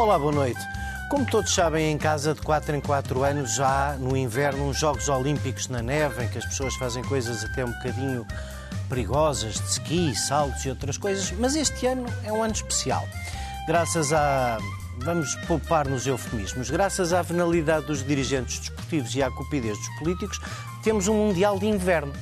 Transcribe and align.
Olá, 0.00 0.18
boa 0.18 0.32
noite. 0.32 0.58
Como 1.10 1.26
todos 1.26 1.54
sabem, 1.54 1.92
em 1.92 1.98
casa 1.98 2.32
de 2.32 2.40
4 2.40 2.74
em 2.74 2.80
4 2.80 3.22
anos 3.22 3.54
já 3.54 3.90
há 3.90 3.96
no 3.98 4.16
inverno 4.16 4.70
uns 4.70 4.78
Jogos 4.78 5.10
Olímpicos 5.10 5.68
na 5.68 5.82
neve, 5.82 6.24
em 6.24 6.28
que 6.28 6.38
as 6.38 6.46
pessoas 6.46 6.74
fazem 6.76 7.04
coisas 7.04 7.44
até 7.44 7.66
um 7.66 7.70
bocadinho 7.70 8.26
perigosas, 8.88 9.56
de 9.56 9.68
ski, 9.68 10.14
saltos 10.16 10.64
e 10.64 10.70
outras 10.70 10.96
coisas, 10.96 11.30
mas 11.32 11.54
este 11.54 11.86
ano 11.86 12.06
é 12.24 12.32
um 12.32 12.42
ano 12.42 12.54
especial. 12.54 13.06
Graças 13.66 14.10
a. 14.10 14.56
Vamos 15.00 15.34
poupar 15.46 15.86
nos 15.86 16.06
eufemismos. 16.06 16.70
Graças 16.70 17.12
à 17.12 17.20
venalidade 17.20 17.84
dos 17.84 18.02
dirigentes 18.02 18.58
desportivos 18.58 19.14
e 19.14 19.22
à 19.22 19.30
cupidez 19.30 19.76
dos 19.76 19.98
políticos, 19.98 20.40
temos 20.82 21.08
um 21.08 21.14
Mundial 21.14 21.58
de 21.58 21.66
Inverno. 21.66 22.14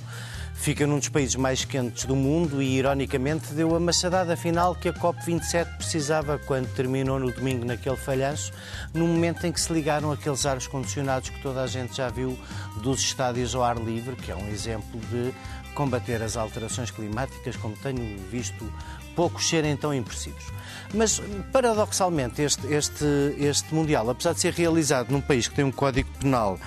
Fica 0.59 0.87
num 0.87 0.99
dos 0.99 1.09
países 1.09 1.37
mais 1.37 1.65
quentes 1.65 2.05
do 2.05 2.17
mundo 2.17 2.61
e, 2.61 2.77
ironicamente, 2.77 3.55
deu 3.55 3.75
a 3.75 3.81
machadada 3.81 4.37
final 4.37 4.75
que 4.75 4.89
a 4.89 4.93
COP27 4.93 5.77
precisava 5.77 6.37
quando 6.37 6.69
terminou 6.75 7.19
no 7.19 7.33
domingo 7.33 7.65
naquele 7.65 7.97
falhanço, 7.97 8.53
no 8.93 9.07
momento 9.07 9.47
em 9.47 9.53
que 9.53 9.61
se 9.61 9.73
ligaram 9.73 10.11
aqueles 10.11 10.45
ares 10.45 10.67
condicionados 10.67 11.31
que 11.31 11.41
toda 11.41 11.63
a 11.63 11.67
gente 11.67 11.97
já 11.97 12.09
viu 12.09 12.37
dos 12.83 13.01
estádios 13.01 13.55
ao 13.55 13.63
ar 13.63 13.79
livre, 13.79 14.17
que 14.17 14.33
é 14.33 14.37
um 14.37 14.49
exemplo 14.49 15.01
de 15.11 15.33
combater 15.75 16.21
as 16.23 16.37
alterações 16.37 16.91
climáticas, 16.91 17.57
como 17.57 17.77
tenho 17.77 18.19
visto 18.29 18.71
poucos 19.15 19.49
serem 19.49 19.77
tão 19.77 19.95
impressivos. 19.95 20.45
Mas, 20.93 21.23
paradoxalmente, 21.53 22.43
este, 22.43 22.67
este, 22.67 23.05
este 23.39 23.73
Mundial, 23.73 24.11
apesar 24.11 24.33
de 24.33 24.41
ser 24.41 24.53
realizado 24.53 25.13
num 25.13 25.21
país 25.21 25.47
que 25.47 25.55
tem 25.55 25.65
um 25.65 25.73
código 25.73 26.11
penal 26.19 26.59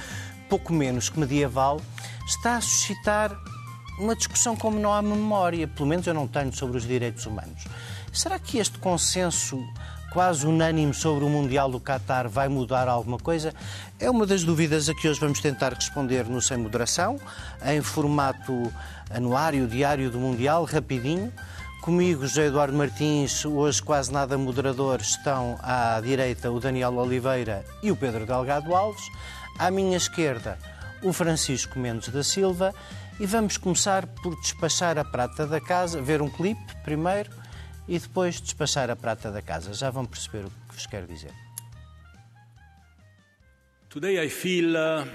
pouco 0.49 0.73
menos 0.73 1.09
que 1.09 1.19
medieval, 1.19 1.79
está 2.25 2.55
a 2.55 2.61
suscitar 2.61 3.31
uma 4.01 4.15
discussão 4.15 4.55
como 4.55 4.79
não 4.79 4.91
há 4.91 5.01
memória, 5.01 5.67
pelo 5.67 5.87
menos 5.87 6.07
eu 6.07 6.13
não 6.13 6.27
tenho, 6.27 6.51
sobre 6.53 6.77
os 6.77 6.85
direitos 6.85 7.25
humanos. 7.25 7.63
Será 8.11 8.39
que 8.39 8.57
este 8.57 8.79
consenso 8.79 9.63
quase 10.11 10.45
unânime 10.45 10.93
sobre 10.93 11.23
o 11.23 11.29
Mundial 11.29 11.69
do 11.69 11.79
Qatar 11.79 12.27
vai 12.27 12.49
mudar 12.49 12.87
alguma 12.87 13.17
coisa? 13.17 13.53
É 13.99 14.09
uma 14.09 14.25
das 14.25 14.43
dúvidas 14.43 14.89
a 14.89 14.95
que 14.95 15.07
hoje 15.07 15.19
vamos 15.19 15.39
tentar 15.39 15.73
responder 15.73 16.25
no 16.25 16.41
Sem 16.41 16.57
Moderação, 16.57 17.19
em 17.63 17.81
formato 17.81 18.73
anuário, 19.09 19.67
diário 19.67 20.09
do 20.09 20.19
Mundial, 20.19 20.65
rapidinho. 20.65 21.31
Comigo, 21.81 22.27
José 22.27 22.47
Eduardo 22.47 22.75
Martins, 22.75 23.45
hoje 23.45 23.81
quase 23.81 24.11
nada 24.11 24.37
moderador, 24.37 24.99
estão 24.99 25.57
à 25.61 25.99
direita 26.01 26.51
o 26.51 26.59
Daniel 26.59 26.95
Oliveira 26.95 27.63
e 27.81 27.91
o 27.91 27.95
Pedro 27.95 28.25
Delgado 28.25 28.75
Alves. 28.75 29.03
À 29.57 29.71
minha 29.71 29.97
esquerda, 29.97 30.57
o 31.01 31.13
Francisco 31.13 31.79
Mendes 31.79 32.09
da 32.09 32.23
Silva. 32.23 32.73
E 33.21 33.25
vamos 33.27 33.55
começar 33.55 34.07
por 34.07 34.35
despachar 34.41 34.97
a 34.97 35.05
prata 35.05 35.45
da 35.45 35.61
casa, 35.61 36.01
ver 36.01 36.23
um 36.23 36.27
clipe 36.27 36.75
primeiro 36.83 37.29
e 37.87 37.99
depois 37.99 38.41
despachar 38.41 38.89
a 38.89 38.95
prata 38.95 39.31
da 39.31 39.43
casa. 39.43 39.75
Já 39.75 39.91
vão 39.91 40.07
perceber 40.07 40.47
o 40.47 40.49
que 40.49 40.73
vos 40.73 40.87
quero 40.87 41.05
dizer. 41.05 41.31
Today 43.91 44.25
I 44.25 44.27
feel 44.27 44.75
uh, 44.75 45.07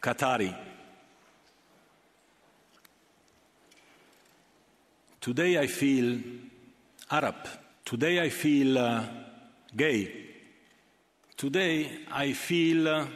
Qatari. 0.00 0.56
Today 5.20 5.62
I 5.62 5.68
feel 5.68 6.22
Arab. 7.10 7.36
Today 7.84 8.26
I 8.26 8.30
feel 8.30 8.78
uh, 8.78 9.02
gay. 9.76 10.46
Today 11.36 12.06
I 12.10 12.32
feel 12.32 12.88
uh, 12.88 13.06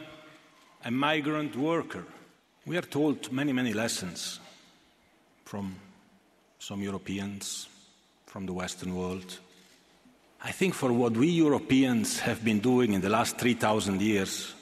a 0.83 0.91
migrant 0.91 1.55
worker. 1.57 2.14
We 2.67 2.77
are 2.77 2.81
told 2.81 3.31
many, 3.31 3.53
many 3.53 3.73
lessons 3.73 4.39
from 5.43 5.75
some 6.57 6.81
Europeans, 6.81 7.67
from 8.25 8.47
the 8.47 8.53
Western 8.53 8.95
world. 8.95 9.37
I 10.43 10.51
think 10.51 10.73
for 10.73 10.91
what 10.91 11.13
we 11.13 11.27
Europeans 11.27 12.19
have 12.21 12.43
been 12.43 12.59
doing 12.59 12.93
in 12.93 13.01
the 13.01 13.09
last 13.09 13.37
3,000 13.37 14.01
years 14.01 14.55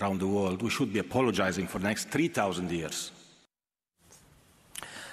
around 0.00 0.18
the 0.18 0.26
world, 0.26 0.60
we 0.60 0.70
should 0.70 0.92
be 0.92 0.98
apologizing 0.98 1.68
for 1.68 1.78
the 1.78 1.84
next 1.84 2.08
3,000 2.08 2.72
years. 2.72 3.12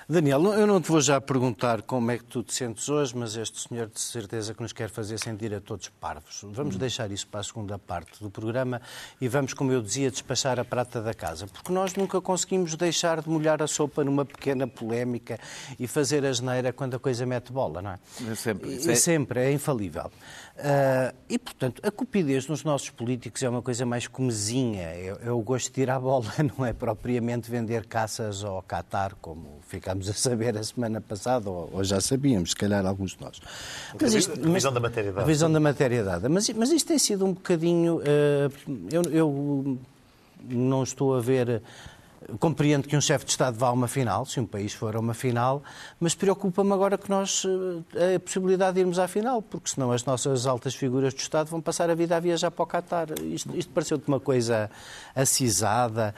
Daniel, 0.08 0.44
eu 0.53 0.68
não 0.68 0.81
te 0.81 0.90
vou 0.90 1.00
já 1.00 1.22
perguntar 1.22 1.81
como 1.81 2.12
é 2.12 2.18
que 2.18 2.25
tu 2.25 2.44
te 2.44 2.53
sentes 2.53 2.90
hoje, 2.90 3.16
mas 3.16 3.38
este 3.38 3.69
senhor 3.69 3.88
de 3.88 4.02
certeza 4.02 4.53
que 4.53 4.62
nos 4.62 4.74
quer 4.74 4.90
fazer 4.90 5.18
sentir 5.18 5.53
a 5.53 5.62
todos 5.62 5.88
parvos. 5.88 6.41
Vamos 6.52 6.75
deixar 6.75 7.09
isso 7.09 7.25
para 7.25 7.40
a 7.40 7.44
segunda 7.44 7.80
parte 7.80 8.22
do 8.22 8.30
programa 8.30 8.81
e 9.22 9.30
vamos, 9.30 9.53
como 9.53 9.72
eu 9.72 9.81
dizia, 9.81 10.12
despachar 10.12 10.59
a 10.59 10.66
prata 10.66 11.02
da 11.02 11.13
casa, 11.13 11.47
porque 11.47 11.72
nós 11.72 11.96
nunca 11.96 12.19
conseguimos 12.19 12.75
deixar 12.75 13.22
de 13.22 13.30
molhar 13.30 13.63
a 13.63 13.68
sopa 13.68 14.03
numa 14.03 14.25
pequena 14.25 14.68
polémica 14.68 15.40
e 15.80 15.88
fazer 15.88 16.25
a 16.25 16.34
geneira 16.34 16.74
quando 16.74 16.96
a 16.96 17.00
coisa 17.00 17.25
mete 17.25 17.53
bola, 17.53 17.81
não 17.81 17.92
é? 17.92 18.00
É 18.30 18.36
sempre. 18.36 18.69
E, 18.72 18.92
é... 18.92 18.96
sempre, 18.96 19.40
é 19.40 19.53
infalível. 19.53 20.12
Uh, 20.56 21.16
e, 21.30 21.40
portanto, 21.40 21.81
a 21.84 21.90
cupidez 21.90 22.46
nos 22.47 22.63
nossos 22.63 22.90
políticos 22.90 23.42
é 23.42 23.50
uma 23.50 23.62
coisa 23.62 23.86
mais 23.86 24.06
comezinha, 24.06 24.84
é, 24.84 25.18
é 25.24 25.31
o 25.31 25.40
gosto 25.40 25.74
de 25.74 25.81
ir 25.81 25.90
à 25.90 26.00
bola, 26.00 26.31
não 26.58 26.66
é 26.66 26.74
propriamente 26.74 27.50
vender 27.50 27.88
caças 27.88 28.44
ao 28.44 28.62
Qatar, 28.62 29.16
como 29.16 29.59
ficámos 30.03 30.09
a 30.09 30.14
saber 30.14 30.58
a 30.58 30.64
semana 30.64 31.02
passada, 31.02 31.50
ou, 31.50 31.69
ou 31.74 31.84
já 31.84 32.02
sabíamos, 32.02 32.52
se 32.52 32.56
calhar 32.56 32.86
alguns 32.86 33.12
de 33.12 33.22
nós. 33.22 33.40
Mas 34.00 34.14
isto, 34.14 34.31
a 34.31 34.52
visão 34.52 34.74
da 34.74 34.80
matéria 34.80 35.12
dada. 35.12 35.22
A 35.22 35.25
visão 35.25 35.52
da 35.52 35.59
matéria 35.59 36.03
dada. 36.03 36.30
Mas, 36.30 36.50
mas 36.50 36.72
isto 36.72 36.88
tem 36.88 37.00
sido 37.00 37.25
um 37.25 37.34
bocadinho... 37.34 37.97
Uh, 37.97 38.88
eu, 38.92 39.02
eu 39.12 39.78
não 40.50 40.84
estou 40.84 41.16
a 41.16 41.22
ver 41.22 41.62
Compreendo 42.39 42.88
que 42.88 42.95
um 42.95 43.01
chefe 43.01 43.25
de 43.25 43.31
Estado 43.31 43.57
vá 43.57 43.67
a 43.67 43.72
uma 43.72 43.88
final, 43.88 44.25
se 44.25 44.39
um 44.39 44.45
país 44.45 44.73
for 44.73 44.95
a 44.95 45.00
uma 45.00 45.13
final, 45.13 45.63
mas 46.00 46.16
preocupa-me 46.16 46.72
agora 46.72 46.97
que 46.97 47.09
nós 47.09 47.44
eh, 47.95 48.16
a 48.16 48.19
possibilidade 48.19 48.75
de 48.75 48.81
irmos 48.81 49.00
à 49.00 49.07
final, 49.07 49.41
porque 49.41 49.69
senão 49.69 49.91
as 49.91 50.06
nossas 50.06 50.45
altas 50.45 50.75
figuras 50.75 51.13
do 51.13 51.19
Estado 51.19 51.47
vão 51.50 51.62
passar 51.62 51.89
a 51.89 51.95
vida 51.95 52.16
a 52.16 52.19
viajar 52.19 52.51
para 52.51 52.63
o 52.63 52.67
Qatar. 52.67 53.07
Isto, 53.22 53.56
isto 53.56 53.72
pareceu-te 53.72 54.07
uma 54.07 54.19
coisa 54.19 54.69
acisada. 55.16 56.13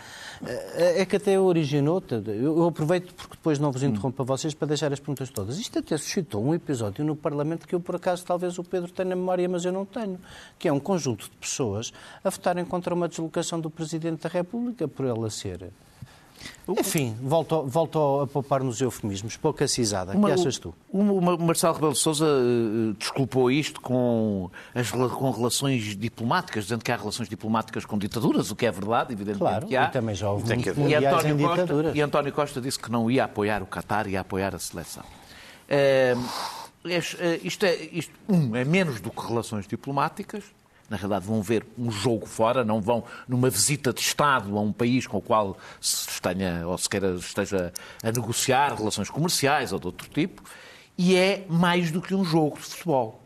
Eh, 0.45 1.01
é 1.01 1.05
que 1.05 1.15
até 1.15 1.39
originou. 1.39 2.03
Eu 2.27 2.67
aproveito 2.67 3.13
porque 3.13 3.35
depois 3.35 3.59
não 3.59 3.71
vos 3.71 3.83
interrompo 3.83 4.21
a 4.21 4.25
vocês 4.25 4.53
para 4.53 4.67
deixar 4.67 4.91
as 4.93 4.99
perguntas 4.99 5.29
todas. 5.29 5.57
Isto 5.57 5.79
até 5.79 5.97
suscitou 5.97 6.43
um 6.43 6.53
episódio 6.53 7.03
no 7.03 7.15
Parlamento 7.15 7.67
que 7.67 7.75
eu, 7.75 7.79
por 7.79 7.95
acaso, 7.95 8.25
talvez 8.25 8.57
o 8.57 8.63
Pedro 8.63 8.91
tenha 8.91 9.09
na 9.09 9.15
memória, 9.15 9.47
mas 9.47 9.65
eu 9.65 9.71
não 9.71 9.85
tenho, 9.85 10.19
que 10.59 10.67
é 10.67 10.73
um 10.73 10.79
conjunto 10.79 11.29
de 11.29 11.37
pessoas 11.37 11.91
a 12.23 12.29
votarem 12.29 12.65
contra 12.65 12.93
uma 12.93 13.07
deslocação 13.07 13.59
do 13.59 13.69
Presidente 13.69 14.23
da 14.23 14.29
República 14.29 14.87
por 14.87 15.05
ela 15.05 15.29
ser 15.29 15.71
enfim, 16.67 17.15
volto, 17.21 17.63
volto 17.63 18.21
a 18.21 18.27
poupar 18.27 18.63
nos 18.63 18.81
eufemismos. 18.81 19.37
Pouca 19.37 19.67
cisada. 19.67 20.17
O 20.17 20.25
que 20.25 20.31
achas 20.31 20.57
tu? 20.57 20.73
O, 20.91 20.99
o 20.99 21.39
Marcelo 21.39 21.73
Rebelo 21.73 21.93
de 21.93 21.99
Sousa 21.99 22.25
uh, 22.25 22.93
desculpou 22.93 23.51
isto 23.51 23.79
com, 23.81 24.49
as, 24.73 24.91
com 24.91 25.31
relações 25.31 25.95
diplomáticas, 25.95 26.65
dizendo 26.65 26.83
que 26.83 26.91
há 26.91 26.97
relações 26.97 27.29
diplomáticas 27.29 27.85
com 27.85 27.97
ditaduras, 27.97 28.51
o 28.51 28.55
que 28.55 28.65
é 28.65 28.71
verdade, 28.71 29.13
evidentemente 29.13 29.39
claro, 29.39 29.67
que 29.67 29.75
há. 29.75 29.85
e 29.85 29.91
também 29.91 30.15
já 30.15 30.29
houve 30.29 30.45
muitos 30.47 30.77
e 30.77 30.95
António, 30.95 31.37
Costa, 31.37 31.91
e 31.93 32.01
António 32.01 32.33
Costa 32.33 32.61
disse 32.61 32.79
que 32.79 32.91
não 32.91 33.09
ia 33.09 33.25
apoiar 33.25 33.61
o 33.61 33.67
Qatar, 33.67 34.07
ia 34.07 34.21
apoiar 34.21 34.55
a 34.55 34.59
seleção. 34.59 35.03
Uh, 35.03 36.75
isto, 37.43 37.65
é, 37.65 37.89
isto, 37.91 38.13
um, 38.29 38.55
é 38.55 38.63
menos 38.63 39.01
do 39.01 39.09
que 39.09 39.27
relações 39.27 39.67
diplomáticas, 39.67 40.43
na 40.89 40.97
realidade 40.97 41.25
vão 41.25 41.41
ver 41.41 41.65
um 41.77 41.89
jogo 41.89 42.25
fora, 42.25 42.63
não 42.63 42.79
vão 42.79 43.03
numa 43.27 43.49
visita 43.49 43.91
de 43.91 44.01
Estado 44.01 44.57
a 44.57 44.61
um 44.61 44.71
país 44.71 45.07
com 45.07 45.17
o 45.17 45.21
qual 45.21 45.57
se 45.81 46.21
tenha 46.21 46.67
ou 46.67 46.77
se 46.77 46.87
queira, 46.87 47.15
esteja 47.15 47.73
a 48.03 48.11
negociar 48.11 48.75
relações 48.75 49.09
comerciais 49.09 49.73
ou 49.73 49.79
de 49.79 49.87
outro 49.87 50.09
tipo, 50.09 50.43
e 50.97 51.15
é 51.15 51.45
mais 51.49 51.91
do 51.91 52.01
que 52.01 52.13
um 52.13 52.23
jogo 52.23 52.55
de 52.57 52.63
futebol, 52.63 53.21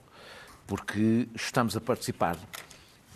porque 0.65 1.27
estamos 1.35 1.75
a 1.75 1.81
participar 1.81 2.37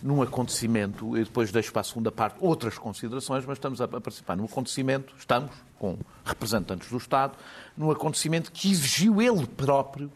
num 0.02 0.22
acontecimento, 0.22 1.18
e 1.18 1.24
depois 1.24 1.50
deixo 1.50 1.72
para 1.72 1.80
a 1.80 1.84
segunda 1.84 2.12
parte 2.12 2.36
outras 2.42 2.78
considerações, 2.78 3.46
mas 3.46 3.58
estamos 3.58 3.80
a 3.80 3.88
participar 3.88 4.36
num 4.36 4.44
acontecimento, 4.44 5.14
estamos 5.18 5.52
com 5.80 5.98
representantes 6.26 6.90
do 6.90 6.98
Estado, 6.98 7.38
num 7.78 7.90
acontecimento 7.90 8.52
que 8.52 8.70
exigiu 8.70 9.22
ele 9.22 9.48
próprio 9.48 10.12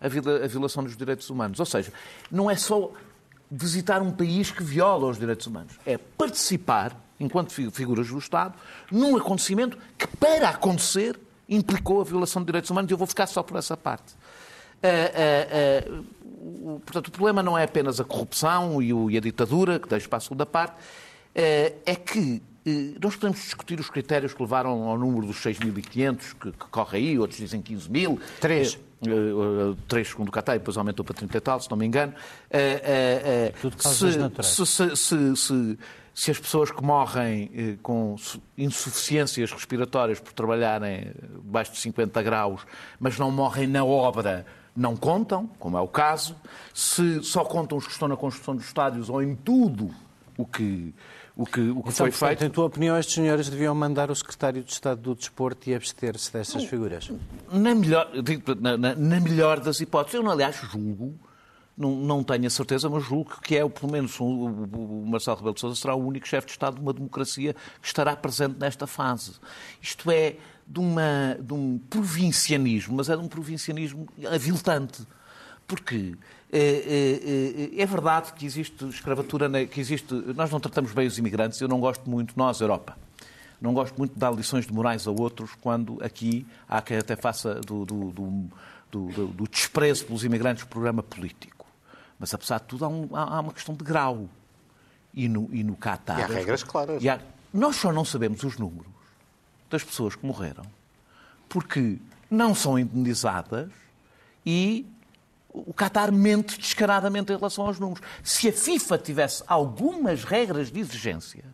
a 0.00 0.46
violação 0.46 0.84
dos 0.84 0.96
direitos 0.96 1.30
humanos. 1.30 1.58
Ou 1.58 1.66
seja, 1.66 1.92
não 2.30 2.50
é 2.50 2.56
só 2.56 2.92
visitar 3.50 4.02
um 4.02 4.10
país 4.10 4.50
que 4.50 4.62
viola 4.62 5.06
os 5.06 5.18
direitos 5.18 5.46
humanos. 5.46 5.74
É 5.86 5.98
participar, 5.98 6.96
enquanto 7.18 7.52
figuras 7.52 8.08
do 8.08 8.18
Estado, 8.18 8.54
num 8.90 9.16
acontecimento 9.16 9.78
que, 9.96 10.06
para 10.06 10.48
acontecer, 10.50 11.18
implicou 11.48 12.00
a 12.00 12.04
violação 12.04 12.42
de 12.42 12.46
direitos 12.46 12.70
humanos. 12.70 12.90
E 12.90 12.94
eu 12.94 12.98
vou 12.98 13.06
ficar 13.06 13.26
só 13.26 13.42
por 13.42 13.56
essa 13.56 13.76
parte. 13.76 14.14
Uh, 14.82 15.90
uh, 15.90 16.74
uh, 16.74 16.80
portanto, 16.80 17.08
o 17.08 17.10
problema 17.10 17.42
não 17.42 17.56
é 17.56 17.64
apenas 17.64 18.00
a 18.00 18.04
corrupção 18.04 18.82
e, 18.82 18.92
o, 18.92 19.10
e 19.10 19.16
a 19.16 19.20
ditadura, 19.20 19.78
que 19.78 19.88
deixo 19.88 20.08
para 20.08 20.18
a 20.18 20.20
segunda 20.20 20.44
parte, 20.44 20.76
é 21.34 21.96
que 21.96 22.40
nós 23.00 23.14
podemos 23.14 23.40
discutir 23.42 23.78
os 23.78 23.90
critérios 23.90 24.32
que 24.32 24.42
levaram 24.42 24.84
ao 24.84 24.98
número 24.98 25.26
dos 25.26 25.36
6.500 25.36 26.18
que, 26.40 26.52
que 26.52 26.66
corre 26.70 26.98
aí, 26.98 27.18
outros 27.18 27.38
dizem 27.38 27.60
15 27.60 27.90
mil. 27.90 28.20
Três. 28.40 28.78
3 29.86 30.08
segundo 30.08 30.28
o 30.28 30.32
Qatar, 30.32 30.58
depois 30.58 30.76
aumentou 30.78 31.04
para 31.04 31.14
30 31.14 31.36
e 31.36 31.40
tal, 31.40 31.60
se 31.60 31.70
não 31.70 31.76
me 31.76 31.84
engano. 31.84 32.14
Tudo 33.60 33.76
se, 34.42 34.66
se, 34.66 34.96
se, 34.96 35.36
se, 35.36 35.78
se 36.14 36.30
as 36.30 36.38
pessoas 36.38 36.70
que 36.70 36.82
morrem 36.82 37.78
com 37.82 38.16
insuficiências 38.56 39.52
respiratórias 39.52 40.20
por 40.20 40.32
trabalharem 40.32 41.12
debaixo 41.42 41.72
de 41.72 41.78
50 41.80 42.22
graus, 42.22 42.66
mas 42.98 43.18
não 43.18 43.30
morrem 43.30 43.66
na 43.66 43.84
obra, 43.84 44.46
não 44.76 44.96
contam, 44.96 45.48
como 45.58 45.76
é 45.76 45.80
o 45.80 45.88
caso, 45.88 46.34
se 46.72 47.22
só 47.22 47.44
contam 47.44 47.76
os 47.76 47.86
que 47.86 47.92
estão 47.92 48.08
na 48.08 48.16
construção 48.16 48.56
dos 48.56 48.64
estádios 48.64 49.10
ou 49.10 49.22
em 49.22 49.34
tudo 49.34 49.90
o 50.36 50.44
que, 50.44 50.94
o 51.36 51.44
que, 51.44 51.60
o 51.60 51.74
que 51.74 51.80
então, 51.80 51.92
foi 51.92 52.10
portanto, 52.10 52.28
feito. 52.28 52.44
Em 52.44 52.50
tua 52.50 52.66
opinião, 52.66 52.96
estes 52.96 53.14
senhores 53.14 53.48
deviam 53.48 53.74
mandar 53.74 54.10
o 54.10 54.14
secretário 54.14 54.62
de 54.62 54.70
Estado 54.70 55.00
do 55.00 55.14
Desporto 55.16 55.68
e 55.68 55.74
abster-se 55.74 56.32
dessas 56.32 56.64
figuras? 56.64 57.10
Na 57.50 57.74
melhor, 57.74 58.08
na, 58.60 58.76
na, 58.76 58.94
na 58.94 59.20
melhor 59.20 59.58
das 59.58 59.80
hipóteses. 59.80 60.14
Eu, 60.14 60.30
aliás, 60.30 60.56
julgo, 60.56 61.18
não, 61.76 61.96
não 61.96 62.22
tenho 62.22 62.46
a 62.46 62.50
certeza, 62.50 62.88
mas 62.88 63.02
julgo 63.02 63.40
que 63.40 63.56
é, 63.56 63.68
pelo 63.68 63.90
menos, 63.90 64.18
o, 64.20 64.24
o 64.24 65.06
Marcelo 65.06 65.36
Rebelo 65.38 65.54
de 65.54 65.60
Sousa 65.60 65.80
será 65.80 65.94
o 65.96 66.06
único 66.06 66.28
chefe 66.28 66.46
de 66.46 66.52
Estado 66.52 66.76
de 66.76 66.80
uma 66.80 66.92
democracia 66.92 67.54
que 67.80 67.86
estará 67.86 68.14
presente 68.14 68.56
nesta 68.58 68.86
fase. 68.86 69.32
Isto 69.82 70.12
é 70.12 70.36
de, 70.64 70.78
uma, 70.78 71.36
de 71.40 71.52
um 71.52 71.78
provincianismo, 71.90 72.96
mas 72.96 73.08
é 73.08 73.16
de 73.16 73.22
um 73.22 73.28
provincianismo 73.28 74.06
aviltante. 74.32 75.04
Porque 75.66 76.14
é, 76.58 77.70
é, 77.76 77.82
é, 77.82 77.86
verdade 77.86 78.32
que 78.32 78.46
existe 78.46 78.84
escravatura, 78.88 79.66
que 79.66 79.80
existe. 79.80 80.14
Nós 80.34 80.50
não 80.50 80.60
tratamos 80.60 80.92
bem 80.92 81.06
os 81.06 81.18
imigrantes, 81.18 81.60
eu 81.60 81.68
não 81.68 81.80
gosto 81.80 82.08
muito, 82.08 82.34
nós, 82.36 82.60
Europa, 82.60 82.96
não 83.60 83.74
gosto 83.74 83.96
muito 83.96 84.14
de 84.14 84.18
dar 84.18 84.32
lições 84.32 84.66
de 84.66 84.72
morais 84.72 85.06
a 85.06 85.10
outros 85.10 85.50
quando 85.60 85.98
aqui 86.02 86.46
há 86.68 86.80
quem 86.80 86.96
até 86.96 87.16
faça 87.16 87.56
do, 87.56 87.84
do, 87.84 88.10
do, 88.90 89.26
do 89.28 89.48
desprezo 89.48 90.06
pelos 90.06 90.24
imigrantes 90.24 90.64
programa 90.64 91.02
político. 91.02 91.66
Mas, 92.18 92.32
apesar 92.32 92.60
de 92.60 92.66
tudo, 92.66 92.84
há, 92.84 92.88
um, 92.88 93.08
há 93.12 93.40
uma 93.40 93.52
questão 93.52 93.74
de 93.74 93.84
grau. 93.84 94.28
E 95.16 95.28
no, 95.28 95.48
e 95.52 95.62
no 95.62 95.76
Qatar. 95.76 96.18
E 96.18 96.22
há 96.22 96.26
regras 96.26 96.64
claras. 96.64 97.06
Há, 97.06 97.20
nós 97.52 97.76
só 97.76 97.92
não 97.92 98.04
sabemos 98.04 98.42
os 98.42 98.58
números 98.58 98.90
das 99.70 99.84
pessoas 99.84 100.16
que 100.16 100.26
morreram 100.26 100.64
porque 101.48 101.98
não 102.28 102.52
são 102.52 102.76
indenizadas 102.76 103.70
e 104.44 104.84
o 105.54 105.72
Qatar 105.72 106.12
mente 106.12 106.58
descaradamente 106.58 107.32
em 107.32 107.36
relação 107.36 107.66
aos 107.66 107.78
números. 107.78 108.04
Se 108.24 108.48
a 108.48 108.52
FIFA 108.52 108.98
tivesse 108.98 109.44
algumas 109.46 110.24
regras 110.24 110.70
de 110.70 110.80
exigência, 110.80 111.44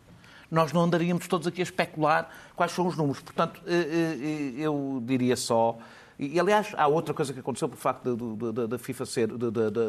nós 0.49 0.73
não 0.73 0.81
andaríamos 0.81 1.27
todos 1.27 1.45
aqui 1.45 1.61
a 1.61 1.63
especular 1.63 2.29
quais 2.55 2.71
são 2.71 2.87
os 2.87 2.97
números. 2.97 3.21
Portanto, 3.21 3.61
eh, 3.65 3.73
eh, 3.73 4.53
eu 4.57 5.01
diria 5.05 5.37
só. 5.37 5.77
E, 6.17 6.39
aliás, 6.39 6.73
há 6.75 6.87
outra 6.87 7.13
coisa 7.13 7.31
que 7.31 7.39
aconteceu 7.39 7.69
por 7.69 7.77
facto 7.77 8.15
da 8.67 8.77
FIFA 8.77 9.05
ser, 9.05 9.27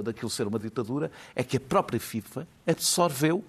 daquilo 0.04 0.30
ser 0.30 0.46
uma 0.46 0.58
ditadura, 0.58 1.10
é 1.34 1.42
que 1.42 1.56
a 1.56 1.60
própria 1.60 1.98
FIFA 1.98 2.46
absorveu 2.66 3.42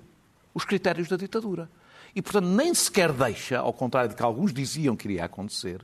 os 0.53 0.65
critérios 0.65 1.07
da 1.07 1.17
ditadura. 1.17 1.69
E, 2.15 2.21
portanto, 2.21 2.45
nem 2.45 2.73
sequer 2.73 3.11
deixa, 3.11 3.59
ao 3.59 3.73
contrário 3.73 4.09
de 4.09 4.15
que 4.15 4.23
alguns 4.23 4.53
diziam 4.53 4.95
que 4.95 5.07
iria 5.07 5.25
acontecer, 5.25 5.81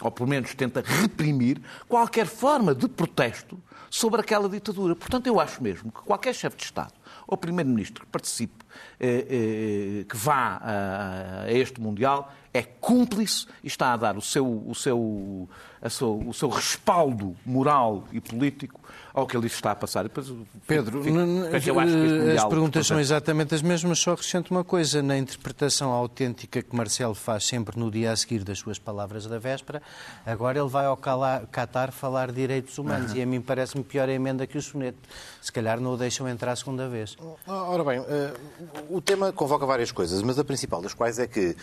ou 0.00 0.10
pelo 0.10 0.28
menos 0.28 0.54
tenta 0.54 0.82
reprimir, 0.84 1.60
qualquer 1.88 2.26
forma 2.26 2.74
de 2.74 2.88
protesto 2.88 3.60
sobre 3.90 4.20
aquela 4.20 4.48
ditadura. 4.48 4.94
Portanto, 4.94 5.26
eu 5.26 5.40
acho 5.40 5.62
mesmo 5.62 5.90
que 5.90 6.00
qualquer 6.02 6.34
chefe 6.34 6.56
de 6.56 6.64
Estado 6.64 6.94
ou 7.26 7.36
Primeiro-Ministro 7.36 8.04
que 8.04 8.10
participe, 8.10 8.64
eh, 8.98 9.26
eh, 9.28 10.04
que 10.08 10.16
vá 10.16 10.60
a, 10.62 11.42
a, 11.44 11.52
este 11.52 11.80
Mundial, 11.80 12.32
é 12.52 12.62
cúmplice 12.62 13.46
e 13.62 13.68
está 13.68 13.92
a 13.92 13.96
dar 13.96 14.16
o 14.16 14.20
seu, 14.20 14.44
o 14.44 14.74
seu, 14.74 15.48
seu, 15.88 16.18
o 16.18 16.34
seu 16.34 16.48
respaldo 16.48 17.36
moral 17.46 18.04
e 18.12 18.20
político 18.20 18.80
ao 19.14 19.26
que 19.26 19.36
ele 19.36 19.46
está 19.46 19.72
a 19.72 19.76
passar. 19.76 20.04
Depois, 20.04 20.32
Pedro, 20.66 21.02
fico, 21.02 21.16
fico, 21.60 21.80
as 22.36 22.44
perguntas 22.44 22.86
são 22.86 22.98
exatamente 22.98 23.54
as 23.54 23.62
mesmas, 23.62 23.98
só 23.98 24.12
acrescento 24.12 24.50
uma 24.50 24.64
coisa. 24.64 25.02
Na 25.02 25.16
interpretação 25.16 25.90
autêntica 25.90 26.62
que 26.62 26.74
Marcelo 26.74 27.14
faz 27.14 27.46
sempre 27.46 27.78
no 27.78 27.90
dia 27.90 28.12
a 28.12 28.16
seguir 28.16 28.44
das 28.44 28.58
suas 28.58 28.78
palavras 28.78 29.26
da 29.26 29.38
véspera, 29.38 29.82
agora 30.24 30.58
ele 30.58 30.68
vai 30.68 30.86
ao 30.86 30.96
Qatar 30.96 31.92
falar 31.92 32.28
de 32.28 32.34
direitos 32.34 32.78
humanos 32.78 33.12
uhum. 33.12 33.18
e 33.18 33.22
a 33.22 33.26
mim 33.26 33.40
parece-me 33.40 33.84
pior 33.84 34.08
a 34.08 34.12
emenda 34.12 34.46
que 34.46 34.58
o 34.58 34.62
soneto. 34.62 34.98
Se 35.40 35.52
calhar 35.52 35.80
não 35.80 35.94
o 35.94 35.96
deixam 35.96 36.28
entrar 36.28 36.52
a 36.52 36.56
segunda 36.56 36.88
vez. 36.88 37.16
Ora 37.46 37.84
bem, 37.84 38.00
o 38.88 39.00
tema 39.00 39.32
convoca 39.32 39.66
várias 39.66 39.92
coisas, 39.92 40.22
mas 40.22 40.38
a 40.38 40.44
principal 40.44 40.82
das 40.82 40.94
quais 40.94 41.18
é 41.18 41.26
que 41.26 41.56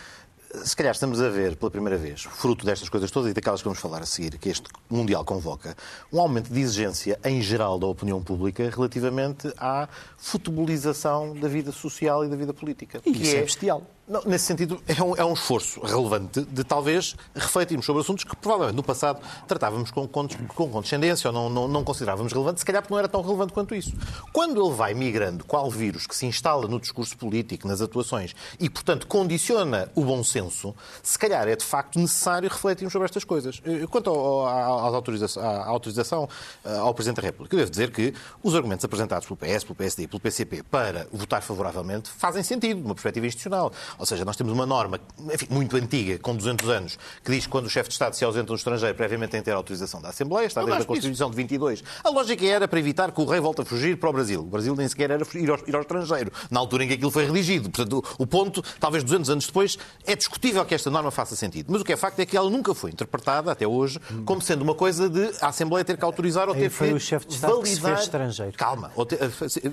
se 0.64 0.74
calhar 0.74 0.92
estamos 0.92 1.20
a 1.20 1.28
ver 1.28 1.56
pela 1.56 1.70
primeira 1.70 1.98
vez, 1.98 2.22
fruto 2.22 2.64
destas 2.64 2.88
coisas 2.88 3.10
todas 3.10 3.30
e 3.30 3.34
daquelas 3.34 3.60
que 3.60 3.64
vamos 3.64 3.78
falar 3.78 4.02
a 4.02 4.06
seguir, 4.06 4.38
que 4.38 4.48
este 4.48 4.68
Mundial 4.88 5.24
convoca, 5.24 5.76
um 6.12 6.20
aumento 6.20 6.50
de 6.50 6.60
exigência 6.60 7.18
em 7.24 7.42
geral 7.42 7.78
da 7.78 7.86
opinião 7.86 8.22
pública 8.22 8.70
relativamente 8.70 9.52
à 9.58 9.88
futebolização 10.16 11.34
da 11.34 11.48
vida 11.48 11.70
social 11.70 12.24
e 12.24 12.28
da 12.28 12.36
vida 12.36 12.54
política. 12.54 13.00
E 13.04 13.10
isso 13.10 13.36
é, 13.36 13.40
é 13.40 13.42
bestial. 13.42 13.82
Não, 14.08 14.22
nesse 14.24 14.46
sentido, 14.46 14.80
é 14.88 15.02
um, 15.02 15.16
é 15.16 15.24
um, 15.24 15.34
esforço 15.34 15.80
relevante 15.82 16.40
de 16.40 16.64
talvez 16.64 17.14
refletirmos 17.34 17.84
sobre 17.84 18.00
assuntos 18.00 18.24
que 18.24 18.34
provavelmente 18.34 18.76
no 18.76 18.82
passado 18.82 19.20
tratávamos 19.46 19.90
com, 19.90 20.08
com, 20.08 20.26
condescendência 20.26 21.28
ou 21.28 21.34
não, 21.34 21.50
não, 21.50 21.68
não, 21.68 21.84
considerávamos 21.84 22.32
relevante, 22.32 22.60
se 22.60 22.66
calhar 22.66 22.80
porque 22.80 22.94
não 22.94 22.98
era 22.98 23.08
tão 23.08 23.20
relevante 23.20 23.52
quanto 23.52 23.74
isso. 23.74 23.92
Quando 24.32 24.64
ele 24.64 24.74
vai 24.74 24.94
migrando, 24.94 25.44
qual 25.44 25.70
vírus 25.70 26.06
que 26.06 26.16
se 26.16 26.24
instala 26.24 26.66
no 26.66 26.80
discurso 26.80 27.18
político, 27.18 27.68
nas 27.68 27.82
atuações 27.82 28.34
e, 28.58 28.70
portanto, 28.70 29.06
condiciona 29.06 29.90
o 29.94 30.02
bom 30.02 30.24
senso, 30.24 30.74
se 31.02 31.18
calhar 31.18 31.46
é 31.46 31.54
de 31.54 31.64
facto 31.64 31.98
necessário 31.98 32.48
refletirmos 32.48 32.92
sobre 32.92 33.04
estas 33.04 33.24
coisas. 33.24 33.60
Eh, 33.66 33.86
quanto 33.88 34.10
à, 34.46 34.52
autorização, 34.96 35.42
à 35.42 35.66
autorização 35.66 36.28
eh, 36.64 36.78
ao 36.78 36.94
Presidente 36.94 37.16
da 37.16 37.26
República, 37.26 37.54
eu 37.54 37.58
devo 37.58 37.70
dizer 37.70 37.90
que 37.90 38.14
os 38.42 38.54
argumentos 38.54 38.86
apresentados 38.86 39.26
pelo 39.26 39.36
PS, 39.36 39.64
pelo 39.64 39.74
PSD 39.74 40.04
e 40.04 40.08
pelo 40.08 40.20
PCP 40.20 40.62
para 40.62 41.06
votar 41.12 41.42
favoravelmente 41.42 42.08
fazem 42.08 42.42
sentido, 42.42 42.78
de 42.80 42.86
uma 42.86 42.94
perspectiva 42.94 43.26
institucional. 43.26 43.70
Ou 43.98 44.06
seja, 44.06 44.24
nós 44.24 44.36
temos 44.36 44.52
uma 44.52 44.66
norma 44.66 45.00
enfim, 45.32 45.46
muito 45.50 45.76
antiga, 45.76 46.18
com 46.18 46.36
200 46.36 46.68
anos, 46.68 46.98
que 47.24 47.32
diz 47.32 47.44
que 47.44 47.50
quando 47.50 47.66
o 47.66 47.70
chefe 47.70 47.88
de 47.88 47.94
Estado 47.94 48.14
se 48.14 48.24
ausenta 48.24 48.46
do 48.46 48.54
estrangeiro, 48.54 48.94
previamente 48.94 49.30
tem 49.30 49.40
que 49.40 49.46
ter 49.46 49.52
autorização 49.52 50.00
da 50.00 50.08
Assembleia, 50.08 50.46
está 50.46 50.62
desde 50.62 50.82
a 50.82 50.84
Constituição 50.84 51.30
de 51.30 51.36
22. 51.36 51.82
A 52.04 52.10
lógica 52.10 52.44
era 52.44 52.68
para 52.68 52.78
evitar 52.78 53.12
que 53.12 53.20
o 53.20 53.24
rei 53.24 53.40
volte 53.40 53.62
a 53.62 53.64
fugir 53.64 53.96
para 53.96 54.10
o 54.10 54.12
Brasil. 54.12 54.40
O 54.40 54.44
Brasil 54.44 54.74
nem 54.76 54.88
sequer 54.88 55.10
era 55.10 55.26
ir 55.34 55.50
ao, 55.50 55.58
ir 55.66 55.74
ao 55.74 55.82
estrangeiro, 55.82 56.32
na 56.50 56.60
altura 56.60 56.84
em 56.84 56.88
que 56.88 56.94
aquilo 56.94 57.10
foi 57.10 57.26
redigido. 57.26 57.70
Portanto, 57.70 58.04
o 58.18 58.26
ponto, 58.26 58.62
talvez 58.78 59.02
200 59.02 59.30
anos 59.30 59.46
depois, 59.46 59.78
é 60.06 60.14
discutível 60.14 60.64
que 60.64 60.74
esta 60.74 60.90
norma 60.90 61.10
faça 61.10 61.34
sentido. 61.34 61.72
Mas 61.72 61.80
o 61.80 61.84
que 61.84 61.92
é 61.92 61.96
facto 61.96 62.20
é 62.20 62.26
que 62.26 62.36
ela 62.36 62.50
nunca 62.50 62.74
foi 62.74 62.90
interpretada, 62.90 63.50
até 63.50 63.66
hoje, 63.66 64.00
como 64.24 64.40
sendo 64.40 64.62
uma 64.62 64.74
coisa 64.74 65.08
de 65.08 65.30
a 65.40 65.48
Assembleia 65.48 65.84
ter 65.84 65.96
que 65.96 66.04
autorizar 66.04 66.48
ou 66.48 66.54
ter 66.54 66.62
Aí 66.62 66.68
foi 66.68 66.88
que 66.88 66.94
o 66.94 67.00
chefe 67.00 67.26
de 67.26 67.34
Estado 67.34 67.54
validar... 67.54 67.70
que 67.70 67.76
se 67.76 67.80
fez 67.80 68.00
estrangeiro. 68.00 68.52
Calma, 68.56 68.92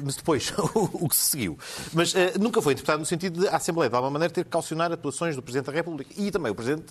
mas 0.04 0.16
depois, 0.16 0.54
o 0.74 1.08
que 1.08 1.16
se 1.16 1.30
seguiu. 1.30 1.58
Mas 1.94 2.14
uh, 2.14 2.18
nunca 2.40 2.62
foi 2.62 2.74
interpretado 2.74 3.00
no 3.00 3.06
sentido 3.06 3.42
de 3.42 3.48
a 3.48 3.58
Assembleia, 3.58 3.90
de 3.90 3.96
alguma 3.96 4.15
maneira, 4.16 4.34
ter 4.34 4.44
que 4.44 4.50
calcionar 4.50 4.92
atuações 4.92 5.36
do 5.36 5.42
Presidente 5.42 5.68
da 5.68 5.72
República. 5.72 6.12
E 6.18 6.32
também 6.32 6.52
o 6.52 6.56
Presidente 6.56 6.86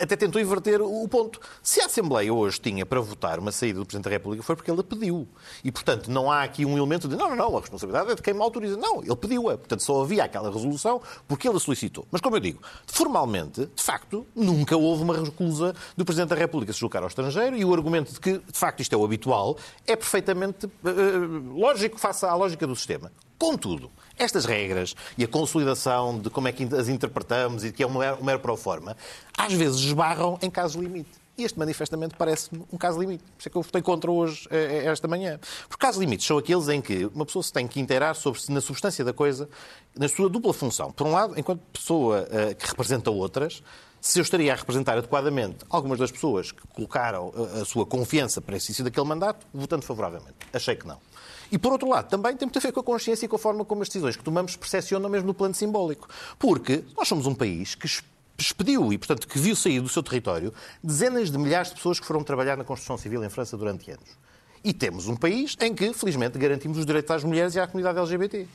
até 0.00 0.16
tentou 0.16 0.40
inverter 0.40 0.82
o 0.82 1.06
ponto. 1.08 1.40
Se 1.62 1.80
a 1.80 1.86
Assembleia 1.86 2.32
hoje 2.32 2.60
tinha 2.60 2.84
para 2.84 3.00
votar 3.00 3.38
uma 3.38 3.52
saída 3.52 3.78
do 3.78 3.86
Presidente 3.86 4.04
da 4.04 4.10
República 4.10 4.42
foi 4.42 4.56
porque 4.56 4.70
ele 4.70 4.80
a 4.80 4.84
pediu. 4.84 5.28
E, 5.62 5.70
portanto, 5.70 6.10
não 6.10 6.30
há 6.30 6.42
aqui 6.42 6.64
um 6.64 6.76
elemento 6.76 7.08
de 7.08 7.16
não, 7.16 7.28
não, 7.30 7.36
não, 7.36 7.56
a 7.56 7.60
responsabilidade 7.60 8.10
é 8.10 8.14
de 8.14 8.22
quem 8.22 8.34
me 8.34 8.40
autoriza. 8.40 8.76
Não, 8.76 9.02
ele 9.02 9.16
pediu-a. 9.16 9.58
Portanto, 9.58 9.82
só 9.82 10.02
havia 10.02 10.24
aquela 10.24 10.50
resolução 10.50 11.00
porque 11.28 11.48
ele 11.48 11.56
a 11.56 11.60
solicitou. 11.60 12.06
Mas, 12.10 12.20
como 12.20 12.36
eu 12.36 12.40
digo, 12.40 12.60
formalmente, 12.86 13.68
de 13.74 13.82
facto, 13.82 14.26
nunca 14.34 14.76
houve 14.76 15.02
uma 15.02 15.16
recusa 15.16 15.74
do 15.96 16.04
Presidente 16.04 16.30
da 16.30 16.36
República 16.36 16.72
se 16.72 16.78
deslocar 16.78 17.02
ao 17.02 17.08
estrangeiro 17.08 17.56
e 17.56 17.64
o 17.64 17.72
argumento 17.72 18.12
de 18.12 18.20
que, 18.20 18.38
de 18.38 18.58
facto, 18.58 18.80
isto 18.80 18.94
é 18.94 18.98
o 18.98 19.04
habitual 19.04 19.56
é 19.86 19.96
perfeitamente 19.96 20.66
uh, 20.66 21.58
lógico 21.58 21.98
face 21.98 22.24
à 22.24 22.34
lógica 22.34 22.66
do 22.66 22.74
sistema. 22.74 23.12
Contudo, 23.38 23.90
estas 24.18 24.44
regras 24.44 24.94
e 25.16 25.24
a 25.24 25.28
consolidação 25.28 26.18
de 26.18 26.30
como 26.30 26.48
é 26.48 26.52
que 26.52 26.64
as 26.74 26.88
interpretamos 26.88 27.64
e 27.64 27.72
que 27.72 27.82
é 27.82 27.86
um 27.86 27.98
mero, 28.22 28.40
pro 28.40 28.56
forma, 28.56 28.96
às 29.36 29.52
vezes 29.52 29.80
esbarram 29.80 30.38
em 30.42 30.50
casos 30.50 30.80
limite. 30.80 31.10
E 31.38 31.44
este 31.44 31.58
manifestamente 31.58 32.14
parece-me 32.16 32.64
um 32.72 32.78
caso 32.78 32.98
limite. 32.98 33.22
Por 33.22 33.40
isso 33.40 33.48
é 33.48 33.50
que 33.50 33.58
eu 33.58 33.62
votei 33.62 33.82
contra 33.82 34.10
hoje, 34.10 34.48
eh, 34.50 34.84
eh, 34.84 34.86
esta 34.86 35.06
manhã. 35.06 35.38
Porque 35.68 35.84
casos 35.84 36.00
limites 36.00 36.26
são 36.26 36.38
aqueles 36.38 36.66
em 36.68 36.80
que 36.80 37.04
uma 37.14 37.26
pessoa 37.26 37.42
se 37.42 37.52
tem 37.52 37.68
que 37.68 37.78
inteirar 37.78 38.14
sobre 38.14 38.40
na 38.48 38.60
substância 38.62 39.04
da 39.04 39.12
coisa, 39.12 39.46
na 39.94 40.08
sua 40.08 40.30
dupla 40.30 40.54
função. 40.54 40.90
Por 40.90 41.06
um 41.06 41.12
lado, 41.12 41.38
enquanto 41.38 41.60
pessoa 41.74 42.22
uh, 42.22 42.54
que 42.54 42.66
representa 42.66 43.10
outras, 43.10 43.62
se 44.00 44.18
eu 44.18 44.22
estaria 44.22 44.52
a 44.52 44.56
representar 44.56 44.98
adequadamente 44.98 45.58
algumas 45.68 45.98
das 45.98 46.10
pessoas 46.10 46.52
que 46.52 46.66
colocaram 46.68 47.32
a, 47.34 47.62
a 47.62 47.64
sua 47.64 47.84
confiança 47.84 48.40
para 48.40 48.56
esse 48.56 48.82
daquele 48.82 49.06
mandato, 49.06 49.46
votando 49.52 49.84
favoravelmente. 49.84 50.36
Achei 50.52 50.76
que 50.76 50.86
não. 50.86 50.98
E, 51.50 51.58
por 51.58 51.72
outro 51.72 51.88
lado, 51.88 52.08
também 52.08 52.36
tem 52.36 52.46
muito 52.46 52.58
a 52.58 52.60
ver 52.60 52.72
com 52.72 52.80
a 52.80 52.82
consciência 52.82 53.26
e 53.26 53.28
com 53.28 53.36
a 53.36 53.38
forma 53.38 53.64
como 53.64 53.82
as 53.82 53.88
decisões 53.88 54.16
que 54.16 54.24
tomamos 54.24 54.56
percepcionam 54.56 55.08
mesmo 55.08 55.28
no 55.28 55.34
plano 55.34 55.54
simbólico. 55.54 56.08
Porque 56.38 56.84
nós 56.96 57.06
somos 57.06 57.26
um 57.26 57.34
país 57.34 57.74
que 57.74 57.86
expediu 58.38 58.92
e, 58.92 58.98
portanto, 58.98 59.26
que 59.28 59.38
viu 59.38 59.54
sair 59.54 59.80
do 59.80 59.88
seu 59.88 60.02
território 60.02 60.52
dezenas 60.82 61.30
de 61.30 61.38
milhares 61.38 61.68
de 61.68 61.76
pessoas 61.76 62.00
que 62.00 62.06
foram 62.06 62.22
trabalhar 62.22 62.56
na 62.56 62.64
construção 62.64 62.98
civil 62.98 63.24
em 63.24 63.28
França 63.28 63.56
durante 63.56 63.90
anos. 63.90 64.08
E 64.64 64.72
temos 64.72 65.06
um 65.06 65.14
país 65.14 65.56
em 65.60 65.72
que, 65.72 65.92
felizmente, 65.92 66.36
garantimos 66.38 66.78
os 66.78 66.84
direitos 66.84 67.10
às 67.10 67.22
mulheres 67.22 67.54
e 67.54 67.60
à 67.60 67.66
comunidade 67.66 67.98
LGBT. 67.98 68.48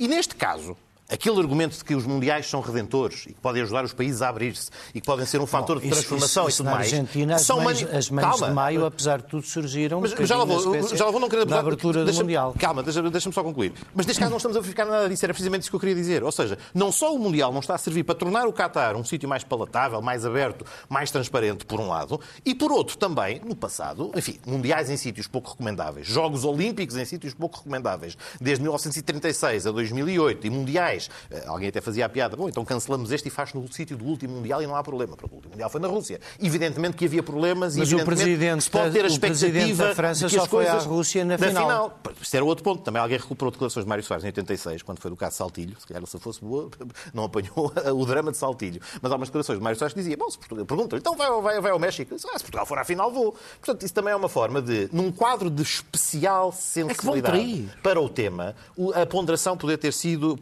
E, 0.00 0.08
neste 0.08 0.34
caso, 0.34 0.76
Aquele 1.10 1.38
argumento 1.40 1.74
de 1.74 1.82
que 1.82 1.94
os 1.94 2.04
mundiais 2.04 2.46
são 2.50 2.60
redentores 2.60 3.24
e 3.26 3.32
que 3.32 3.40
podem 3.40 3.62
ajudar 3.62 3.82
os 3.82 3.94
países 3.94 4.20
a 4.20 4.28
abrir-se 4.28 4.68
e 4.94 5.00
que 5.00 5.06
podem 5.06 5.24
ser 5.24 5.40
um 5.40 5.46
fator 5.46 5.76
Bom, 5.76 5.80
de 5.80 5.86
isso- 5.88 5.96
transformação 5.96 6.46
isso- 6.46 6.60
e 6.60 6.64
tudo 6.64 6.70
mais. 6.74 6.92
Argentina, 6.92 7.34
as 7.36 7.40
são 7.42 7.62
mães, 7.62 7.82
mani- 7.82 7.96
as 7.96 8.10
mães 8.10 8.24
Calma. 8.26 8.46
de 8.48 8.52
maio, 8.52 8.84
apesar 8.84 9.22
de 9.22 9.24
tudo, 9.28 9.46
surgiram 9.46 10.02
Mas 10.02 10.12
um 10.12 10.26
já 10.26 10.36
lá 10.36 10.44
vou, 10.44 10.60
já 10.94 11.04
lá 11.06 11.10
vou, 11.10 11.18
não 11.18 11.30
querer 11.30 11.50
abertura 11.50 12.00
do 12.00 12.04
deixa- 12.04 12.20
Mundial. 12.20 12.54
Calma, 12.58 12.82
deixa- 12.82 13.02
deixa-me 13.10 13.34
só 13.34 13.42
concluir. 13.42 13.72
Mas 13.94 14.04
neste 14.04 14.20
caso 14.20 14.28
não 14.28 14.36
estamos 14.36 14.54
a 14.58 14.60
verificar 14.60 14.84
nada 14.84 15.08
disso, 15.08 15.24
era 15.24 15.32
precisamente 15.32 15.62
isso 15.62 15.70
que 15.70 15.76
eu 15.76 15.80
queria 15.80 15.94
dizer. 15.94 16.22
Ou 16.22 16.30
seja, 16.30 16.58
não 16.74 16.92
só 16.92 17.14
o 17.14 17.18
Mundial 17.18 17.50
não 17.54 17.60
está 17.60 17.74
a 17.74 17.78
servir 17.78 18.04
para 18.04 18.14
tornar 18.14 18.46
o 18.46 18.52
Qatar 18.52 18.94
um 18.94 19.02
sítio 19.02 19.26
mais 19.26 19.42
palatável, 19.42 20.02
mais 20.02 20.26
aberto, 20.26 20.66
mais 20.90 21.10
transparente, 21.10 21.64
por 21.64 21.80
um 21.80 21.88
lado, 21.88 22.20
e 22.44 22.54
por 22.54 22.70
outro 22.70 22.98
também, 22.98 23.40
no 23.46 23.56
passado, 23.56 24.10
enfim, 24.14 24.38
mundiais 24.46 24.90
em 24.90 24.96
sítios 24.98 25.26
pouco 25.26 25.52
recomendáveis, 25.52 26.06
Jogos 26.06 26.44
Olímpicos 26.44 26.96
em 26.96 27.06
sítios 27.06 27.32
pouco 27.32 27.56
recomendáveis, 27.56 28.14
desde 28.38 28.62
1936 28.62 29.66
a 29.66 29.70
2008, 29.70 30.46
e 30.46 30.50
mundiais, 30.50 30.97
eh, 31.30 31.44
alguém 31.46 31.68
até 31.68 31.80
fazia 31.80 32.06
a 32.06 32.08
piada, 32.08 32.36
bom, 32.36 32.48
então 32.48 32.64
cancelamos 32.64 33.12
este 33.12 33.28
e 33.28 33.30
faz 33.30 33.52
no 33.52 33.70
sítio 33.72 33.96
do 33.96 34.04
último 34.04 34.34
Mundial 34.34 34.62
e 34.62 34.66
não 34.66 34.74
há 34.74 34.82
problema, 34.82 35.16
porque 35.16 35.32
o 35.32 35.36
último 35.36 35.52
Mundial 35.52 35.70
foi 35.70 35.80
na 35.80 35.88
Rússia. 35.88 36.20
Evidentemente 36.40 36.96
que 36.96 37.04
havia 37.04 37.22
problemas 37.22 37.76
e 37.76 37.80
Mas 37.80 37.92
o 37.92 38.04
presidente 38.04 38.64
se 38.64 38.70
pode 38.70 38.92
ter 38.92 39.04
a 39.04 39.08
expectativa 39.08 39.88
da 39.88 39.94
França 39.94 40.26
de 40.26 40.32
que 40.32 40.36
só 40.36 40.44
as 40.44 40.48
foi 40.48 40.66
à 40.66 40.70
coisas... 40.72 40.86
Rússia 40.86 41.24
na 41.24 41.38
final. 41.38 41.98
Isto 42.20 42.34
era 42.34 42.44
outro 42.44 42.64
ponto. 42.64 42.82
Também 42.82 43.00
alguém 43.00 43.18
recuperou 43.18 43.50
declarações 43.50 43.84
de 43.84 43.88
Mário 43.88 44.04
Soares 44.04 44.24
em 44.24 44.28
86, 44.28 44.82
quando 44.82 45.00
foi 45.00 45.10
do 45.10 45.16
caso 45.16 45.36
Saltilho. 45.36 45.76
Se 45.78 45.86
calhar 45.86 46.04
se 46.06 46.18
fosse 46.18 46.40
boa, 46.40 46.70
não 47.12 47.24
apanhou 47.24 47.72
o 47.94 48.06
drama 48.06 48.30
de 48.30 48.36
Saltilho. 48.36 48.80
Mas 49.00 49.12
há 49.12 49.16
umas 49.16 49.28
declarações 49.28 49.58
de 49.58 49.62
Mário 49.62 49.78
Soares 49.78 49.94
que 49.94 50.00
dizia, 50.00 50.16
bom, 50.16 50.30
se 50.30 50.38
Portugal... 50.38 50.64
Pergunta-lhe, 50.64 51.00
então 51.00 51.16
vai, 51.16 51.30
vai, 51.40 51.60
vai 51.60 51.70
ao 51.70 51.78
México. 51.78 52.14
Disse, 52.14 52.26
ah, 52.32 52.38
se 52.38 52.44
Portugal 52.44 52.66
for 52.66 52.78
à 52.78 52.84
final, 52.84 53.10
vou. 53.12 53.36
Portanto, 53.60 53.84
isso 53.84 53.94
também 53.94 54.12
é 54.12 54.16
uma 54.16 54.28
forma 54.28 54.60
de, 54.62 54.88
num 54.92 55.10
quadro 55.12 55.50
de 55.50 55.62
especial 55.62 56.52
sensibilidade 56.52 57.38
trair. 57.38 57.68
para 57.82 58.00
o 58.00 58.08
tema, 58.08 58.54
a 58.94 59.06
ponderação 59.06 59.56
poder 59.56 59.78
ter 59.78 59.92
sido, 59.92 60.36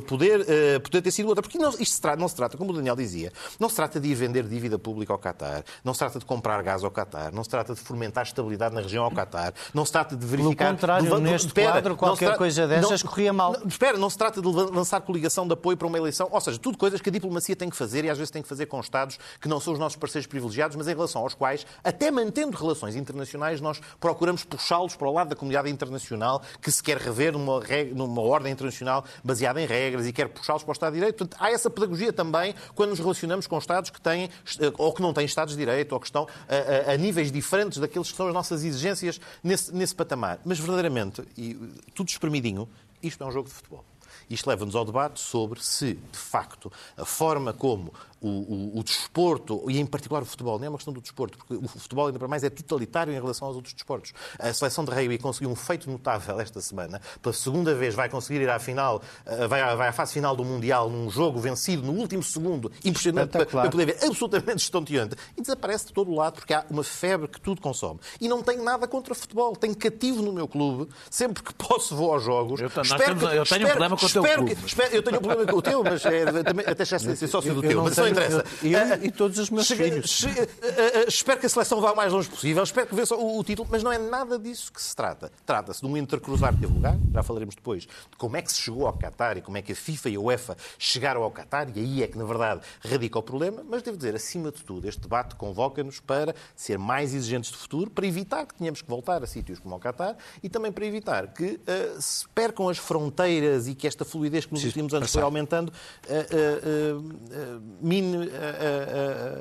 poder, 0.00 0.44
eh, 0.48 0.78
poder 0.78 1.02
ter 1.02 1.10
sido 1.10 1.28
outra. 1.28 1.42
Porque 1.42 1.58
não, 1.58 1.70
isto 1.70 1.86
se 1.94 2.00
trata, 2.00 2.16
não 2.20 2.28
se 2.28 2.34
trata, 2.36 2.56
como 2.56 2.70
o 2.72 2.74
Daniel 2.74 2.96
dizia, 2.96 3.32
não 3.58 3.68
se 3.68 3.76
trata 3.76 3.98
de 4.00 4.08
ir 4.08 4.14
vender 4.14 4.44
dívida 4.44 4.78
pública 4.78 5.12
ao 5.12 5.18
Qatar, 5.18 5.64
não 5.84 5.92
se 5.94 5.98
trata 5.98 6.18
de 6.18 6.24
comprar 6.24 6.62
gás 6.62 6.82
ao 6.84 6.90
Qatar, 6.90 7.32
não 7.34 7.42
se 7.44 7.50
trata 7.50 7.74
de 7.74 7.80
fomentar 7.80 8.24
estabilidade 8.24 8.74
na 8.74 8.80
região 8.80 9.04
ao 9.04 9.10
Qatar, 9.10 9.52
não 9.72 9.84
se 9.84 9.92
trata 9.92 10.16
de 10.16 10.26
verificar... 10.26 10.70
contrário, 10.72 11.08
de- 11.08 11.14
de- 11.14 11.20
neste 11.20 11.46
espera, 11.48 11.72
quadro, 11.72 11.90
não 11.90 11.96
qualquer 11.96 12.24
trata- 12.26 12.38
coisa 12.38 12.66
dessas 12.66 13.02
corria 13.02 13.32
mal. 13.32 13.52
não- 13.52 13.66
espera, 13.66 13.98
não 13.98 14.10
se 14.10 14.18
trata 14.18 14.40
de 14.40 14.48
lan- 14.48 14.70
lançar 14.72 15.00
coligação 15.00 15.46
de 15.46 15.52
apoio 15.54 15.76
para 15.76 15.86
uma 15.86 15.98
eleição, 15.98 16.28
ou 16.30 16.40
seja, 16.40 16.58
tudo 16.58 16.76
coisas 16.78 17.00
que 17.00 17.08
a 17.08 17.12
diplomacia 17.12 17.54
tem 17.56 17.68
que 17.70 17.76
fazer 17.76 18.04
e 18.04 18.10
às 18.10 18.18
vezes 18.18 18.30
tem 18.30 18.42
que 18.42 18.48
fazer 18.48 18.66
com 18.66 18.80
Estados 18.80 19.18
que 19.40 19.48
não 19.48 19.60
são 19.60 19.72
os 19.72 19.78
nossos 19.78 19.96
parceiros 19.96 20.26
privilegiados, 20.26 20.76
mas 20.76 20.86
em 20.88 20.90
relação 20.94 21.22
aos 21.22 21.34
quais, 21.34 21.66
até 21.82 22.10
mantendo 22.10 22.56
relações 22.56 22.96
internacionais, 22.96 23.60
nós 23.60 23.80
procuramos 24.00 24.44
puxá-los 24.44 24.94
para 24.96 25.08
o 25.08 25.12
lado 25.12 25.28
da 25.28 25.36
comunidade 25.36 25.70
internacional 25.70 26.42
que 26.60 26.70
se 26.70 26.82
quer 26.82 26.98
rever 26.98 27.32
numa, 27.32 27.60
numa 27.94 28.22
ordem 28.22 28.52
internacional 28.52 29.04
baseada 29.22 29.60
em 29.60 29.66
regras 29.66 29.83
e 30.06 30.12
quer 30.12 30.28
puxá-los 30.28 30.62
para 30.62 30.70
o 30.70 30.72
Estado 30.72 30.92
de 30.92 30.98
Direito. 30.98 31.16
Portanto, 31.18 31.40
há 31.42 31.50
essa 31.50 31.68
pedagogia 31.70 32.12
também 32.12 32.54
quando 32.74 32.90
nos 32.90 32.98
relacionamos 32.98 33.46
com 33.46 33.58
Estados 33.58 33.90
que 33.90 34.00
têm 34.00 34.30
eh, 34.60 34.72
ou 34.78 34.92
que 34.92 35.02
não 35.02 35.12
têm 35.12 35.24
Estados 35.24 35.54
de 35.54 35.58
Direito 35.60 35.92
ou 35.92 36.00
que 36.00 36.06
estão 36.06 36.26
a, 36.48 36.90
a- 36.90 36.94
a 36.94 36.96
níveis 36.96 37.30
diferentes 37.32 37.78
daqueles 37.78 38.10
que 38.10 38.16
são 38.16 38.28
as 38.28 38.34
nossas 38.34 38.64
exigências 38.64 39.20
nesse, 39.42 39.74
nesse 39.74 39.94
patamar. 39.94 40.38
Mas 40.44 40.58
verdadeiramente, 40.58 41.22
e 41.36 41.52
eh, 41.52 41.80
tudo 41.94 42.08
espremidinho, 42.08 42.68
isto 43.02 43.22
é 43.22 43.26
um 43.26 43.30
jogo 43.30 43.48
de 43.48 43.54
futebol. 43.54 43.84
Isto 44.30 44.48
leva-nos 44.48 44.74
ao 44.74 44.84
debate 44.84 45.20
sobre 45.20 45.62
se, 45.62 45.94
de 45.94 46.18
facto, 46.18 46.70
a 46.96 47.04
forma 47.04 47.52
como 47.52 47.92
o, 48.20 48.28
o- 48.28 48.78
o 48.78 48.82
desporto, 48.82 49.70
e 49.70 49.78
em 49.78 49.84
particular 49.84 50.22
o 50.22 50.24
futebol, 50.24 50.58
não 50.58 50.64
é 50.64 50.68
uma 50.70 50.78
questão 50.78 50.94
do 50.94 51.00
desporto, 51.00 51.36
porque 51.36 51.54
o 51.54 51.68
futebol, 51.68 52.06
ainda 52.06 52.18
para 52.18 52.26
mais, 52.26 52.42
é 52.42 52.48
totalitário 52.48 53.12
em 53.12 53.16
relação 53.20 53.46
aos 53.46 53.54
outros 53.56 53.74
desportos. 53.74 54.12
A 54.38 54.50
seleção 54.52 54.82
de 54.82 54.90
rugby 54.90 55.18
conseguiu 55.18 55.50
um 55.50 55.54
feito 55.54 55.90
notável 55.90 56.40
esta 56.40 56.58
semana. 56.62 57.02
Pela 57.20 57.34
segunda 57.34 57.74
vez 57.74 57.94
vai 57.94 58.08
conseguir 58.08 58.40
ir 58.40 58.48
à 58.48 58.58
final, 58.58 59.02
eh, 59.26 59.46
vai 59.46 59.60
à, 59.60 59.74
vai 59.74 59.88
à 59.88 59.92
fase 59.92 60.14
final 60.14 60.34
do 60.34 60.42
Mundial 60.42 60.88
num 60.88 61.10
jogo 61.10 61.38
vencido 61.38 61.82
no 61.82 61.92
último 61.92 62.22
segundo, 62.22 62.72
impressionante 62.82 63.30
para, 63.32 63.44
para 63.46 63.70
poder 63.70 63.86
ver, 63.86 63.98
absolutamente 64.02 64.62
estonteante, 64.62 65.16
e 65.36 65.42
desaparece 65.42 65.86
de 65.88 65.92
todo 65.92 66.10
o 66.10 66.14
lado 66.14 66.34
porque 66.36 66.54
há 66.54 66.64
uma 66.70 66.82
febre 66.82 67.28
que 67.28 67.38
tudo 67.40 67.60
consome. 67.60 68.00
E 68.18 68.26
não 68.26 68.42
tenho 68.42 68.64
nada 68.64 68.88
contra 68.88 69.14
futebol. 69.14 69.54
Tenho 69.54 69.76
cativo 69.76 70.22
no 70.22 70.32
meu 70.32 70.48
clube, 70.48 70.88
sempre 71.10 71.42
que 71.42 71.52
posso 71.52 71.94
vou 71.94 72.12
aos 72.14 72.22
jogos. 72.22 72.58
Eu 72.58 72.68
Espero 72.68 73.04
temos- 73.20 73.34
eu 73.34 73.44
tenho 73.44 73.66
um 73.66 73.70
problema 73.70 73.96
com 73.98 74.03
o 74.06 74.12
teu 74.12 74.22
espero 74.24 74.42
clube. 74.44 74.60
que- 74.60 74.66
espero- 74.66 74.94
eu 74.94 75.02
tenho 75.02 75.18
um 75.18 75.22
problema 75.22 75.50
com 75.52 75.58
o 75.58 75.62
teu, 75.62 75.82
mas 75.84 76.04
é, 76.04 76.42
também, 76.42 76.66
até 76.66 76.84
já 76.84 76.98
sei 76.98 77.16
ser 77.16 77.28
sócio 77.28 77.54
do 77.54 77.64
Eu 77.64 77.68
teu, 77.70 77.82
mas 77.82 77.96
não 77.96 78.08
interessa. 78.08 78.44
eu- 78.62 78.70
eu 78.70 79.04
e 79.04 79.10
todos 79.10 79.38
os 79.38 79.50
meus 79.50 79.66
chega- 79.66 79.84
filhos. 79.84 80.10
che- 80.10 80.28
ah, 80.62 81.00
ah, 81.00 81.04
espero 81.08 81.40
que 81.40 81.46
a 81.46 81.48
seleção 81.48 81.80
vá 81.80 81.92
o 81.92 81.96
mais 81.96 82.12
longe 82.12 82.28
possível, 82.28 82.62
espero 82.62 82.86
que 82.86 82.94
vença 82.94 83.14
o, 83.14 83.38
o 83.38 83.44
título, 83.44 83.68
mas 83.70 83.82
não 83.82 83.92
é 83.92 83.98
nada 83.98 84.38
disso 84.38 84.72
que 84.72 84.80
se 84.82 84.94
trata. 84.94 85.30
Trata-se 85.46 85.80
de 85.80 85.86
um 85.86 85.96
intercruzar 85.96 86.54
que 86.54 86.60
teve 86.60 86.72
lugar, 86.72 86.96
já 87.12 87.22
falaremos 87.22 87.54
depois, 87.54 87.82
de 87.84 88.16
como 88.18 88.36
é 88.36 88.42
que 88.42 88.52
se 88.52 88.60
chegou 88.60 88.86
ao 88.86 88.92
Qatar 88.96 89.36
e 89.36 89.42
como 89.42 89.56
é 89.56 89.62
que 89.62 89.72
a 89.72 89.76
FIFA 89.76 90.08
e 90.10 90.16
a 90.16 90.20
UEFA 90.20 90.56
chegaram 90.78 91.22
ao 91.22 91.30
Qatar, 91.30 91.68
e 91.74 91.80
aí 91.80 92.02
é 92.02 92.06
que, 92.06 92.16
na 92.18 92.24
verdade, 92.24 92.60
radica 92.80 93.18
o 93.18 93.22
problema, 93.22 93.62
mas 93.68 93.82
devo 93.82 93.96
dizer, 93.96 94.14
acima 94.14 94.50
de 94.50 94.62
tudo, 94.62 94.88
este 94.88 95.00
debate 95.02 95.34
convoca-nos 95.36 96.00
para 96.00 96.34
ser 96.56 96.78
mais 96.78 97.14
exigentes 97.14 97.50
de 97.50 97.56
futuro, 97.56 97.90
para 97.90 98.06
evitar 98.06 98.46
que 98.46 98.54
tenhamos 98.54 98.82
que 98.82 98.88
voltar 98.88 99.22
a 99.22 99.26
sítios 99.26 99.58
como 99.58 99.74
o 99.76 99.78
Qatar 99.80 100.16
e 100.42 100.48
também 100.48 100.70
para 100.72 100.84
evitar 100.86 101.28
que 101.28 101.60
ah, 101.66 102.00
se 102.00 102.26
percam 102.34 102.68
as 102.68 102.78
fronteiras 102.78 103.66
e 103.68 103.74
que 103.74 103.83
esta 103.86 104.04
fluidez 104.04 104.46
que 104.46 104.52
nos 104.54 104.64
últimos 104.64 104.92
anos 104.94 105.12
foi 105.12 105.22
aumentando 105.22 105.72
ah, 106.08 106.12
ah, 106.12 107.00
ah, 107.32 107.60
mine 107.80 108.28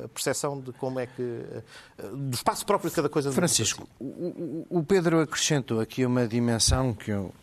a, 0.04 0.08
percepção 0.10 0.60
de 0.60 0.72
como 0.74 1.00
é 1.00 1.06
que. 1.08 1.44
do 2.14 2.34
espaço 2.36 2.66
próprio 2.66 2.90
de 2.90 2.96
cada 2.96 3.10
coisa. 3.10 3.32
Francisco, 3.32 3.88
o, 4.00 4.66
o- 4.70 4.84
Pedro 4.84 5.20
acrescentou 5.22 5.80
aqui 5.80 6.06
uma 6.06 6.28
dimensão 6.28 6.94
que 6.94 7.12
eu. 7.12 7.34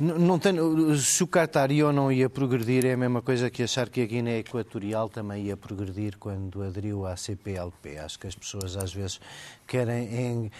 N- 0.00 0.18
Não 0.18 0.38
tenho, 0.38 0.96
se 0.96 1.22
o 1.22 1.26
Qatar 1.26 1.70
ia 1.70 1.86
ou 1.86 1.92
não 1.92 2.10
ia 2.12 2.28
progredir 2.28 2.84
é 2.84 2.92
a 2.92 2.96
mesma 2.96 3.22
coisa 3.22 3.48
que 3.50 3.62
achar 3.62 3.88
que 3.88 4.00
a 4.02 4.06
Guiné 4.06 4.38
Equatorial 4.38 5.08
também 5.08 5.44
ia 5.44 5.56
progredir 5.56 6.16
quando 6.18 6.62
aderiu 6.62 7.06
à 7.06 7.16
CPLP. 7.16 7.98
Acho 7.98 8.18
que 8.18 8.26
as 8.26 8.34
pessoas 8.34 8.76
às 8.76 8.92
vezes 8.92 9.20
querem, 9.66 10.04
em- 10.14 10.52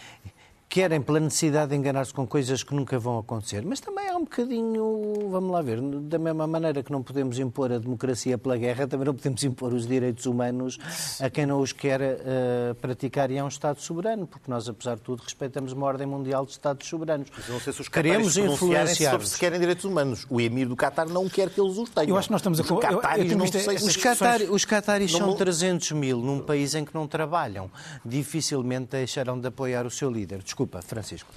querem 0.77 1.01
pela 1.01 1.19
necessidade 1.19 1.71
de 1.71 1.77
enganar-se 1.77 2.13
com 2.13 2.27
coisas 2.27 2.63
que 2.63 2.75
nunca 2.75 2.99
vão 2.99 3.19
acontecer. 3.19 3.65
Mas 3.65 3.81
também 3.81 4.11
há 4.11 4.15
um 4.17 4.25
bocadinho, 4.25 5.27
vamos 5.31 5.51
lá 5.51 5.63
ver, 5.63 5.81
da 5.81 6.19
mesma 6.19 6.47
maneira 6.47 6.83
que 6.83 6.93
não 6.93 7.03
podemos 7.03 7.39
impor 7.39 7.73
a 7.73 7.79
democracia 7.79 8.37
pela 8.37 8.59
guerra, 8.59 8.87
também 8.87 9.07
não 9.07 9.15
podemos 9.15 9.43
impor 9.43 9.73
os 9.73 9.87
direitos 9.87 10.27
humanos 10.27 10.79
a 11.19 11.31
quem 11.31 11.47
não 11.47 11.61
os 11.61 11.73
quer 11.73 12.03
eh, 12.03 12.75
praticar 12.79 13.31
e 13.31 13.39
é 13.39 13.43
um 13.43 13.49
Estado 13.49 13.81
soberano, 13.81 14.27
porque 14.27 14.51
nós, 14.51 14.69
apesar 14.69 14.97
de 14.97 15.01
tudo, 15.01 15.23
respeitamos 15.23 15.73
uma 15.73 15.87
ordem 15.87 16.07
mundial 16.07 16.45
de 16.45 16.53
Estados 16.53 16.87
soberanos. 16.87 17.29
Mas 17.35 17.49
eu 17.49 17.55
não 17.55 17.61
sei 17.63 17.73
se 17.73 17.81
os 17.81 17.89
Queremos 17.89 18.37
influenciar. 18.37 19.13
sobre 19.13 19.27
se 19.29 19.39
querem 19.39 19.59
direitos 19.59 19.87
humanos. 19.87 20.27
O 20.29 20.39
emir 20.43 20.69
do 20.69 20.77
Qatar 20.77 21.09
não 21.09 21.27
quer 21.27 21.49
que 21.49 21.59
eles 21.59 21.79
os 21.79 21.89
tenham. 21.89 22.11
Eu 22.11 22.19
acho 22.19 22.29
que 22.29 22.33
nós 22.33 22.41
estamos 22.43 22.61
a- 22.61 22.63
Os 22.65 22.69
eu- 22.69 22.77
eu- 22.77 22.83
eu 22.91 22.99
Qataris 22.99 23.25
tenho 23.25 23.39
não 23.39 23.45
visto 23.47 23.53
sei 23.55 23.63
se 23.63 23.71
essas 23.77 23.89
Os, 23.89 23.97
Qatari, 23.97 24.45
os 24.51 24.65
Qataris 24.67 25.13
Não 25.13 25.19
são 25.21 25.29
vou- 25.29 25.37
300 25.39 25.93
mil 25.93 26.19
num 26.19 26.41
país 26.41 26.75
em 26.75 26.85
que 26.85 26.95
não 26.95 27.07
trabalham. 27.09 27.71
Dificilmente 28.05 28.89
deixarão 28.91 29.41
de 29.41 29.47
apoiar 29.49 29.87
o 29.87 29.91
seu 29.91 30.11
líder. 30.11 30.43
Desculpa, 30.43 30.66
Francisco. 30.83 31.31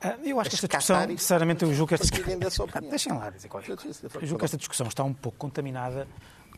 Ah, 0.00 0.16
Eu 0.24 0.40
acho 0.40 0.50
que 0.50 0.56
Os 0.56 0.64
esta 0.64 0.78
discussão, 0.78 1.08
sinceramente, 1.08 1.64
eu 1.64 1.72
julgo 1.72 1.88
que 1.88 1.94
esta 1.94 2.06
Deixem 2.90 3.12
lá 3.12 3.30
dizer 3.30 3.48
qualquer 3.48 3.76
coisa. 3.76 4.00
Eu 4.14 4.26
julgo 4.26 4.38
que 4.38 4.44
esta 4.44 4.56
discussão 4.56 4.88
está 4.88 5.04
um 5.04 5.12
pouco 5.12 5.38
contaminada 5.38 6.08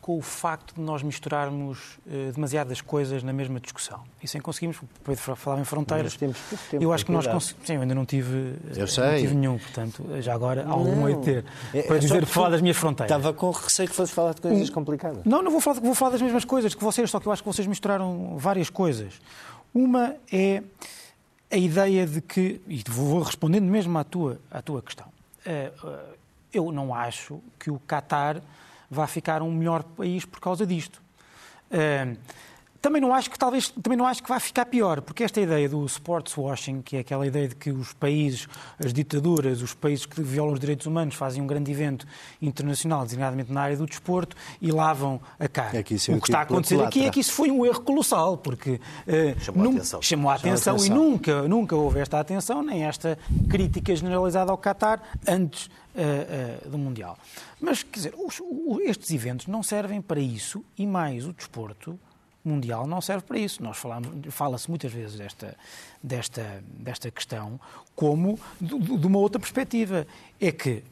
com 0.04 0.18
o 0.18 0.20
facto 0.20 0.74
de 0.74 0.82
nós 0.82 1.02
misturarmos 1.02 1.98
eh, 2.06 2.30
demasiadas 2.34 2.82
coisas 2.82 3.22
na 3.22 3.32
mesma 3.32 3.58
discussão. 3.58 4.02
E 4.22 4.28
sem 4.28 4.38
conseguirmos, 4.38 4.76
o 4.82 4.86
Pedro 5.02 5.34
falava 5.34 5.62
em 5.62 5.64
fronteiras. 5.64 6.14
Temos 6.14 6.36
tempo, 6.70 6.84
eu 6.84 6.92
acho 6.92 7.06
que 7.06 7.12
nós 7.12 7.26
conseguimos. 7.26 7.66
Sim, 7.66 7.74
eu 7.76 7.80
ainda 7.80 7.94
não 7.94 8.04
tive, 8.04 8.54
eh, 8.66 8.72
Eu 8.74 8.80
não 8.80 8.86
sei. 8.86 9.20
tive 9.22 9.34
nenhum, 9.34 9.56
portanto, 9.58 10.04
já 10.20 10.34
agora 10.34 10.66
algum 10.68 11.08
hei 11.08 11.14
de 11.14 11.22
ter. 11.22 11.44
É- 11.72 11.82
Para 11.84 11.96
é 11.96 11.98
dizer, 11.98 12.26
falar 12.26 12.50
das 12.50 12.60
minhas 12.60 12.76
fronteiras. 12.76 13.16
Estava 13.16 13.32
com 13.34 13.50
receio 13.50 13.88
que 13.88 13.94
fosse 13.94 14.12
falar 14.12 14.34
de 14.34 14.42
coisas 14.42 14.68
complicadas. 14.68 15.24
Não, 15.24 15.40
não 15.40 15.50
vou 15.50 15.62
falar, 15.62 15.80
vou 15.80 15.94
falar 15.94 16.10
das 16.10 16.20
mesmas 16.20 16.44
coisas 16.44 16.74
que 16.74 16.84
vocês, 16.84 17.10
só 17.10 17.18
que 17.18 17.26
eu 17.26 17.32
acho 17.32 17.42
que 17.42 17.48
vocês 17.48 17.66
misturaram 17.66 18.36
várias 18.36 18.68
coisas. 18.68 19.14
Uma 19.72 20.16
é 20.30 20.62
a 21.50 21.56
ideia 21.56 22.06
de 22.06 22.20
que, 22.20 22.60
e 22.66 22.82
vou 22.88 23.22
respondendo 23.22 23.64
mesmo 23.64 23.96
à 23.98 24.04
tua, 24.04 24.40
à 24.50 24.60
tua 24.62 24.82
questão, 24.82 25.06
Eh, 25.46 25.70
eh, 25.84 26.14
eu 26.54 26.72
não 26.72 26.94
acho 26.94 27.42
que 27.58 27.70
o 27.70 27.78
Qatar 27.80 28.40
vá 28.90 29.06
ficar 29.06 29.42
um 29.42 29.52
melhor 29.52 29.82
país 29.82 30.24
por 30.24 30.40
causa 30.40 30.66
disto. 30.66 31.02
Também 32.84 33.00
não 33.00 33.14
acho 33.14 33.30
que 33.30 33.38
talvez 33.38 33.70
também 33.70 33.96
não 33.96 34.06
acho 34.06 34.22
que 34.22 34.28
vai 34.28 34.38
ficar 34.38 34.66
pior, 34.66 35.00
porque 35.00 35.24
esta 35.24 35.40
ideia 35.40 35.66
do 35.70 35.82
sports 35.86 36.36
washing, 36.36 36.82
que 36.82 36.98
é 36.98 37.00
aquela 37.00 37.26
ideia 37.26 37.48
de 37.48 37.54
que 37.54 37.70
os 37.70 37.94
países, 37.94 38.46
as 38.78 38.92
ditaduras, 38.92 39.62
os 39.62 39.72
países 39.72 40.04
que 40.04 40.20
violam 40.22 40.52
os 40.52 40.60
direitos 40.60 40.86
humanos 40.86 41.14
fazem 41.14 41.40
um 41.42 41.46
grande 41.46 41.70
evento 41.72 42.06
internacional, 42.42 43.02
designadamente 43.04 43.50
na 43.50 43.62
área 43.62 43.76
do 43.78 43.86
desporto, 43.86 44.36
e 44.60 44.70
lavam 44.70 45.18
a 45.40 45.48
cara. 45.48 45.78
É 45.78 45.82
que 45.82 45.94
é 45.94 45.96
o 46.14 46.20
que 46.20 46.28
está 46.28 46.40
a 46.40 46.44
tipo 46.44 46.52
acontecer 46.54 46.82
aqui 46.82 47.06
é 47.06 47.10
que 47.10 47.20
isso 47.20 47.32
foi 47.32 47.50
um 47.50 47.64
erro 47.64 47.80
colossal, 47.80 48.36
porque 48.36 48.78
eh, 49.06 49.34
Chamou 49.40 49.62
a 49.62 49.64
nun- 49.64 49.76
atenção. 49.76 50.02
chamou 50.02 50.30
a 50.30 50.34
atenção, 50.34 50.74
atenção. 50.76 50.94
e 50.94 50.98
nunca, 50.98 51.48
nunca 51.48 51.74
houve 51.74 52.00
esta 52.00 52.20
atenção, 52.20 52.62
nem 52.62 52.84
esta 52.84 53.18
crítica 53.48 53.96
generalizada 53.96 54.50
ao 54.52 54.58
Qatar 54.58 55.00
antes 55.26 55.70
eh, 55.96 56.58
eh, 56.64 56.68
do 56.68 56.76
Mundial. 56.76 57.16
Mas, 57.58 57.82
quer 57.82 57.96
dizer, 57.96 58.14
os- 58.18 58.42
estes 58.82 59.10
eventos 59.10 59.46
não 59.46 59.62
servem 59.62 60.02
para 60.02 60.20
isso 60.20 60.62
e 60.76 60.86
mais 60.86 61.26
o 61.26 61.32
desporto 61.32 61.98
mundial 62.44 62.86
não 62.86 63.00
serve 63.00 63.24
para 63.24 63.38
isso. 63.38 63.62
Nós 63.62 63.76
falamos, 63.76 64.08
fala-se 64.34 64.68
muitas 64.68 64.92
vezes 64.92 65.16
desta, 65.16 65.56
desta, 66.02 66.62
desta 66.64 67.10
questão 67.10 67.58
como 67.94 68.38
de, 68.60 68.78
de 68.78 69.06
uma 69.06 69.18
outra 69.18 69.40
perspectiva. 69.40 70.06
É 70.40 70.52
que 70.52 70.82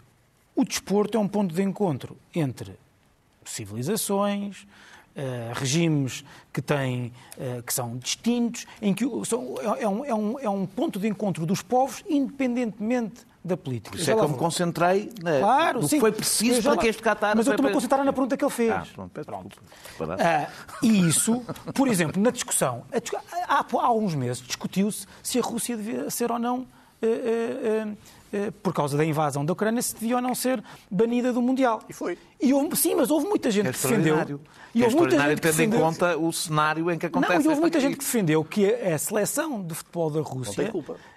O 0.55 0.65
desporto 0.65 1.17
é 1.17 1.21
um 1.21 1.29
ponto 1.29 1.55
de 1.55 1.63
encontro 1.63 2.17
entre 2.35 2.79
civilizações, 3.45 4.67
Uh, 5.15 5.53
regimes 5.53 6.25
que 6.51 6.63
têm 6.63 7.13
uh, 7.37 7.63
que 7.63 7.75
são 7.75 7.99
distintos, 7.99 8.67
em 8.81 8.95
que 8.95 9.05
são, 9.27 9.57
é, 9.79 9.87
um, 9.87 10.05
é, 10.07 10.15
um, 10.15 10.39
é 10.41 10.49
um 10.49 10.65
ponto 10.65 10.99
de 10.99 11.07
encontro 11.07 11.45
dos 11.45 11.61
povos, 11.61 12.03
independentemente 12.09 13.27
da 13.45 13.57
política. 13.57 13.97
Isso 13.97 14.11
é 14.11 14.15
que 14.15 14.21
eu 14.21 14.29
me 14.29 14.37
concentrei 14.37 15.13
na, 15.23 15.39
claro, 15.41 15.83
no 15.83 15.89
sim, 15.89 15.97
que 15.97 16.01
foi 16.01 16.13
preciso 16.13 16.63
para 16.63 16.77
que 16.79 16.87
este 16.87 17.03
Qatar... 17.03 17.37
Mas 17.37 17.47
eu 17.47 17.53
estou-me 17.53 17.71
a 17.71 17.75
concentrar 17.75 18.05
na 18.05 18.13
pergunta 18.13 18.37
que 18.37 18.45
ele 18.45 18.53
fez. 18.53 18.71
Ah, 18.71 18.87
pronto, 18.95 19.61
pronto. 19.97 20.13
Ah, 20.19 20.49
e 20.83 21.09
isso, 21.09 21.43
por 21.75 21.89
exemplo, 21.89 22.23
na 22.23 22.31
discussão, 22.31 22.85
há, 23.49 23.67
há 23.71 23.93
uns 23.93 24.15
meses 24.15 24.43
discutiu-se 24.43 25.07
se 25.23 25.39
a 25.39 25.43
Rússia 25.43 25.77
devia 25.77 26.09
ser 26.09 26.31
ou 26.31 26.39
não... 26.39 26.61
Uh, 26.61 26.67
eh, 27.05 27.89
por 28.63 28.73
causa 28.73 28.97
da 28.97 29.05
invasão 29.05 29.45
da 29.45 29.53
Ucrânia, 29.53 29.83
se 29.83 29.95
devia 29.95 30.17
ou 30.17 30.23
não 30.23 30.35
ser 30.35 30.63
banida 30.91 31.33
do 31.33 31.43
Mundial. 31.43 31.83
E 31.89 31.93
foi. 31.93 32.19
E 32.41 32.53
houve, 32.53 32.75
sim, 32.77 32.95
mas 32.95 33.11
houve 33.11 33.27
muita 33.27 33.51
gente 33.51 33.69
é 33.69 33.73
que 33.73 33.79
defendeu. 33.79 34.41
E 34.75 34.83
é 34.83 34.85
houve 34.85 34.97
muita 34.97 35.19
gente 35.19 35.35
que 35.35 35.41
defendeu... 35.49 35.79
em 35.79 35.83
conta 35.83 36.17
o 36.17 36.33
cenário 36.33 36.91
em 36.91 36.99
que 36.99 37.07
acontece. 37.07 37.35
Não, 37.35 37.43
e 37.43 37.49
houve 37.49 37.61
muita 37.61 37.79
gente 37.79 37.97
que 37.97 38.05
defendeu 38.05 38.45
que 38.45 38.67
a 38.75 38.99
seleção 38.99 39.63
de 39.63 39.75
futebol 39.75 40.11
da 40.11 40.21
Rússia 40.21 40.73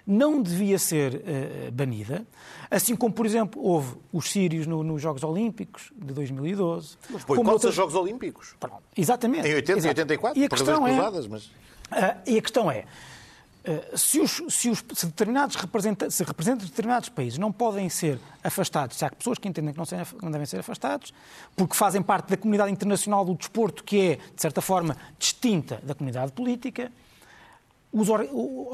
não, 0.06 0.34
não 0.34 0.42
devia 0.42 0.78
ser 0.78 1.14
uh, 1.14 1.72
banida, 1.72 2.26
assim 2.70 2.94
como, 2.94 3.14
por 3.14 3.26
exemplo, 3.26 3.62
houve 3.62 3.96
os 4.12 4.30
sírios 4.30 4.66
no, 4.66 4.82
nos 4.82 5.00
Jogos 5.00 5.24
Olímpicos 5.24 5.92
de 5.96 6.12
2012. 6.12 6.96
Mas 7.10 7.22
foi 7.22 7.36
como 7.36 7.50
outros 7.50 7.74
Jogos 7.74 7.94
Olímpicos. 7.94 8.54
Pronto, 8.60 8.82
exatamente. 8.96 9.48
Em 9.48 9.54
80 9.54 9.86
e 9.86 9.88
84, 9.88 10.40
e 10.40 10.44
a 10.44 10.48
questão 10.48 10.86
é, 10.86 10.96
mas... 11.28 11.46
uh, 11.46 11.50
e 12.26 12.38
a 12.38 12.42
questão 12.42 12.70
é, 12.70 12.78
eh, 12.78 12.84
se, 13.94 14.20
os, 14.20 14.42
se, 14.48 14.70
os, 14.70 14.84
se 14.94 15.06
determinados 15.06 15.56
representantes, 15.56 16.14
se 16.14 16.22
representantes 16.22 16.66
de 16.66 16.72
determinados 16.72 17.08
países 17.08 17.38
não 17.38 17.50
podem 17.50 17.88
ser 17.88 18.20
afastados, 18.42 18.96
se 18.96 19.04
há 19.04 19.10
pessoas 19.10 19.38
que 19.38 19.48
entendem 19.48 19.72
que 19.72 19.78
não, 19.78 19.84
sejam, 19.84 20.06
não 20.22 20.30
devem 20.30 20.46
ser 20.46 20.60
afastados, 20.60 21.12
porque 21.56 21.74
fazem 21.74 22.00
parte 22.02 22.30
da 22.30 22.36
comunidade 22.36 22.70
internacional 22.70 23.24
do 23.24 23.34
desporto, 23.34 23.82
que 23.82 24.00
é, 24.00 24.16
de 24.16 24.40
certa 24.40 24.60
forma, 24.60 24.96
distinta 25.18 25.80
da 25.82 25.94
comunidade 25.94 26.32
política, 26.32 26.92
os, 27.92 28.08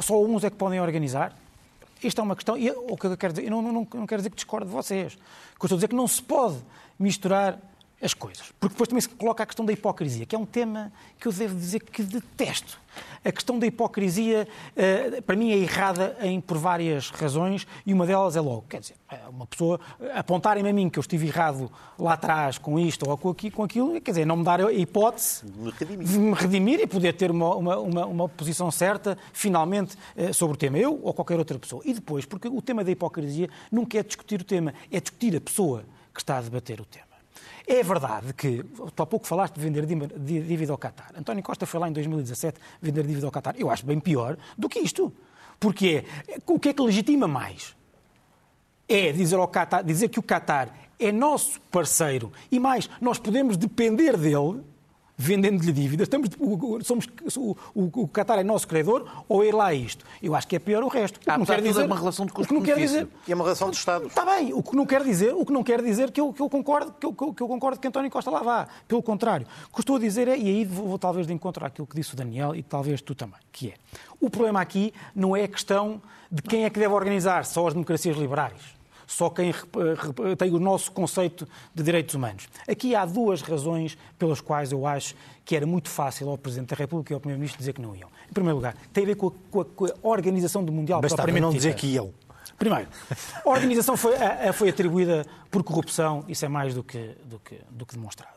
só 0.05 0.23
uns 0.23 0.45
é 0.45 0.51
que 0.51 0.57
podem 0.57 0.81
organizar. 0.81 1.37
Isto 2.03 2.21
é 2.21 2.25
uma 2.25 2.35
questão. 2.35 2.59
E, 2.59 2.71
o 2.71 2.97
que 2.97 3.07
eu 3.07 3.17
quero 3.17 3.33
dizer, 3.33 3.47
eu 3.47 3.51
não, 3.51 3.63
não, 3.63 3.73
não 3.95 4.07
quero 4.07 4.21
dizer 4.21 4.31
que 4.31 4.37
discordo 4.37 4.67
de 4.67 4.73
vocês. 4.73 5.15
O 5.15 5.59
que 5.59 5.65
eu 5.65 5.67
estou 5.67 5.77
a 5.77 5.79
dizer 5.79 5.87
é 5.87 5.89
que 5.89 5.95
não 5.95 6.09
se 6.09 6.21
pode 6.21 6.59
misturar 6.99 7.59
as 8.03 8.13
coisas. 8.13 8.53
Porque 8.59 8.75
depois 8.75 8.89
também 8.89 9.01
se 9.01 9.09
coloca 9.09 9.45
a 9.45 9.47
questão 9.47 9.65
da 9.65 9.73
hipocrisia, 9.73 10.27
que 10.27 10.35
é 10.35 10.39
um 10.39 10.45
tema 10.45 10.93
que 11.19 11.29
eu 11.29 11.33
devo 11.33 11.55
dizer 11.55 11.81
que 11.81 12.03
detesto. 12.03 12.81
A 13.25 13.31
questão 13.31 13.59
da 13.59 13.67
hipocrisia, 13.67 14.47
eh, 14.77 15.21
para 15.23 15.37
mim, 15.37 15.53
é 15.53 15.57
errada 15.57 16.17
em, 16.21 16.41
por 16.41 16.59
várias 16.59 17.11
razões, 17.11 17.67
e 17.87 17.95
uma 17.95 18.05
delas 18.05 18.37
é 18.37 18.41
logo, 18.41 18.65
quer 18.69 18.81
dizer, 18.81 18.97
é 19.09 19.29
uma 19.29 19.47
pessoa 19.47 19.81
apontarem-me 20.15 20.69
a 20.69 20.73
mim 20.73 20.91
que 20.91 20.99
eu 20.99 21.01
estive 21.01 21.29
errado 21.29 21.71
lá 21.99 22.15
atrás 22.15 22.59
com 22.59 22.79
isto 22.79 23.09
ou 23.09 23.17
com 23.17 23.31
aquilo, 23.63 24.01
quer 24.01 24.11
dizer, 24.11 24.27
não 24.27 24.37
me 24.37 24.45
dar 24.45 24.61
a 24.61 24.73
hipótese 24.73 25.45
de 25.47 26.19
me 26.19 26.35
redimir 26.35 26.81
e 26.81 26.87
poder 26.87 27.15
ter 27.15 27.31
uma, 27.31 27.55
uma, 27.55 27.79
uma, 27.79 28.07
uma 28.07 28.29
posição 28.29 28.71
certa, 28.71 29.17
finalmente, 29.33 29.97
eh, 30.17 30.33
sobre 30.33 30.55
o 30.55 30.59
tema, 30.59 30.77
eu 30.77 30.99
ou 31.03 31.15
qualquer 31.15 31.39
outra 31.39 31.59
pessoa. 31.59 31.83
E 31.87 31.95
depois, 31.95 32.27
porque 32.27 32.49
o 32.49 32.61
tema 32.61 32.83
da 32.83 32.91
hipocrisia 32.91 33.49
nunca 33.71 33.99
é 33.99 34.03
discutir 34.03 34.41
o 34.41 34.45
tema, 34.45 34.75
é 34.91 35.01
discutir 35.01 35.35
a 35.37 35.41
pessoa 35.41 35.85
que 36.13 36.21
está 36.21 36.39
a 36.39 36.43
debater 36.43 36.81
o 36.81 36.85
tema. 36.85 37.12
É 37.67 37.83
verdade 37.83 38.33
que, 38.35 38.65
tu 38.95 39.03
há 39.03 39.07
pouco 39.07 39.27
falaste 39.27 39.55
de 39.55 39.61
vender 39.61 39.87
dívida 39.87 40.73
ao 40.73 40.79
Qatar. 40.79 41.13
António 41.17 41.43
Costa 41.43 41.67
foi 41.67 41.81
lá 41.81 41.89
em 41.89 41.93
2017 41.93 42.59
vender 42.81 43.07
dívida 43.07 43.27
ao 43.27 43.33
Qatar. 43.33 43.55
Eu 43.57 43.71
acho 43.71 43.87
bem 43.87 44.01
pior 44.01 44.37
do 44.59 44.69
que 44.69 44.81
isto. 44.81 45.13
Porque 45.61 46.05
é, 46.29 46.39
o 46.47 46.59
que 46.59 46.71
é 46.71 46.73
que 46.73 46.83
legitima 46.83 47.29
mais? 47.29 47.77
É 48.89 49.13
dizer, 49.13 49.37
ao 49.37 49.47
Qatar, 49.49 49.85
dizer 49.85 50.09
que 50.09 50.19
o 50.19 50.23
Qatar 50.23 50.75
é 50.99 51.13
nosso 51.13 51.61
parceiro 51.63 52.33
e 52.51 52.59
mais, 52.59 52.91
nós 53.01 53.19
podemos 53.19 53.57
depender 53.57 54.17
dele 54.17 54.63
vendendo-lhe 55.17 55.73
dívidas, 55.73 56.07
estamos, 56.07 56.29
somos, 56.85 57.07
o, 57.37 57.57
o, 57.75 58.03
o 58.03 58.09
Qatar 58.09 58.39
é 58.39 58.43
nosso 58.43 58.67
credor 58.67 59.07
ou 59.29 59.45
é 59.45 59.53
lá 59.53 59.73
isto? 59.73 60.05
Eu 60.23 60.35
acho 60.35 60.47
que 60.49 60.57
é 60.57 60.59
pior 60.59 60.83
o 60.83 60.89
resto. 60.89 61.17
O 61.17 61.21
que 61.21 61.29
não 61.29 61.45
quer 61.45 61.61
dizer 61.63 61.85
uma 61.85 61.97
relação 61.97 62.27
de 62.27 62.33
custo 62.33 62.63
quer 62.63 62.77
dizer 62.77 63.09
E 63.27 63.33
é 63.33 63.35
uma 63.35 63.45
relação 63.45 63.71
de 63.71 63.77
Estado. 63.77 64.07
Está 64.07 64.25
bem, 64.25 64.53
o 64.53 64.63
que 64.63 64.75
não 64.75 64.87
quer 64.87 65.03
dizer, 65.03 65.35
o 65.35 65.45
que 65.45 65.53
não 65.53 65.63
quer 65.63 65.83
dizer 65.83 66.11
que 66.11 66.21
eu, 66.21 66.33
que 66.33 66.41
eu 66.41 66.49
concordo 66.49 66.93
que 66.93 67.07
eu, 67.07 67.13
que 67.13 67.43
eu 67.43 67.49
concordo 67.49 67.79
que 67.79 67.89
António 67.89 68.11
Costa 68.11 68.31
lá 68.31 68.43
vá. 68.43 68.69
Pelo 68.89 69.03
contrário, 69.03 69.47
o 69.71 69.75
que 69.75 69.81
estou 69.81 69.97
a 69.97 69.99
dizer 69.99 70.29
é, 70.29 70.37
e 70.37 70.49
aí 70.49 70.65
vou, 70.65 70.89
vou 70.89 70.99
talvez 70.99 71.27
de 71.27 71.33
encontro 71.33 71.65
àquilo 71.65 71.87
que 71.87 71.97
disse 71.97 72.15
o 72.15 72.17
Daniel 72.17 72.55
e 72.55 72.63
talvez 72.63 73.01
tu 73.01 73.15
também, 73.15 73.41
que 73.51 73.69
é, 73.69 73.75
o 74.21 74.31
problema 74.31 74.61
aqui 74.61 74.93
não 75.15 75.37
é 75.37 75.45
a 75.45 75.49
questão 75.49 76.01
de 76.31 76.43
quem 76.43 76.65
é 76.65 76.71
que 76.71 76.79
deve 76.79 76.95
organizar, 76.95 77.45
só 77.45 77.67
as 77.67 77.75
democracias 77.75 78.17
liberais 78.17 78.82
só 79.13 79.29
quem 79.29 79.53
tem 80.39 80.55
o 80.55 80.59
nosso 80.59 80.91
conceito 80.91 81.47
de 81.75 81.83
direitos 81.83 82.15
humanos. 82.15 82.49
Aqui 82.67 82.95
há 82.95 83.05
duas 83.05 83.43
razões 83.43 83.97
pelas 84.19 84.41
quais 84.41 84.73
eu 84.73 84.87
acho 84.87 85.15
que 85.45 85.55
era 85.55 85.67
muito 85.67 85.91
fácil 85.91 86.31
ao 86.31 86.39
Presidente 86.39 86.71
da 86.71 86.77
República 86.77 87.13
e 87.13 87.15
ao 87.15 87.21
Primeiro-Ministro 87.21 87.59
dizer 87.59 87.75
que 87.75 87.83
não 87.83 87.95
iam. 87.95 88.09
Em 88.29 88.33
primeiro 88.33 88.57
lugar, 88.57 88.75
tem 88.93 89.05
a 89.05 89.07
ver 89.07 89.17
com 89.17 89.29
a, 89.29 89.33
com 89.51 89.61
a, 89.61 89.65
com 89.65 89.85
a 89.87 89.91
organização 90.03 90.65
do 90.65 90.73
Mundial 90.73 91.01
Bastava 91.01 91.23
propriamente 91.23 91.43
não 91.43 91.53
dizer 91.53 91.75
que 91.75 91.87
iam. 91.89 92.13
Primeiro, 92.59 92.89
a 93.45 93.49
organização 93.51 93.97
foi, 93.97 94.15
a, 94.17 94.53
foi 94.53 94.71
atribuída 94.71 95.27
por 95.51 95.63
corrupção, 95.63 96.25
isso 96.29 96.45
é 96.45 96.49
mais 96.49 96.75
do 96.75 96.83
que, 96.83 97.15
do 97.25 97.39
que, 97.39 97.61
do 97.71 97.85
que 97.85 97.95
demonstrado. 97.95 98.37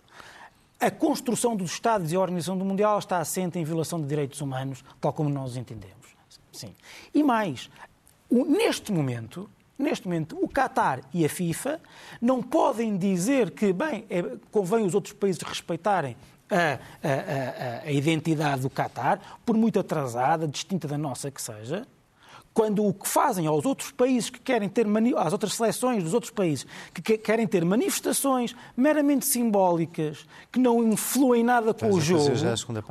A 0.80 0.92
construção 0.92 1.56
dos 1.56 1.72
Estados 1.72 2.12
e 2.12 2.16
a 2.16 2.20
organização 2.20 2.58
do 2.58 2.66
Mundial 2.66 3.00
está 3.00 3.20
assente 3.20 3.58
em 3.58 3.64
violação 3.64 4.02
de 4.02 4.08
direitos 4.08 4.42
humanos, 4.42 4.84
tal 5.00 5.14
como 5.14 5.30
nós 5.30 5.56
entendemos. 5.56 5.96
Sim. 6.52 6.74
E 7.14 7.24
mais, 7.24 7.70
neste 8.30 8.92
momento, 8.92 9.50
Neste 9.78 10.08
momento, 10.08 10.38
o 10.42 10.48
Qatar 10.48 11.02
e 11.14 11.26
a 11.26 11.30
FIFA 11.30 11.82
não 12.22 12.42
podem 12.42 12.98
dizer 12.98 13.52
que, 13.52 13.74
bem, 13.74 14.06
é, 14.10 14.24
convém 14.50 14.86
os 14.86 14.96
outros 14.96 15.14
países 15.14 15.42
respeitarem 15.42 16.16
a, 16.50 16.56
a, 16.56 17.84
a, 17.84 17.88
a, 17.88 17.92
identidade 17.92 18.62
do 18.62 18.70
Qatar, 18.70 19.20
por 19.46 19.58
muito 19.58 19.78
atrasada, 19.80 20.48
distinta 20.48 20.88
da 20.88 20.98
nossa 20.98 21.30
que 21.30 21.42
seja, 21.42 21.86
quando 22.54 22.86
o 22.86 22.94
que 22.94 23.06
fazem 23.06 23.48
aos 23.48 23.66
outros 23.66 23.92
países 23.92 24.30
que 24.30 24.40
querem 24.40 24.70
ter 24.70 24.88
às 25.18 25.34
outras 25.34 25.56
seleções 25.56 26.04
dos 26.04 26.14
outros 26.14 26.32
países 26.32 26.66
que 26.94 27.18
querem 27.18 27.46
ter 27.46 27.66
manifestações 27.66 28.56
meramente 28.78 29.26
simbólicas 29.26 30.26
que 30.54 30.58
não 30.58 30.82
influem 30.82 31.44
nada 31.44 31.74
com 31.74 31.90
o 31.90 32.00
jogo, 32.00 32.32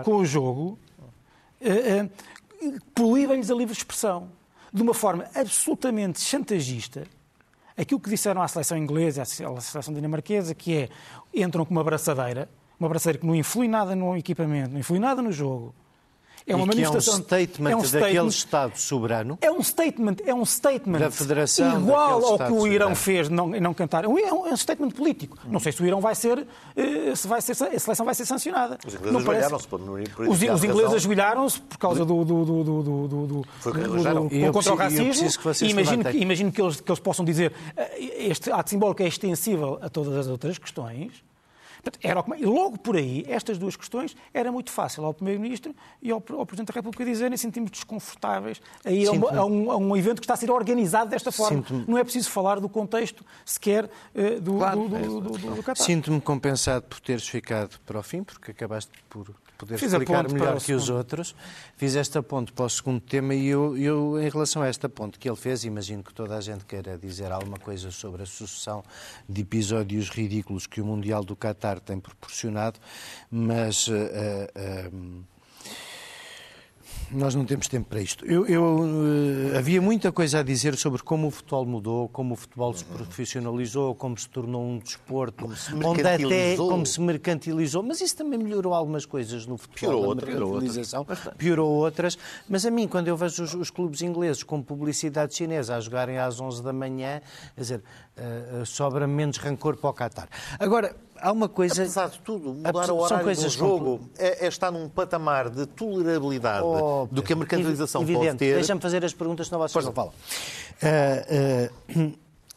com 0.04 0.16
o 0.16 0.24
jogo, 0.26 0.78
uh, 1.62 2.66
uh, 2.66 2.80
proíbem-lhes 2.94 3.50
a 3.50 3.54
livre 3.54 3.72
expressão 3.72 4.28
de 4.74 4.82
uma 4.82 4.92
forma 4.92 5.24
absolutamente 5.36 6.20
chantagista 6.20 7.04
aquilo 7.76 8.00
que 8.00 8.10
disseram 8.10 8.42
à 8.42 8.48
seleção 8.48 8.76
inglesa, 8.76 9.22
à 9.22 9.24
seleção 9.24 9.94
dinamarquesa, 9.94 10.54
que 10.54 10.76
é 10.76 10.88
entram 11.32 11.64
com 11.64 11.70
uma 11.72 11.84
braçadeira, 11.84 12.48
uma 12.78 12.88
braçadeira 12.88 13.20
que 13.20 13.26
não 13.26 13.34
influi 13.34 13.68
nada 13.68 13.94
no 13.94 14.16
equipamento, 14.16 14.70
não 14.70 14.80
influi 14.80 14.98
nada 14.98 15.22
no 15.22 15.30
jogo, 15.32 15.74
é 16.46 16.54
uma 16.54 16.66
manifestação. 16.66 17.14
É 17.14 17.16
um 17.16 17.22
statement, 17.22 17.70
é 17.70 17.76
um 17.76 17.84
statement 17.84 18.06
daquele 18.06 18.28
Estado 18.28 18.76
soberano. 18.76 19.38
É 19.40 19.50
um 19.50 19.62
statement, 19.62 20.16
é 20.26 20.34
um 20.34 20.44
statement 20.44 20.98
da 20.98 21.10
Federação 21.10 21.80
igual 21.80 22.24
ao 22.24 22.38
que 22.38 22.52
o 22.52 22.66
Irão 22.66 22.94
soberano. 22.94 22.96
fez 22.96 23.28
não, 23.28 23.48
não 23.48 23.72
cantar. 23.72 24.04
É 24.04 24.08
um, 24.08 24.18
é 24.18 24.52
um 24.52 24.56
statement 24.56 24.90
político. 24.90 25.38
Hum. 25.44 25.52
Não 25.52 25.60
sei 25.60 25.72
se 25.72 25.82
o 25.82 25.86
Irão 25.86 26.00
vai 26.00 26.14
ser, 26.14 26.46
eh, 26.76 27.14
se 27.14 27.26
vai 27.26 27.40
ser, 27.40 27.52
a 27.52 27.78
seleção 27.78 28.04
vai 28.04 28.14
ser 28.14 28.26
sancionada. 28.26 28.78
Os 28.86 28.94
ingleses 28.94 29.16
ajoelharam-se. 29.16 29.68
Os, 30.28 30.42
os 30.42 30.64
ingleses 30.64 30.94
ajoelharam-se 30.94 31.60
por 31.62 31.78
causa 31.78 32.04
do, 32.04 32.24
do, 32.24 32.44
do, 32.44 32.64
do, 32.64 32.82
do, 32.82 33.26
do, 33.26 33.46
Foi 33.60 33.72
do, 33.72 34.28
do, 34.28 34.52
contra 34.52 34.72
o 34.72 34.76
racismo. 34.76 35.28
E 35.62 35.70
imagino, 35.70 36.04
que, 36.04 36.18
imagino 36.18 36.52
que, 36.52 36.60
eles, 36.60 36.80
que 36.80 36.90
eles 36.90 37.00
possam 37.00 37.24
dizer 37.24 37.52
eh, 37.76 38.26
este 38.28 38.50
ato 38.50 38.68
simbólico 38.68 39.02
é 39.02 39.08
extensível 39.08 39.78
a 39.80 39.88
todas 39.88 40.14
as 40.14 40.26
outras 40.26 40.58
questões. 40.58 41.24
Era, 42.02 42.24
e 42.36 42.44
logo 42.44 42.78
por 42.78 42.96
aí, 42.96 43.24
estas 43.28 43.58
duas 43.58 43.76
questões, 43.76 44.16
era 44.32 44.50
muito 44.50 44.70
fácil 44.70 45.04
ao 45.04 45.14
Primeiro-Ministro 45.14 45.74
e 46.02 46.10
ao, 46.10 46.22
ao, 46.30 46.46
Presidente 46.46 46.68
da 46.68 46.74
República 46.74 47.04
dizerem 47.04 47.36
sentimos 47.36 47.70
desconfortáveis 47.70 48.60
a 48.84 48.90
ir 48.90 49.08
a 49.08 49.12
um, 49.12 49.28
a, 49.28 49.44
um, 49.44 49.70
a 49.70 49.76
um, 49.76 49.96
evento 49.96 50.20
que 50.20 50.24
está 50.24 50.34
a 50.34 50.36
ser 50.36 50.50
organizado 50.50 51.10
desta 51.10 51.32
forma. 51.32 51.64
Não 51.86 51.98
é 51.98 52.04
preciso 52.04 52.30
falar 52.30 52.60
do 52.60 52.68
contexto 52.68 53.24
sequer 53.44 53.84
uh, 53.84 54.40
do, 54.40 54.58
claro, 54.58 54.88
do, 54.88 55.20
do, 55.20 55.38
do, 55.38 55.62
do. 55.62 55.76
Sinto-me 55.76 56.20
compensado 56.20 56.82
por 56.82 57.00
teres 57.00 57.26
ficado 57.26 57.78
para 57.86 57.98
o 57.98 58.02
fim, 58.02 58.22
porque 58.22 58.50
acabaste 58.50 58.92
por 59.08 59.34
poder 59.64 59.78
Fiz 59.78 59.92
explicar 59.92 60.30
melhor 60.30 60.60
que 60.60 60.72
os 60.72 60.88
outros. 60.88 61.34
Fiz 61.76 61.96
esta 61.96 62.22
ponte 62.22 62.52
para 62.52 62.66
o 62.66 62.70
segundo 62.70 63.00
tema 63.00 63.34
e 63.34 63.46
eu, 63.46 63.76
eu, 63.76 64.20
em 64.20 64.28
relação 64.28 64.62
a 64.62 64.66
esta 64.66 64.88
ponte 64.88 65.18
que 65.18 65.28
ele 65.28 65.36
fez, 65.36 65.64
imagino 65.64 66.02
que 66.02 66.12
toda 66.12 66.36
a 66.36 66.40
gente 66.40 66.64
queira 66.64 66.98
dizer 66.98 67.32
alguma 67.32 67.58
coisa 67.58 67.90
sobre 67.90 68.22
a 68.22 68.26
sucessão 68.26 68.84
de 69.28 69.42
episódios 69.42 70.08
ridículos 70.08 70.66
que 70.66 70.80
o 70.80 70.86
Mundial 70.86 71.24
do 71.24 71.34
Qatar 71.36 71.80
tem 71.80 71.98
proporcionado, 71.98 72.78
mas. 73.30 73.88
Uh, 73.88 73.94
uh, 74.92 75.33
nós 77.10 77.34
não 77.34 77.44
temos 77.44 77.68
tempo 77.68 77.88
para 77.88 78.00
isto. 78.00 78.24
Eu, 78.24 78.46
eu, 78.46 78.80
eh, 79.52 79.58
havia 79.58 79.80
muita 79.80 80.10
coisa 80.12 80.40
a 80.40 80.42
dizer 80.42 80.76
sobre 80.76 81.02
como 81.02 81.28
o 81.28 81.30
futebol 81.30 81.64
mudou, 81.66 82.08
como 82.08 82.34
o 82.34 82.36
futebol 82.36 82.72
se 82.74 82.84
profissionalizou, 82.84 83.94
como 83.94 84.16
se 84.18 84.28
tornou 84.28 84.62
um 84.64 84.78
desporto, 84.78 85.44
como 85.44 85.56
se 85.56 85.74
onde 85.74 86.00
até 86.00 86.18
mercantilizou. 86.18 86.68
como 86.68 86.86
se 86.86 87.00
mercantilizou, 87.00 87.82
mas 87.82 88.00
isso 88.00 88.16
também 88.16 88.38
melhorou 88.38 88.74
algumas 88.74 89.06
coisas 89.06 89.46
no 89.46 89.56
futebol. 89.56 89.90
Piorou 89.90 90.04
a 90.04 90.08
outras, 90.08 90.34
mercantilização, 90.34 91.06
piorou 91.36 91.70
outras. 91.70 92.18
Mas 92.48 92.66
a 92.66 92.70
mim, 92.70 92.88
quando 92.88 93.08
eu 93.08 93.16
vejo 93.16 93.42
os, 93.42 93.54
os 93.54 93.70
clubes 93.70 94.02
ingleses 94.02 94.42
com 94.42 94.62
publicidade 94.62 95.34
chinesa 95.34 95.76
a 95.76 95.80
jogarem 95.80 96.18
às 96.18 96.40
11 96.40 96.62
da 96.62 96.72
manhã, 96.72 97.20
quer 97.54 97.60
dizer, 97.60 97.82
eh, 98.16 98.60
eh, 98.60 98.64
sobra 98.64 99.06
menos 99.06 99.38
rancor 99.38 99.76
para 99.76 99.90
o 99.90 99.92
Qatar. 99.92 100.28
Agora, 100.58 100.94
há 101.24 101.32
uma 101.32 101.48
coisa... 101.48 101.82
Apesar 101.82 102.10
de 102.10 102.18
tudo, 102.20 102.52
mudar 102.52 102.90
o 102.90 102.98
horário 102.98 103.34
do 103.34 103.48
jogo 103.48 104.00
é, 104.18 104.44
é 104.44 104.48
estar 104.48 104.70
num 104.70 104.88
patamar 104.88 105.48
de 105.48 105.64
tolerabilidade 105.66 106.64
Oh, 106.64 107.08
do 107.10 107.22
que 107.22 107.32
a 107.32 107.36
mercantilização 107.36 108.02
evidente. 108.02 108.26
pode 108.26 108.38
ter. 108.38 108.54
Deixa-me 108.54 108.80
fazer 108.80 109.04
as 109.04 109.14
perguntas, 109.14 109.46
senão 109.48 109.58
vocês 109.60 109.84
não 109.84 109.92
falam. 109.92 110.12
Ah, 110.82 111.70
ah, 111.88 112.10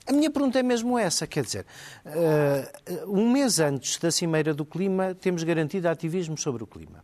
a 0.07 0.11
minha 0.13 0.29
pergunta 0.29 0.59
é 0.59 0.63
mesmo 0.63 0.97
essa, 0.97 1.25
quer 1.25 1.43
dizer, 1.43 1.65
ah, 2.05 3.05
um 3.07 3.31
mês 3.31 3.59
antes 3.59 3.97
da 3.97 4.11
Cimeira 4.11 4.53
do 4.53 4.65
Clima 4.65 5.15
temos 5.15 5.43
garantido 5.43 5.87
ativismo 5.87 6.37
sobre 6.37 6.63
o 6.63 6.67
clima. 6.67 7.03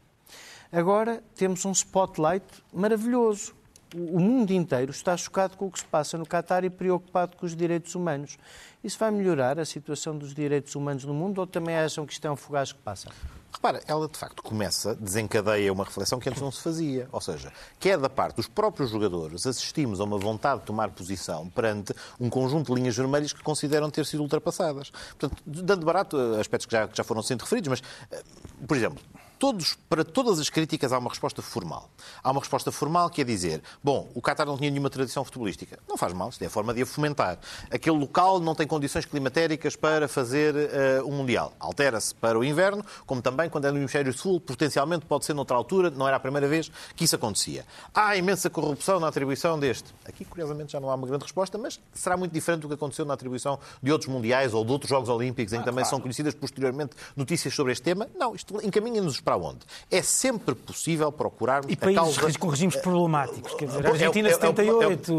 Agora 0.71 1.23
temos 1.35 1.63
um 1.65 1.71
spotlight 1.71 2.45
maravilhoso. 2.73 3.53
O 3.95 4.19
mundo 4.19 4.51
inteiro 4.51 4.91
está 4.91 5.15
chocado 5.15 5.55
com 5.55 5.67
o 5.67 5.71
que 5.71 5.79
se 5.79 5.85
passa 5.85 6.17
no 6.17 6.25
Qatar 6.25 6.63
e 6.63 6.69
preocupado 6.69 7.37
com 7.37 7.45
os 7.45 7.55
direitos 7.55 7.93
humanos. 7.93 8.37
Isso 8.83 8.97
vai 8.97 9.11
melhorar 9.11 9.59
a 9.59 9.65
situação 9.65 10.17
dos 10.17 10.33
direitos 10.33 10.75
humanos 10.75 11.05
no 11.05 11.13
mundo 11.13 11.39
ou 11.39 11.47
também 11.47 11.75
acham 11.75 12.05
que 12.05 12.13
isto 12.13 12.25
é 12.25 12.31
um 12.31 12.35
fugaz 12.35 12.71
que 12.71 12.79
passa? 12.79 13.09
Repara, 13.53 13.81
ela 13.87 14.09
de 14.09 14.17
facto 14.17 14.41
começa, 14.41 14.95
desencadeia 14.95 15.71
uma 15.71 15.83
reflexão 15.83 16.19
que 16.19 16.27
antes 16.27 16.41
não 16.41 16.51
se 16.51 16.61
fazia. 16.61 17.07
Ou 17.11 17.21
seja, 17.21 17.53
que 17.79 17.91
é 17.91 17.97
da 17.97 18.09
parte 18.09 18.37
dos 18.37 18.47
próprios 18.47 18.89
jogadores, 18.89 19.45
assistimos 19.45 20.01
a 20.01 20.03
uma 20.03 20.17
vontade 20.17 20.61
de 20.61 20.65
tomar 20.65 20.89
posição 20.89 21.47
perante 21.49 21.93
um 22.19 22.29
conjunto 22.29 22.73
de 22.73 22.81
linhas 22.81 22.97
vermelhas 22.97 23.31
que 23.31 23.43
consideram 23.43 23.91
ter 23.91 24.05
sido 24.05 24.23
ultrapassadas. 24.23 24.89
Portanto, 24.89 25.41
dando 25.45 25.85
barato 25.85 26.17
aspectos 26.39 26.65
que 26.65 26.71
já, 26.71 26.87
que 26.87 26.97
já 26.97 27.03
foram 27.03 27.21
sendo 27.21 27.41
referidos, 27.41 27.69
mas, 27.69 27.83
eh, 28.11 28.23
por 28.67 28.75
exemplo, 28.75 29.01
todos, 29.43 29.77
para 29.89 30.05
todas 30.05 30.39
as 30.39 30.49
críticas 30.49 30.93
há 30.93 30.97
uma 30.97 31.09
resposta 31.09 31.41
formal. 31.41 31.89
Há 32.23 32.31
uma 32.31 32.39
resposta 32.39 32.71
formal 32.71 33.09
que 33.09 33.19
é 33.19 33.25
dizer, 33.25 33.61
bom, 33.83 34.09
o 34.15 34.21
Qatar 34.21 34.47
não 34.47 34.57
tinha 34.57 34.71
nenhuma 34.71 34.89
tradição 34.89 35.21
futebolística. 35.25 35.77
Não 35.85 35.97
faz 35.97 36.13
mal, 36.13 36.29
isto 36.29 36.41
é 36.41 36.47
a 36.47 36.49
forma 36.49 36.73
de 36.73 36.83
a 36.83 36.85
fomentar. 36.85 37.37
Aquele 37.69 37.97
local 37.97 38.39
não 38.39 38.55
tem 38.55 38.65
condições 38.65 39.03
climatéricas 39.03 39.75
para 39.75 40.07
fazer 40.07 40.55
uh, 40.55 41.05
um 41.05 41.11
Mundial. 41.11 41.51
Altera-se 41.59 42.15
para 42.15 42.39
o 42.39 42.43
inverno, 42.45 42.85
como 43.05 43.21
também 43.21 43.49
quando 43.49 43.65
é 43.65 43.71
no 43.71 43.79
hemisfério 43.79 44.13
sul, 44.13 44.39
potencialmente 44.39 45.05
pode 45.05 45.25
ser 45.25 45.33
noutra 45.33 45.57
altura, 45.57 45.89
não 45.89 46.07
era 46.07 46.15
a 46.15 46.21
primeira 46.21 46.47
vez 46.47 46.71
que 46.95 47.03
isso 47.03 47.17
acontecia. 47.17 47.65
Há 47.93 48.15
imensa 48.15 48.49
corrupção 48.49 48.97
na 48.97 49.09
atribuição 49.09 49.59
deste. 49.59 49.93
Aqui, 50.05 50.23
curiosamente, 50.23 50.71
já 50.71 50.79
não 50.79 50.89
há 50.89 50.95
uma 50.95 51.05
grande 51.05 51.23
resposta, 51.23 51.57
mas 51.57 51.81
será 51.93 52.15
muito 52.15 52.31
diferente 52.31 52.61
do 52.61 52.69
que 52.69 52.75
aconteceu 52.75 53.03
na 53.03 53.13
atribuição 53.13 53.59
de 53.81 53.91
outros 53.91 54.09
Mundiais 54.09 54.53
ou 54.53 54.63
de 54.63 54.71
outros 54.71 54.89
Jogos 54.89 55.09
Olímpicos, 55.09 55.51
em 55.51 55.59
que 55.59 55.65
também 55.65 55.83
são 55.83 55.99
conhecidas 55.99 56.33
posteriormente 56.33 56.95
notícias 57.13 57.53
sobre 57.53 57.73
este 57.73 57.83
tema. 57.83 58.07
Não, 58.15 58.33
isto 58.33 58.65
encaminha-nos 58.65 59.19
para 59.19 59.32
onde? 59.37 59.59
É 59.91 60.01
sempre 60.01 60.55
possível 60.55 61.11
procurarmos 61.11 61.69
E 61.71 61.73
a 61.73 61.77
países 61.77 62.17
causa... 62.17 62.39
com 62.39 62.47
regimes 62.47 62.75
problemáticos, 62.75 63.53
quer 63.55 63.65
dizer, 63.65 63.85
a 63.85 63.87
É 63.87 63.91
o- 63.91 63.93
Argentina 63.93 64.27
é 64.27 64.31
é 64.31 64.35
o- 64.35 64.39
78, 64.39 65.13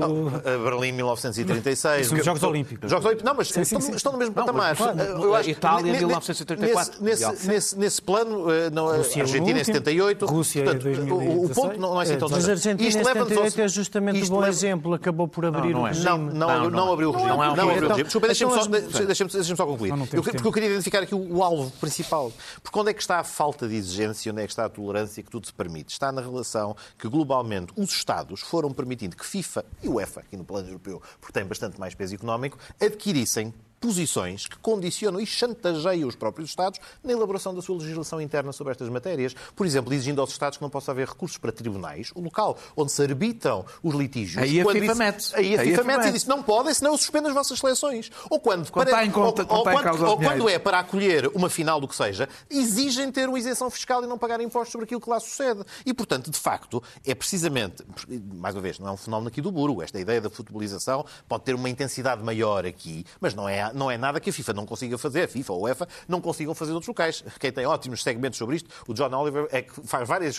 é 0.44 0.54
é 0.54 0.58
Berlim 0.58 0.92
1936. 0.92 2.06
São 2.06 2.18
os 2.18 2.24
Jogos 2.24 2.42
Olímpicos. 2.42 2.90
Jogos 2.90 3.04
Olímpicos, 3.06 3.24
não, 3.30 3.34
mas 3.36 3.48
Sim, 3.48 3.64
sim, 3.64 3.76
estão, 3.76 4.12
sim. 4.12 4.12
no 4.12 4.18
mesmo 4.18 4.34
Não, 4.36 4.44
patamar. 4.44 4.76
claro, 4.76 4.98
Eu 5.00 5.34
acho- 5.34 5.50
Itália, 5.50 5.92
1984, 5.92 7.02
Nesse, 7.02 7.24
nesse, 7.26 7.46
nesse, 7.48 7.78
nesse 7.78 8.02
plano, 8.02 8.50
eh, 8.50 8.70
não, 8.70 8.88
a 8.88 8.96
Rússia 8.96 9.18
é 9.20 9.22
o 9.22 9.22
Argentina 9.22 9.50
em 9.58 9.60
último, 9.60 9.74
78. 9.74 10.26
Rússia 10.26 10.60
é 10.60 10.64
portanto, 10.64 10.84
o- 10.84 10.88
o 10.88 11.18
2016. 11.48 11.54
ponto 11.54 11.80
não 11.80 12.00
é 12.00 12.04
assim 12.04 12.16
tão 12.18 12.28
Mas 12.28 12.48
a. 12.48 12.50
Argentina 12.52 12.82
em 12.82 12.88
Isto 12.88 12.98
leva-nos 13.04 13.20
ao- 13.20 13.44
78 13.44 13.60
é 13.60 13.68
justamente 13.68 14.24
um 14.24 14.28
bom 14.28 14.46
exemplo, 14.46 14.94
acabou 14.94 15.28
por 15.28 15.44
abrir 15.46 15.72
não 15.74 15.82
o 15.82 15.86
é. 15.86 15.90
regime. 15.90 16.04
Não, 16.08 16.18
não, 16.18 16.32
Não, 16.32 16.62
não, 16.64 16.70
não. 16.70 16.92
abriu 16.92 17.08
o 17.10 17.12
regime. 17.12 17.28
Não 17.30 17.42
é 17.42 17.46
Não, 17.46 17.52
abriu 17.52 17.66
o 17.66 17.80
regime. 17.88 18.04
Desculpa, 18.04 18.26
deixa-me 18.26 19.56
só, 19.56 19.66
concluir. 19.66 19.90
Não, 19.90 19.96
não 19.98 20.06
porque 20.06 20.46
eu 20.46 20.52
queria 20.52 20.68
identificar 20.68 21.00
aqui 21.02 21.14
o 21.14 21.42
alvo 21.42 21.70
principal. 21.80 22.32
Porque 22.62 22.78
onde 22.78 22.90
é 22.90 22.94
que 22.94 23.00
está 23.00 23.20
a 23.20 23.24
falta 23.24 23.66
de 23.68 23.74
exigência, 23.76 24.03
onde 24.08 24.42
é 24.42 24.46
que 24.46 24.52
está 24.52 24.64
a 24.64 24.68
tolerância 24.68 25.22
que 25.22 25.30
tudo 25.30 25.46
se 25.46 25.52
permite? 25.52 25.92
Está 25.92 26.10
na 26.12 26.20
relação 26.20 26.76
que, 26.98 27.08
globalmente, 27.08 27.72
os 27.76 27.90
Estados 27.90 28.40
foram 28.40 28.72
permitindo 28.72 29.16
que 29.16 29.24
FIFA 29.24 29.64
e 29.82 29.88
UEFA, 29.88 30.20
aqui 30.20 30.36
no 30.36 30.44
plano 30.44 30.68
europeu, 30.68 31.02
porque 31.20 31.32
tem 31.32 31.44
bastante 31.44 31.78
mais 31.78 31.94
peso 31.94 32.14
económico, 32.14 32.58
adquirissem 32.80 33.52
posições 33.84 34.46
que 34.46 34.56
condicionam 34.60 35.20
e 35.20 35.26
chantageiam 35.26 36.08
os 36.08 36.16
próprios 36.16 36.48
Estados 36.48 36.80
na 37.02 37.12
elaboração 37.12 37.54
da 37.54 37.60
sua 37.60 37.76
legislação 37.76 38.18
interna 38.18 38.50
sobre 38.50 38.70
estas 38.70 38.88
matérias. 38.88 39.34
Por 39.54 39.66
exemplo, 39.66 39.92
exigindo 39.92 40.22
aos 40.22 40.30
Estados 40.30 40.56
que 40.56 40.62
não 40.62 40.70
possa 40.70 40.90
haver 40.90 41.06
recursos 41.06 41.36
para 41.36 41.52
tribunais, 41.52 42.10
o 42.14 42.20
local 42.22 42.56
onde 42.74 42.90
se 42.92 43.02
arbitram 43.02 43.62
os 43.82 43.94
litígios. 43.94 44.42
Aí 44.42 44.58
a 44.60 44.64
FIFA 44.64 44.94
mete-se. 44.94 45.36
Aí 45.36 45.54
a 45.54 45.62
FIFA 45.62 45.84
mete-se 45.84 46.08
e 46.08 46.12
diz, 46.12 46.24
não 46.24 46.42
podem, 46.42 46.72
senão 46.72 46.92
eu 46.92 46.98
suspendo 46.98 47.28
as 47.28 47.34
vossas 47.34 47.58
seleções. 47.58 48.10
Ou 48.30 48.40
quando, 48.40 48.70
Quando 48.70 48.88
em 48.88 49.10
conta- 49.10 49.46
ou, 49.48 49.58
ou 49.58 49.64
quando- 49.64 50.06
ou 50.06 50.16
quando 50.16 50.48
é 50.48 50.58
para 50.58 50.78
acolher 50.78 51.30
uma 51.34 51.50
final 51.50 51.78
do 51.78 51.86
que 51.86 51.94
seja, 51.94 52.26
exigem 52.48 53.12
ter 53.12 53.28
uma 53.28 53.38
isenção 53.38 53.68
fiscal 53.70 54.02
e 54.02 54.06
não 54.06 54.16
pagar 54.16 54.40
impostos 54.40 54.72
sobre 54.72 54.86
aquilo 54.86 55.00
que 55.00 55.10
lá 55.10 55.20
sucede. 55.20 55.62
E, 55.84 55.92
portanto, 55.92 56.30
de 56.30 56.38
facto, 56.38 56.82
é 57.04 57.14
precisamente, 57.14 57.84
mais 58.34 58.54
uma 58.54 58.62
vez, 58.62 58.78
não 58.78 58.88
é 58.88 58.92
um 58.92 58.96
fenómeno 58.96 59.28
aqui 59.28 59.42
do 59.42 59.52
Buro, 59.52 59.82
esta 59.82 60.00
ideia 60.00 60.22
da 60.22 60.30
futebolização 60.30 61.04
pode 61.28 61.44
ter 61.44 61.54
uma 61.54 61.68
intensidade 61.68 62.22
maior 62.22 62.64
aqui, 62.64 63.04
mas 63.20 63.34
não 63.34 63.46
é, 63.48 63.72
não 63.74 63.90
é 63.90 63.98
nada 63.98 64.20
que 64.20 64.30
a 64.30 64.32
FIFA 64.32 64.52
não 64.52 64.66
consiga 64.66 64.96
fazer, 64.98 65.22
a 65.24 65.28
FIFA 65.28 65.52
ou 65.52 65.58
a 65.60 65.62
UEFA 65.70 65.88
não 66.08 66.20
consigam 66.20 66.54
fazer 66.54 66.72
noutros 66.72 66.88
locais. 66.88 67.24
Quem 67.38 67.52
tem 67.52 67.66
ótimos 67.66 68.02
segmentos 68.02 68.38
sobre 68.38 68.56
isto, 68.56 68.70
o 68.86 68.94
John 68.94 69.12
Oliver, 69.14 69.48
é 69.50 69.62
que 69.62 69.72
faz 69.86 70.06
várias 70.08 70.38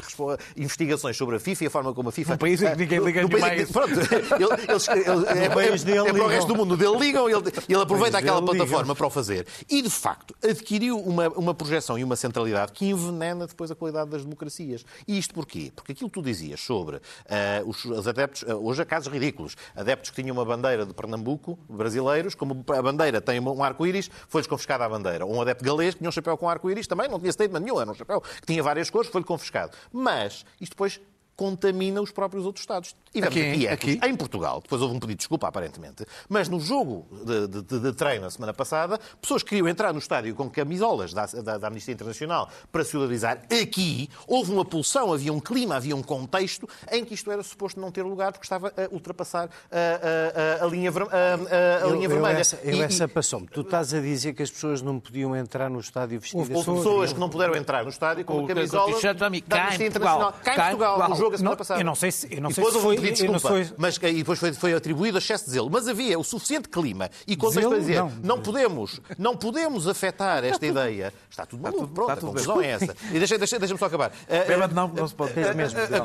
investigações 0.58 1.18
sobre 1.18 1.36
a 1.36 1.40
FIFA 1.40 1.64
e 1.64 1.68
a 1.68 1.70
forma 1.70 1.94
como 1.94 2.10
a 2.10 2.12
FIFA... 2.12 2.32
Num 2.34 2.38
país 2.38 2.62
em 2.62 2.72
que 2.72 2.78
ninguém 2.78 3.00
liga 3.00 3.22
No 3.22 3.30
país 3.30 3.44
em 3.44 3.48
mais. 3.48 3.68
que- 3.68 3.74
Pronto, 3.74 3.92
ele- 3.92 4.72
eles, 4.72 4.88
ele- 4.88 5.04
é, 5.28 5.46
é- 5.46 5.78
dele 5.78 6.10
é 6.10 6.14
para 6.14 6.24
o 6.24 6.28
resto 6.28 6.48
do 6.48 6.56
mundo 6.56 6.78
dele 6.78 6.98
ligam 6.98 7.30
e 7.30 7.34
ele, 7.34 7.44
ele 7.68 7.82
aproveita 7.82 8.18
aquela 8.18 8.42
plataforma 8.42 8.96
para 8.96 9.08
o 9.08 9.10
fazer. 9.10 9.46
E, 9.70 9.82
de 9.82 9.90
facto, 9.90 10.36
adquiriu 10.44 11.00
uma, 11.00 11.28
uma 11.30 11.54
projeção 11.54 11.98
e 11.98 12.04
uma 12.04 12.16
centralidade 12.16 12.72
que 12.72 12.86
envenena 12.86 13.48
depois 13.48 13.70
a 13.72 13.76
qualidade 13.76 14.10
das 14.10 14.24
democracias. 14.24 14.86
E 15.08 15.18
isto 15.18 15.34
porquê? 15.34 15.72
Porque 15.76 15.92
aquilo 15.92 16.10
que 16.10 16.14
tu 16.14 16.22
dizias 16.22 16.60
sobre 16.62 16.98
ah, 17.30 17.62
os, 17.66 17.84
os 17.86 18.08
adeptos, 18.08 18.44
ah, 18.48 18.56
hoje 18.56 18.82
há 18.82 18.86
casos 18.86 19.12
ridículos, 19.12 19.56
adeptos 19.76 20.10
que 20.12 20.22
tinham 20.22 20.36
uma 20.36 20.46
bandeira 20.46 20.86
de 20.86 20.94
Pernambuco, 20.94 21.58
brasileiros, 21.70 22.36
como 22.36 22.64
a 22.70 22.82
bandeira 22.82 23.20
tem 23.26 23.40
um 23.40 23.64
arco-íris, 23.64 24.10
foi-lhes 24.28 24.48
confiscada 24.48 24.86
a 24.86 24.90
bandeira. 24.90 25.26
Um 25.26 25.42
adepto 25.42 25.64
galês 25.64 25.94
que 25.94 26.00
tinha 26.00 26.10
um 26.10 26.12
chapéu 26.12 26.38
com 26.38 26.48
arco-íris, 26.48 26.88
também 26.88 27.10
não 27.10 27.20
tinha 27.20 27.32
statement 27.32 27.60
nenhum, 27.60 27.82
era 27.82 27.90
um 27.90 27.94
chapéu 27.94 28.22
que 28.22 28.46
tinha 28.46 28.64
várias 28.64 28.90
cores, 28.90 29.10
foi-lhe 29.10 29.26
confiscado. 29.26 29.76
Mas 29.92 30.46
isto 30.62 30.72
depois 30.72 31.00
contamina 31.36 32.02
os 32.02 32.12
próprios 32.12 32.46
outros 32.46 32.64
Estados. 32.64 32.96
E 33.14 33.22
vemos 33.22 33.36
Aqui, 33.36 33.50
aqui, 33.52 33.68
ecos. 33.68 33.90
aqui? 33.96 34.08
em 34.12 34.16
Portugal, 34.16 34.62
depois 34.62 34.82
houve 34.82 34.96
um 34.96 35.00
pedido 35.00 35.18
de 35.18 35.20
desculpa, 35.20 35.48
aparentemente, 35.48 36.06
mas 36.30 36.50
no 36.50 36.60
jogo 36.60 37.06
de, 37.26 37.48
de- 37.48 37.62
de- 37.62 37.80
de 37.80 37.94
treino 37.94 38.24
na 38.24 38.30
semana 38.32 38.54
passada, 38.54 39.00
pessoas 39.22 39.44
queriam 39.44 39.68
entrar 39.68 39.94
no 39.94 40.00
estádio 40.00 40.34
com 40.36 40.50
camisolas 40.50 41.14
da, 41.14 41.26
da, 41.26 41.58
da 41.58 41.68
Amnistia 41.68 41.94
Internacional 41.94 42.50
para 42.72 42.84
solidarizar. 42.84 43.42
Aqui 43.62 44.10
houve 44.28 44.52
uma 44.52 44.66
pulsão, 44.66 45.14
havia 45.14 45.32
um 45.32 45.40
clima, 45.40 45.76
havia 45.76 45.96
um 45.96 46.02
contexto 46.02 46.68
em 46.92 47.04
que 47.06 47.14
isto 47.14 47.30
era 47.32 47.44
suposto 47.44 47.80
não 47.80 47.92
ter 47.92 48.04
lugar 48.04 48.32
porque 48.32 48.46
estava 48.46 48.70
a 48.76 48.94
ultrapassar 48.94 49.50
a, 49.72 49.78
a- 49.78 50.62
a- 50.62 50.66
a 50.66 50.68
linha, 50.68 50.90
a- 50.90 50.94
a- 50.94 51.86
a 51.86 51.90
Eu- 51.90 52.00
vermelha. 52.10 52.38
essa, 52.40 52.58
eu 52.64 52.76
E- 52.78 52.82
essa 52.82 53.08
passou-me. 53.08 53.48
Tu 53.48 53.62
estás 53.62 53.94
a 53.94 54.00
dizer 54.02 54.34
que 54.34 54.44
as 54.44 54.50
pessoas 54.52 54.82
não 54.82 55.00
podiam 55.00 55.36
entrar 55.36 55.70
no 55.70 55.80
estádio 55.80 56.20
vestidas 56.20 56.50
Houve 56.50 56.66
com- 56.66 56.76
pessoas 56.78 57.14
que 57.14 57.20
não 57.20 57.30
puderam 57.30 57.56
entrar 57.56 57.84
no 57.84 57.90
estádio 57.90 58.26
com 58.26 58.34
Com 58.34 58.40
a 58.40 58.44
o 58.44 58.48
camisola 58.48 58.94
t-shirt 58.94 59.18
da 59.18 59.28
Amnistia 59.28 59.50
Portugal. 59.58 59.86
Internacional. 59.88 60.34
Cá 60.44 60.52
em 60.52 60.56
Portugal, 60.56 60.98
jogo 61.26 61.36
a 61.36 61.38
semana 61.38 61.52
Não, 61.52 61.58
passada. 61.58 61.80
eu 61.82 61.86
não 61.86 61.96
sei 61.96 62.12
se- 62.12 62.28
eu 62.34 62.42
não 62.42 62.50
E 62.50 62.54
sei 62.54 62.64
depois 62.64 62.76
houve 62.76 62.88
um 62.88 62.90
foi- 62.90 62.96
pedido 62.96 63.16
de 63.16 63.32
desculpa, 63.34 63.64
sei- 63.66 63.74
mas 63.78 63.96
e 63.98 64.14
depois 64.14 64.40
foi, 64.40 64.54
foi 64.54 64.74
atribuído 64.74 65.18
a 65.18 65.20
excesso 65.20 65.46
de 65.46 65.52
zelo. 65.52 65.70
Mas 65.70 65.88
havia 65.88 66.18
o 66.20 66.24
suficiente 66.24 66.70
clima 66.70 67.10
e 67.28 67.36
contexto 67.36 67.70
para 67.70 67.80
dizer 67.80 68.00
não. 68.00 68.10
Não. 68.24 68.42
podemos, 68.42 69.02
não 69.18 69.36
podemos 69.38 69.88
afetar 69.88 70.44
esta 70.44 70.66
ideia. 70.66 71.14
Está 71.30 71.46
tudo 71.46 71.62
maluco, 71.64 71.82
tudo- 71.82 71.94
pronto, 71.94 72.12
a 72.12 72.16
conclusão 72.18 72.62
é 72.62 72.68
essa. 72.68 72.96
E 73.12 73.18
deixa- 73.20 73.38
deixa- 73.38 73.60
deixa-me 73.60 73.80
só 73.80 73.86
acabar. 73.86 74.12
Bêbado 74.48 74.74
não, 74.76 74.88
não 74.88 75.08
se 75.08 75.16
pode. 75.16 75.34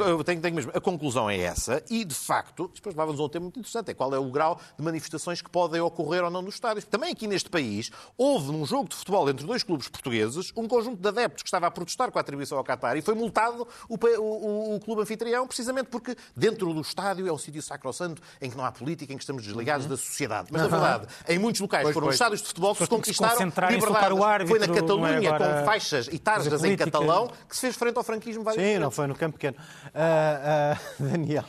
Eu 0.09 0.25
tenho, 0.25 0.41
tenho 0.41 0.55
mesmo. 0.55 0.73
A 0.75 0.81
conclusão 0.81 1.29
é 1.29 1.39
essa 1.39 1.83
e, 1.91 2.05
de 2.05 2.15
facto, 2.15 2.71
depois 2.75 2.95
levava-nos 2.95 3.21
a 3.21 3.25
um 3.25 3.29
tema 3.29 3.45
muito 3.45 3.59
interessante, 3.59 3.91
é 3.91 3.95
qual 3.95 4.15
é 4.15 4.19
o 4.19 4.31
grau 4.31 4.59
de 4.79 4.85
manifestações 4.85 5.41
que 5.43 5.51
podem 5.51 5.81
ocorrer 5.81 6.25
ou 6.25 6.31
não 6.31 6.43
nos 6.43 6.55
estádios. 6.55 6.85
Também 6.85 7.13
aqui 7.13 7.27
neste 7.27 7.49
país, 7.51 7.91
houve 8.17 8.51
num 8.53 8.65
jogo 8.65 8.89
de 8.89 8.97
futebol 8.97 9.29
entre 9.29 9.47
dois 9.47 9.63
clubes 9.63 9.89
portugueses 9.89 10.53
um 10.57 10.67
conjunto 10.67 11.01
de 11.01 11.09
adeptos 11.09 11.43
que 11.43 11.49
estava 11.49 11.67
a 11.67 11.71
protestar 11.71 12.11
com 12.11 12.19
a 12.19 12.21
atribuição 12.21 12.59
ao 12.59 12.65
Qatar 12.65 12.97
e 12.97 13.03
foi 13.03 13.15
multado 13.15 13.67
o- 13.89 13.97
o- 14.19 14.77
o 14.77 14.81
clube 14.81 15.03
anfitrião 15.11 15.47
precisamente 15.47 15.87
porque 15.87 16.17
dentro 16.37 16.73
do 16.73 16.81
estádio 16.81 17.27
é 17.27 17.33
um 17.33 17.39
sítio 17.39 17.61
sacrossanto 17.63 18.23
em 18.41 18.51
que 18.51 18.57
não 18.57 18.65
há 18.65 18.71
política, 18.71 19.13
em 19.13 19.17
que 19.17 19.23
estamos 19.23 19.43
desligados 19.43 19.87
da 19.87 19.97
sociedade. 19.97 20.49
Mas, 20.51 20.63
na 20.63 20.69
verdade, 20.69 21.07
em 21.29 21.39
muitos 21.39 21.61
locais 21.61 21.83
Pois, 21.83 21.95
foram 21.95 22.07
pois. 22.07 22.15
estádios 22.15 22.41
de 22.41 22.47
futebol 22.49 22.75
que 22.75 22.83
se 22.85 22.89
conquistaram 22.89 23.45
liberdades. 23.71 24.19
o 24.19 24.25
árbitro, 24.25 24.57
Foi 24.57 24.67
na 24.67 24.73
é 24.73 24.81
Catalunha, 24.81 25.35
agora 25.35 25.61
com 25.61 25.67
faixas 25.67 26.09
e 26.11 26.19
tarjas 26.19 26.65
em 26.65 26.77
catalão, 26.77 27.31
que 27.49 27.55
se 27.55 27.61
fez 27.63 27.77
frente 27.77 27.97
ao 27.97 28.05
franquismo 28.05 28.45
várias 28.45 28.63
Sim, 28.63 28.69
vezes. 28.69 28.81
não 28.81 28.91
foi 28.91 29.07
no 29.07 29.15
campo 29.15 29.39
pequeno. 29.39 29.57
Ah, 29.95 30.77
ah, 30.77 30.81
Daniel. 30.99 31.45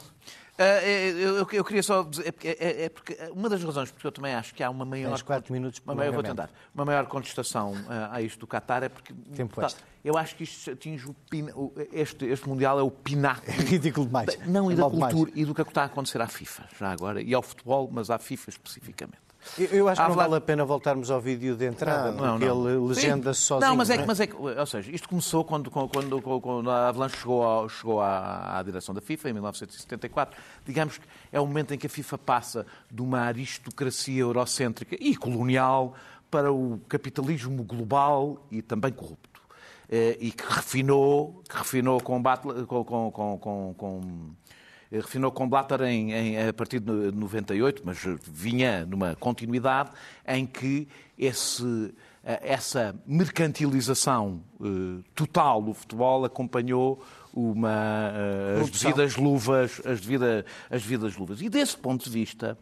Ah, 0.62 0.84
eu, 0.86 1.38
eu- 1.38 1.48
eu 1.52 1.64
queria 1.66 1.82
só 1.82 2.04
dizer, 2.04 2.28
é 2.28 2.32
porque, 2.32 2.48
é- 2.48 2.84
é 2.86 2.90
porque 2.90 3.18
uma 3.34 3.50
das 3.50 3.64
razões 3.64 3.90
porque 3.92 4.06
eu 4.06 4.12
também 4.12 4.34
acho 4.36 4.54
que 4.54 4.62
há 4.64 4.70
uma 4.70 4.86
maior... 4.86 5.10
Tens 5.10 5.22
quatro 5.22 5.52
minutos 5.52 5.82
uma 5.84 5.96
maior, 5.96 6.14
vou 6.14 6.24
tentar. 6.24 6.50
Uma 6.74 6.86
maior 6.86 7.06
contestação 7.08 7.74
ah, 7.90 8.10
a 8.14 8.22
isto 8.22 8.40
do 8.40 8.48
Qatar 8.48 8.84
é 8.84 8.90
porque... 8.90 9.14
Tempo 9.36 9.60
tá, 9.60 9.70
eu 10.04 10.18
acho 10.18 10.36
que 10.36 10.44
isto 10.44 10.72
atinge 10.72 11.08
o... 11.08 11.74
Este, 11.92 12.26
este 12.26 12.48
Mundial 12.48 12.80
é 12.80 12.84
o 12.84 12.92
pináculo... 12.92 13.52
Ridículo 13.52 14.06
demais. 14.06 14.38
Não, 14.46 14.70
e 14.70 14.74
É 14.74 14.76
da 14.78 14.82
mal 14.82 14.92
demais. 14.92 15.14
cultura 15.14 15.32
e 15.40 15.46
do 15.46 15.52
é 15.52 15.64
que 15.64 15.70
está 15.72 15.84
a 15.84 15.86
acontecer 15.86 16.22
à 16.22 16.28
FIFA, 16.28 16.68
já 16.80 16.92
agora. 16.92 17.22
E 17.22 17.34
ao 17.34 17.42
futebol, 17.42 17.90
mas 17.92 18.10
à 18.10 18.20
FIFA 18.20 18.50
especificamente. 18.50 19.31
Eu, 19.58 19.66
eu 19.68 19.88
acho 19.90 20.02
que 20.02 20.08
não 20.08 20.16
vale 20.16 20.36
a 20.36 20.42
pena 20.42 20.64
voltarmos 20.64 21.10
ao 21.10 21.20
vídeo 21.20 21.56
de 21.56 21.66
entrada, 21.66 22.14
porque 22.14 22.46
ele 22.46 22.78
legenda-se 22.88 23.42
Sim. 23.42 23.48
sozinho. 23.48 23.70
Não, 23.70 23.76
mas 23.76 23.90
é, 23.90 23.94
que, 23.94 23.98
não 23.98 24.04
é? 24.04 24.08
mas 24.08 24.20
é 24.20 24.28
que, 24.28 24.36
ou 24.36 24.66
seja, 24.66 24.92
isto 24.92 25.10
começou 25.10 25.44
quando, 25.44 25.72
quando, 25.72 26.22
quando, 26.42 26.70
a 26.70 26.90
Avalanche 26.90 27.18
chegou, 27.18 27.44
ao- 27.44 27.68
chegou 27.68 28.02
à, 28.02 28.60
à 28.60 28.64
direção 28.64 28.94
da 28.94 29.02
FIFA, 29.02 29.30
em 29.30 29.34
1974. 29.34 30.38
Digamos 30.66 30.98
que 30.98 31.06
é 31.32 31.40
o 31.40 31.46
momento 31.48 31.74
em 31.74 31.78
que 31.78 31.88
a 31.88 31.90
FIFA 31.90 32.18
passa 32.20 32.66
de 32.90 33.02
uma 33.02 33.20
aristocracia 33.22 34.22
eurocêntrica 34.22 34.96
e 35.00 35.16
colonial 35.16 35.96
para 36.30 36.52
o 36.54 36.80
capitalismo 36.88 37.64
global 37.64 38.46
e 38.52 38.62
também 38.62 38.92
corrupto. 38.94 39.42
Eh, 39.90 40.18
E 40.22 40.32
que 40.32 40.44
refinou, 40.48 41.42
que 41.50 41.58
refinou 41.58 42.00
com, 42.02 42.22
com, 42.24 43.12
com, 43.12 43.74
com, 43.78 44.32
refinou 44.92 45.32
com 45.32 45.48
Blatter 45.48 45.82
em, 45.84 46.12
em- 46.12 46.48
a 46.50 46.54
partir 46.54 46.80
de 46.80 46.92
98, 46.92 47.82
mas 47.86 47.98
vinha 48.24 48.86
numa 48.86 49.16
continuidade 49.16 49.90
em 50.28 50.46
que 50.46 50.88
esse, 51.18 51.94
eh, 52.24 52.40
essa 52.44 52.96
mercantilização 53.06 54.42
eh, 54.62 55.04
total 55.16 55.62
do 55.62 55.74
futebol 55.74 56.26
acompanhou 56.26 57.04
uma, 57.34 58.12
eh, 58.14 58.62
as 58.62 58.70
devidas 58.70 59.16
luvas, 59.16 59.82
as 59.86 60.02
devidas, 60.02 60.46
as 60.70 60.82
devidas 60.82 61.16
luvas. 61.18 61.42
E 61.42 61.50
desse 61.50 61.78
ponto 61.78 62.04
de 62.04 62.10
vista, 62.10 62.58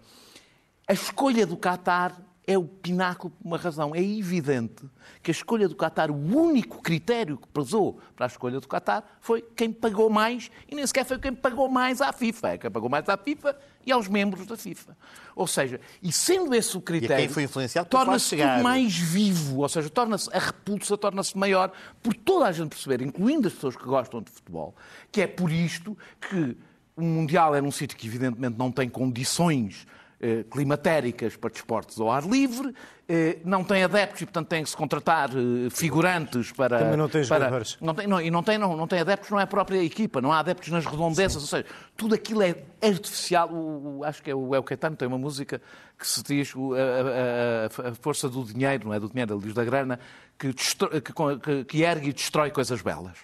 a 0.87 0.93
escolha 0.93 1.45
do 1.45 1.57
Qatar 1.57 2.15
é 2.49 2.57
o 2.57 2.63
pináculo 2.63 3.31
por 3.31 3.47
uma 3.47 3.57
razão. 3.59 3.93
É 3.93 4.01
evidente 4.01 4.83
que 5.21 5.29
a 5.29 5.31
escolha 5.31 5.69
do 5.69 5.75
Qatar, 5.75 6.09
o 6.09 6.15
único 6.15 6.81
critério 6.81 7.38
que 7.38 7.47
pesou 7.47 7.99
para 8.15 8.25
a 8.25 8.27
escolha 8.27 8.59
do 8.59 8.67
Qatar 8.67 9.03
foi 9.21 9.43
quem 9.55 9.71
pagou 9.71 10.09
mais 10.09 10.49
e 10.67 10.73
nem 10.73 10.85
sequer 10.88 11.05
foi 11.05 11.19
quem 11.19 11.31
pagou 11.31 11.69
mais 11.69 12.01
à 12.01 12.12
FIFA. 12.12 12.47
É 12.49 12.57
quem 12.57 12.71
pagou 12.71 12.89
mais 12.89 13.07
à 13.07 13.15
FIFA 13.15 13.55
e 13.85 13.91
aos 13.91 14.07
membros 14.07 14.47
da 14.47 14.57
FIFA. 14.57 14.97
Ou 15.35 15.45
seja, 15.45 15.79
e 16.01 16.12
sendo 16.12 16.55
esse 16.55 16.75
o 16.75 16.81
critério, 16.81 17.17
quem 17.17 17.29
foi 17.29 17.43
influenciado 17.43 17.88
por 17.88 17.97
torna-se 17.97 18.35
tudo 18.35 18.63
mais 18.63 18.97
vivo, 18.97 19.59
ou 19.59 19.69
seja, 19.69 19.88
torna-se 19.88 20.27
a 20.35 20.39
repulsa 20.39 20.97
torna-se 20.97 21.38
maior 21.38 21.71
por 22.01 22.15
toda 22.15 22.47
a 22.47 22.51
gente 22.51 22.69
perceber, 22.69 23.03
incluindo 23.03 23.47
as 23.47 23.53
pessoas 23.53 23.75
que 23.75 23.85
gostam 23.85 24.23
de 24.23 24.31
futebol, 24.31 24.75
que 25.12 25.21
é 25.21 25.27
por 25.27 25.51
isto 25.51 25.95
que 26.19 26.57
o 26.95 27.03
Mundial 27.03 27.53
é 27.53 27.62
num 27.62 27.71
sítio 27.71 27.95
que 27.95 28.07
evidentemente 28.07 28.57
não 28.57 28.71
tem 28.71 28.89
condições 28.89 29.85
eh, 30.21 30.43
climatéricas 30.51 31.36
para 31.38 31.49
desportos 31.49 31.99
ao 31.99 32.12
ar 32.12 32.23
livre, 32.27 32.73
eh, 33.08 33.39
não 33.45 33.63
tem 33.63 33.84
adeptos 33.84 34.21
e, 34.21 34.25
portanto, 34.25 34.47
tem 34.47 34.63
que 34.63 34.69
se 34.69 34.75
contratar 34.77 35.29
eh, 35.32 35.69
figurantes 35.69 36.51
para... 36.51 36.79
Também 36.79 36.97
não 36.97 37.08
tem 37.10 37.25
para- 37.27 37.39
jogadores. 37.45 37.77
não 37.82 37.93
tem, 37.95 38.08
não, 38.08 38.21
e 38.21 38.29
não 38.29 38.43
tem, 38.43 38.58
não, 38.58 38.75
não 38.75 38.88
tem 38.88 38.99
adeptos, 38.99 39.29
não 39.29 39.39
é 39.39 39.43
a 39.43 39.47
própria 39.47 39.84
equipa, 39.84 40.21
não 40.21 40.32
há 40.34 40.39
adeptos 40.39 40.69
nas 40.69 40.86
redondezas, 40.86 41.41
ou 41.41 41.47
seja, 41.47 41.65
tudo 41.95 42.13
aquilo 42.15 42.41
é 42.43 42.55
artificial. 42.82 43.49
O, 43.49 43.99
o- 43.99 44.03
acho 44.03 44.21
que 44.21 44.29
é 44.29 44.36
o 44.36 44.53
El 44.53 44.63
Caetano, 44.63 44.95
tem 44.95 45.08
uma 45.08 45.17
música 45.17 45.62
que 45.97 46.05
se 46.08 46.21
diz 46.23 46.53
o- 46.55 46.73
a, 46.73 46.77
a- 46.77 47.89
a- 47.89 47.95
força 47.95 48.27
do 48.29 48.43
dinheiro, 48.43 48.88
não 48.88 48.93
é 48.93 48.99
do 48.99 49.10
dinheiro, 49.10 49.34
ele 49.36 49.41
diz 49.43 49.53
da 49.53 49.63
grana, 49.63 49.99
que, 50.38 50.53
que, 50.53 51.13
que- 51.41 51.63
que 51.65 51.82
ergue 51.84 52.10
e 52.10 52.13
destrói 52.13 52.51
coisas 52.51 52.82
belas. 52.82 53.17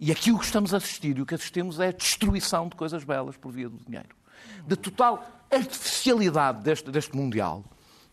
E 0.00 0.10
aqui 0.10 0.32
o 0.32 0.38
que 0.38 0.44
estamos 0.44 0.74
a 0.74 0.78
assistir 0.78 1.16
e 1.16 1.22
o 1.22 1.26
que 1.26 1.34
assistimos 1.34 1.78
é 1.78 1.88
a 1.88 1.92
destruição 1.92 2.68
de 2.68 2.74
coisas 2.74 3.04
belas 3.04 3.36
por 3.36 3.52
via 3.52 3.68
do 3.68 3.78
dinheiro. 3.86 4.08
Da 4.66 4.76
total 4.76 5.24
artificialidade 5.50 6.62
deste, 6.62 6.90
deste 6.90 7.16
Mundial, 7.16 7.64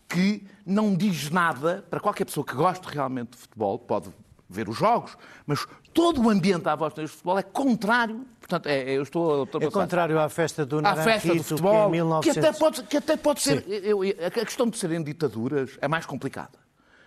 que 0.08 0.44
não 0.66 0.94
diz 0.94 1.30
nada 1.30 1.84
para 1.88 1.98
qualquer 2.00 2.24
pessoa 2.24 2.44
que 2.44 2.54
goste 2.54 2.86
realmente 2.88 3.30
de 3.30 3.36
futebol, 3.38 3.78
pode 3.78 4.10
ver 4.48 4.68
os 4.68 4.76
jogos, 4.76 5.16
mas 5.46 5.66
todo 5.94 6.20
o 6.22 6.28
ambiente 6.28 6.68
à 6.68 6.74
volta 6.74 7.00
deste 7.00 7.14
futebol 7.16 7.38
é 7.38 7.42
contrário. 7.42 8.26
Portanto, 8.38 8.66
é, 8.66 8.80
é- 8.92 8.98
eu 8.98 9.02
estou, 9.02 9.48
a 9.54 9.64
É 9.64 9.70
contrário 9.70 10.18
à 10.20 10.28
festa 10.28 10.66
do 10.66 10.78
à 10.78 10.82
Naranjito, 10.82 11.10
festa 11.10 11.28
do 11.28 11.32
que 11.34 11.40
é 11.40 11.42
futebol, 11.42 11.88
em 11.88 11.92
1900... 11.92 12.32
que 12.34 12.38
até 12.46 12.58
pode, 12.58 12.82
que 12.82 12.96
até 12.98 13.16
pode 13.16 13.40
ser. 13.40 13.64
eu- 13.68 14.00
a 14.02 14.30
questão 14.30 14.68
de 14.68 14.76
serem 14.76 15.02
ditaduras 15.02 15.78
é 15.80 15.88
mais 15.88 16.04
complicada. 16.04 16.60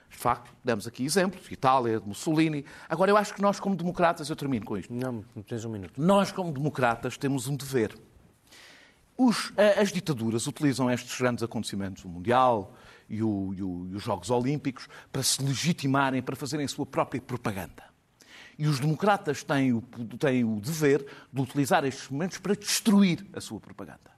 De 0.10 0.18
facto, 0.18 0.50
demos 0.64 0.88
aqui 0.88 1.04
exemplos, 1.04 1.52
Itália, 1.52 2.02
Mussolini. 2.04 2.66
Agora, 2.90 3.12
eu 3.12 3.18
acho 3.18 3.34
que 3.34 3.42
nós, 3.42 3.60
como 3.60 3.76
democratas, 3.76 4.30
eu 4.30 4.36
termino 4.36 4.66
com 4.66 4.78
isto. 4.78 4.94
Não, 4.94 5.24
tens 5.48 5.66
um 5.66 5.70
minuto. 5.70 6.02
Nós, 6.02 6.32
como 6.32 6.52
democratas, 6.52 7.18
temos 7.18 7.48
um 7.48 7.56
dever. 7.56 7.96
Os- 9.18 9.54
a- 9.58 9.82
as 9.82 9.92
ditaduras 9.92 10.46
utilizam 10.48 10.90
estes 10.92 11.18
grandes 11.20 11.44
acontecimentos, 11.44 12.04
o 12.04 12.10
Mundial 12.10 12.74
e, 13.10 13.22
o- 13.24 13.54
e 13.56 13.64
o- 13.64 13.88
e 13.92 13.96
os 13.96 14.04
Jogos 14.04 14.30
Olímpicos, 14.30 14.88
para 15.12 15.24
se 15.24 15.42
legitimarem, 15.42 16.22
para 16.22 16.36
fazerem 16.36 16.66
a 16.66 16.70
sua 16.70 16.86
própria 16.86 17.22
propaganda. 17.22 17.84
E 18.58 18.68
os 18.68 18.80
democratas 18.80 19.44
têm 19.44 19.74
o, 19.74 19.82
têm 20.18 20.44
o 20.44 20.60
dever 20.60 21.06
de 21.32 21.42
utilizar 21.42 21.84
estes 21.86 22.10
momentos 22.10 22.38
para 22.38 22.56
destruir 22.56 23.26
a 23.34 23.42
sua 23.42 23.60
propaganda. 23.60 24.16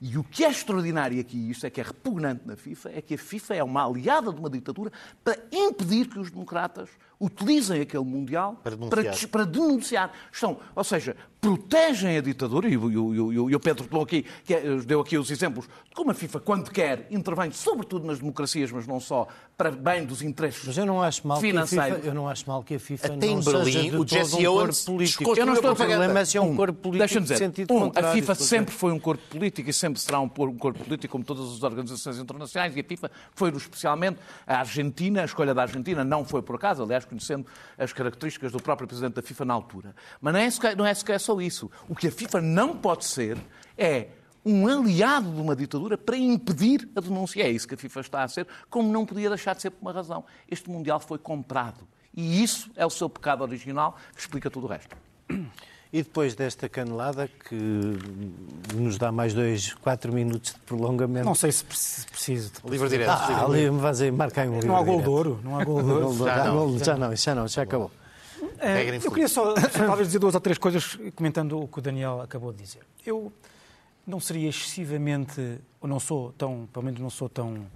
E 0.00 0.18
o 0.18 0.24
que 0.24 0.44
é 0.44 0.50
extraordinário 0.50 1.20
aqui, 1.20 1.50
isto 1.50 1.64
é 1.64 1.70
que 1.70 1.80
é 1.80 1.84
repugnante 1.84 2.42
na 2.44 2.56
FIFA, 2.56 2.90
é 2.90 3.00
que 3.00 3.14
a 3.14 3.18
FIFA 3.18 3.54
é 3.54 3.62
uma 3.62 3.86
aliada 3.86 4.32
de 4.32 4.38
uma 4.40 4.50
ditadura 4.50 4.90
para 5.22 5.38
impedir 5.52 6.08
que 6.08 6.18
os 6.18 6.28
democratas 6.28 6.88
utilizem 7.22 7.80
aquele 7.80 8.04
Mundial 8.04 8.56
Para 8.62 8.74
denunciar. 8.76 9.12
des- 9.14 9.24
para 9.26 9.44
denunciar. 9.44 10.12
Estão, 10.32 10.58
ou 10.74 10.84
seja, 10.84 11.16
protegem 11.40 12.16
a 12.16 12.20
ditadura, 12.20 12.68
e 12.68 12.76
o, 12.76 12.90
e 12.90 13.50
e 13.50 13.54
e 13.54 13.58
Pedro 13.58 13.86
deu 13.90 14.00
aqui, 14.00 14.24
que 14.44 14.54
é- 14.54 14.76
deu 14.86 15.00
aqui 15.00 15.18
os 15.18 15.30
exemplos 15.30 15.66
de 15.66 15.94
como 15.94 16.10
a 16.10 16.14
FIFA, 16.14 16.40
quando 16.40 16.70
quer, 16.70 17.06
intervém 17.10 17.50
sobretudo 17.50 18.06
nas 18.06 18.18
democracias, 18.20 18.70
mas 18.70 18.86
não 18.86 19.00
só, 19.00 19.26
para 19.56 19.70
bem 19.70 20.04
dos 20.04 20.22
interesses 20.22 20.62
Mas 20.64 20.78
eu 20.78 20.86
não 20.86 21.02
acho 21.02 21.26
mal 21.26 21.38
que 21.40 21.46
a 21.46 21.50
financeiros. 21.50 21.96
FIFA, 21.96 22.06
eu 22.08 22.14
não 22.14 22.28
acho 22.28 22.44
mal 22.48 22.62
que 22.62 22.74
a 22.76 22.80
FIFA 22.80 23.06
Até 23.14 23.26
em 23.26 23.34
não 23.36 23.42
Berlim, 23.42 23.64
seja 23.64 23.80
de 23.82 23.88
o 23.88 23.90
todo 23.98 24.08
Jesse 24.08 24.34
um 24.46 24.54
corpo 24.54 24.84
político. 24.86 25.36
Eu 25.36 25.46
não 25.46 25.54
estou 25.54 25.70
a 25.70 25.72
O 25.72 25.76
problema 25.76 26.18
é 26.20 26.24
se 26.24 26.36
é 26.36 26.40
um, 26.40 26.50
Um, 26.52 26.56
corpo 26.56 26.74
político 26.78 26.98
Deixa-me 26.98 27.26
de 27.26 27.32
dizer, 27.32 27.44
sentido 27.44 27.74
um, 27.74 27.80
contrário. 27.80 28.08
a 28.08 28.12
FIFA 28.12 28.34
sempre 28.36 28.74
foi 28.74 28.92
um 28.92 28.98
corpo 29.00 29.22
político 29.28 29.68
e 29.68 29.72
sempre 29.72 30.00
será 30.00 30.20
um 30.20 30.30
um 30.32 30.56
corpo 30.58 30.82
político, 30.84 31.10
como 31.12 31.24
todas 31.24 31.44
as 31.52 31.62
organizações 31.62 32.18
internacionais, 32.18 32.74
e 32.76 32.80
a 32.80 32.84
FIFA 32.84 33.10
foi 33.34 33.50
especialmente 33.50 34.18
a 34.46 34.58
Argentina, 34.60 35.22
a 35.22 35.24
escolha 35.24 35.52
da 35.54 35.62
Argentina 35.62 36.04
não 36.04 36.24
foi 36.24 36.40
por 36.42 36.56
acaso, 36.56 36.82
aliás, 36.82 37.04
conhecendo 37.12 37.46
as 37.78 37.92
características 37.92 38.52
do 38.52 38.62
próprio 38.62 38.88
presidente 38.88 39.14
da 39.14 39.22
FIFA 39.22 39.44
na 39.44 39.54
altura. 39.54 39.94
Mas 40.20 40.32
não 40.32 40.40
é, 40.40 40.50
sequer, 40.50 40.76
não 40.76 40.86
é 40.86 40.94
sequer 40.94 41.20
só 41.20 41.40
isso. 41.40 41.70
O 41.88 41.94
que 41.94 42.08
a 42.08 42.12
FIFA 42.12 42.40
não 42.40 42.76
pode 42.76 43.04
ser 43.04 43.38
é 43.76 44.08
um 44.44 44.66
aliado 44.66 45.30
de 45.30 45.40
uma 45.40 45.54
ditadura 45.54 45.96
para 45.96 46.16
impedir 46.16 46.88
a 46.96 47.00
denúncia. 47.00 47.42
É 47.42 47.50
isso 47.50 47.68
que 47.68 47.74
a 47.74 47.78
FIFA 47.78 48.00
está 48.00 48.22
a 48.22 48.28
ser, 48.28 48.46
como 48.68 48.90
não 48.90 49.06
podia 49.06 49.28
deixar 49.28 49.54
de 49.54 49.62
ser 49.62 49.70
por 49.70 49.82
uma 49.82 49.92
razão. 49.92 50.24
Este 50.50 50.68
Mundial 50.70 50.98
foi 50.98 51.18
comprado. 51.18 51.86
E 52.14 52.42
isso 52.42 52.70
é 52.76 52.84
o 52.84 52.90
seu 52.90 53.08
pecado 53.08 53.42
original, 53.42 53.96
que 54.14 54.20
explica 54.20 54.50
tudo 54.50 54.66
o 54.66 54.68
resto. 54.68 54.96
E 55.92 56.02
depois 56.02 56.34
desta 56.34 56.70
canelada, 56.70 57.28
que 57.48 57.54
nos 58.74 58.96
dá 58.96 59.12
mais 59.12 59.34
dois, 59.34 59.74
quatro 59.74 60.10
minutos 60.10 60.54
de 60.54 60.58
prolongamento. 60.60 61.26
Não 61.26 61.34
sei 61.34 61.52
se 61.52 61.62
pre- 61.64 61.76
se 61.76 62.06
preciso. 62.06 62.52
de- 62.64 62.70
Livre 62.70 62.88
direto. 62.88 63.10
Ah, 63.10 63.44
ali 63.44 63.70
me 63.70 63.78
vais 63.78 64.00
aí 64.00 64.10
marcar 64.10 64.48
um 64.48 64.54
livro 64.54 64.68
Não 64.68 64.76
há 64.76 64.82
gol 64.82 65.02
de 65.02 65.08
ouro. 65.08 65.40
Não 65.44 65.58
há 65.60 65.64
gol 65.64 65.82
de 65.82 65.90
ouro. 65.90 66.14
Já 66.24 66.44
não. 66.46 66.78
Já 66.78 66.96
não, 66.96 67.16
já 67.16 67.34
não, 67.34 67.48
já 67.48 67.62
acabou. 67.62 67.90
Regra 68.58 68.96
eu 68.96 69.10
queria 69.10 69.28
só, 69.28 69.52
talvez, 69.70 70.08
dizer 70.08 70.18
duas 70.18 70.34
ou 70.34 70.40
três 70.40 70.56
coisas 70.56 70.98
comentando 71.14 71.60
o 71.60 71.68
que 71.68 71.78
o 71.78 71.82
Daniel 71.82 72.22
acabou 72.22 72.52
de 72.52 72.62
dizer. 72.62 72.80
Eu 73.04 73.30
não 74.06 74.18
seria 74.18 74.48
excessivamente, 74.48 75.58
ou 75.80 75.88
não 75.88 76.00
sou 76.00 76.32
tão, 76.38 76.66
pelo 76.72 76.84
menos 76.86 77.00
não 77.00 77.10
sou 77.10 77.28
tão 77.28 77.66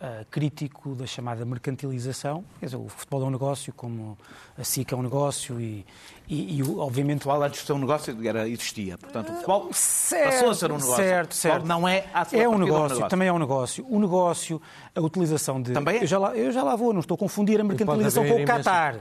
ah, 0.00 0.24
crítico 0.30 0.94
da 0.94 1.06
chamada 1.06 1.44
mercantilização. 1.44 2.44
Quer 2.60 2.66
dizer, 2.66 2.76
o 2.76 2.88
futebol 2.88 3.22
é 3.22 3.24
um 3.26 3.30
negócio, 3.30 3.72
como 3.72 4.18
a 4.58 4.64
SIC 4.64 4.92
é 4.92 4.96
um 4.96 5.02
negócio 5.02 5.60
e, 5.60 5.86
e, 6.28 6.58
e 6.58 6.62
obviamente, 6.62 7.20
O 7.20 7.22
futebol 7.22 7.42
antes 7.42 7.60
de 7.60 7.66
ser 7.66 7.72
um 7.72 7.78
negócio 7.78 8.28
era, 8.28 8.48
existia. 8.48 8.98
Portanto, 8.98 9.30
o 9.30 9.34
futebol 9.34 9.68
Certo, 9.72 10.32
passou 10.32 10.50
a 10.50 10.54
ser 10.54 10.72
um 10.72 10.76
negócio. 10.76 10.96
Certo, 10.96 11.34
certo. 11.34 11.66
Não 11.66 11.86
é 11.88 12.06
à 12.12 12.24
sua 12.24 12.38
É 12.38 12.48
um 12.48 12.52
partida 12.52 12.72
negócio, 12.72 13.08
também 13.08 13.28
é 13.28 13.32
um 13.32 13.38
negócio. 13.38 13.86
O 13.88 13.98
negócio, 14.00 14.62
a 14.94 15.00
utilização 15.00 15.62
de. 15.62 15.72
Também 15.72 15.98
é? 15.98 16.02
eu, 16.02 16.06
já 16.06 16.18
lá, 16.18 16.36
eu 16.36 16.52
já 16.52 16.62
lá 16.62 16.76
vou, 16.76 16.92
não 16.92 17.00
estou 17.00 17.14
a 17.14 17.18
confundir 17.18 17.60
a 17.60 17.64
mercantilização 17.64 18.26
com 18.26 18.42
o 18.42 18.44
Qatar. 18.44 19.00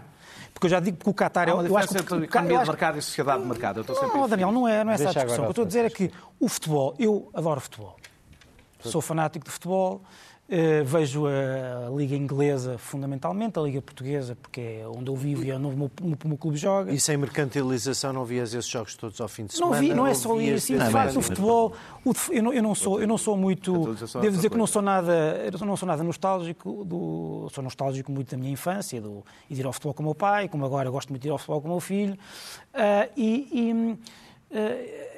Porque 0.54 0.68
eu 0.68 0.70
já 0.70 0.80
digo 0.80 0.98
que 0.98 1.10
o 1.10 1.14
Qatar 1.14 1.48
é. 1.48 1.52
Há 1.52 1.56
uma 1.56 1.68
eu 1.68 1.78
acho 1.78 1.88
que 1.90 1.98
entre 1.98 2.24
economia 2.26 2.60
de 2.60 2.68
mercado 2.68 2.98
e 3.00 3.02
sociedade 3.02 3.42
de 3.42 3.48
mercado. 3.50 3.78
Eu 3.78 3.82
estou 3.82 3.96
sempre 3.96 4.18
Não, 4.18 4.30
Daniel, 4.30 4.52
não 4.52 4.68
é, 4.68 4.84
não 4.84 4.92
é 4.92 4.96
essa 4.96 5.10
a 5.10 5.14
discussão. 5.14 5.36
O 5.36 5.38
que 5.40 5.46
eu 5.46 5.50
estou 5.50 5.64
a 5.64 5.68
dizer 5.68 5.86
é 5.86 5.90
que 5.90 6.12
o 6.40 6.48
futebol, 6.48 6.94
eu 7.00 7.30
adoro 7.34 7.60
futebol. 7.60 7.98
Sou 8.80 9.02
fanático 9.02 9.46
de 9.46 9.52
futebol. 9.52 10.02
Eh, 10.50 10.84
vejo 10.84 11.26
a 11.26 11.90
Liga 11.96 12.16
Inglesa 12.16 12.78
fundamentalmente, 12.78 13.58
a 13.58 13.62
Liga 13.62 13.82
Portuguesa, 13.82 14.36
porque 14.42 14.60
é 14.62 14.88
onde 14.88 15.10
eu 15.10 15.16
vivo 15.16 15.44
e 15.44 15.50
é 15.52 15.56
onde 15.56 15.68
o 15.68 15.72
meu, 15.78 15.92
o 16.02 16.28
meu 16.28 16.38
clube 16.38 16.58
joga. 16.58 16.92
E 16.92 17.00
sem 17.00 17.16
mercantilização 17.18 18.12
não 18.14 18.26
vias 18.26 18.54
esses 18.54 18.70
jogos 18.70 18.96
todos 18.96 19.20
ao 19.22 19.28
fim 19.28 19.46
de 19.46 19.54
Não 19.60 19.70
semana? 19.70 19.80
vi, 19.82 19.94
não 19.94 20.06
é 20.06 20.14
só 20.14 20.40
isso. 20.40 20.68
De 20.68 20.74
desde 20.78 20.92
facto, 20.92 21.18
o 21.18 21.22
futebol, 21.22 21.74
o 22.06 22.14
de- 22.14 22.20
eu, 22.38 22.44
não, 22.44 22.54
eu 22.54 22.62
não 22.62 22.76
sou, 22.76 23.02
eu 23.02 23.08
não 23.08 23.18
sou 23.18 23.36
muito, 23.38 23.74
é 24.16 24.20
devo 24.22 24.36
dizer 24.36 24.50
que 24.50 24.58
não 24.58 24.68
sou 24.68 24.82
nada, 24.82 25.50
não 25.66 25.78
sou 25.78 25.88
nada 25.88 26.04
nostálgico 26.04 26.84
do, 26.86 27.48
sou 27.52 27.64
nostálgico 27.64 28.12
muito 28.12 28.30
da 28.32 28.38
minha 28.38 28.52
infância, 28.52 29.00
do, 29.02 29.24
e 29.50 29.56
de 29.56 29.62
ir 29.62 29.66
ao 29.66 29.74
futebol 29.74 29.94
com 29.94 30.04
o 30.04 30.06
meu 30.08 30.16
pai, 30.16 30.48
como 30.50 30.66
agora 30.66 30.90
gosto 30.90 31.10
muito 31.10 31.22
de 31.22 31.30
ir 31.30 31.32
ao 31.32 31.38
futebol 31.38 31.62
com 31.62 31.68
o 31.68 31.72
meu 31.72 31.80
filho, 31.80 32.18
Ah, 32.74 33.08
e, 33.16 33.48
e, 33.52 33.98
ah, 34.54 35.13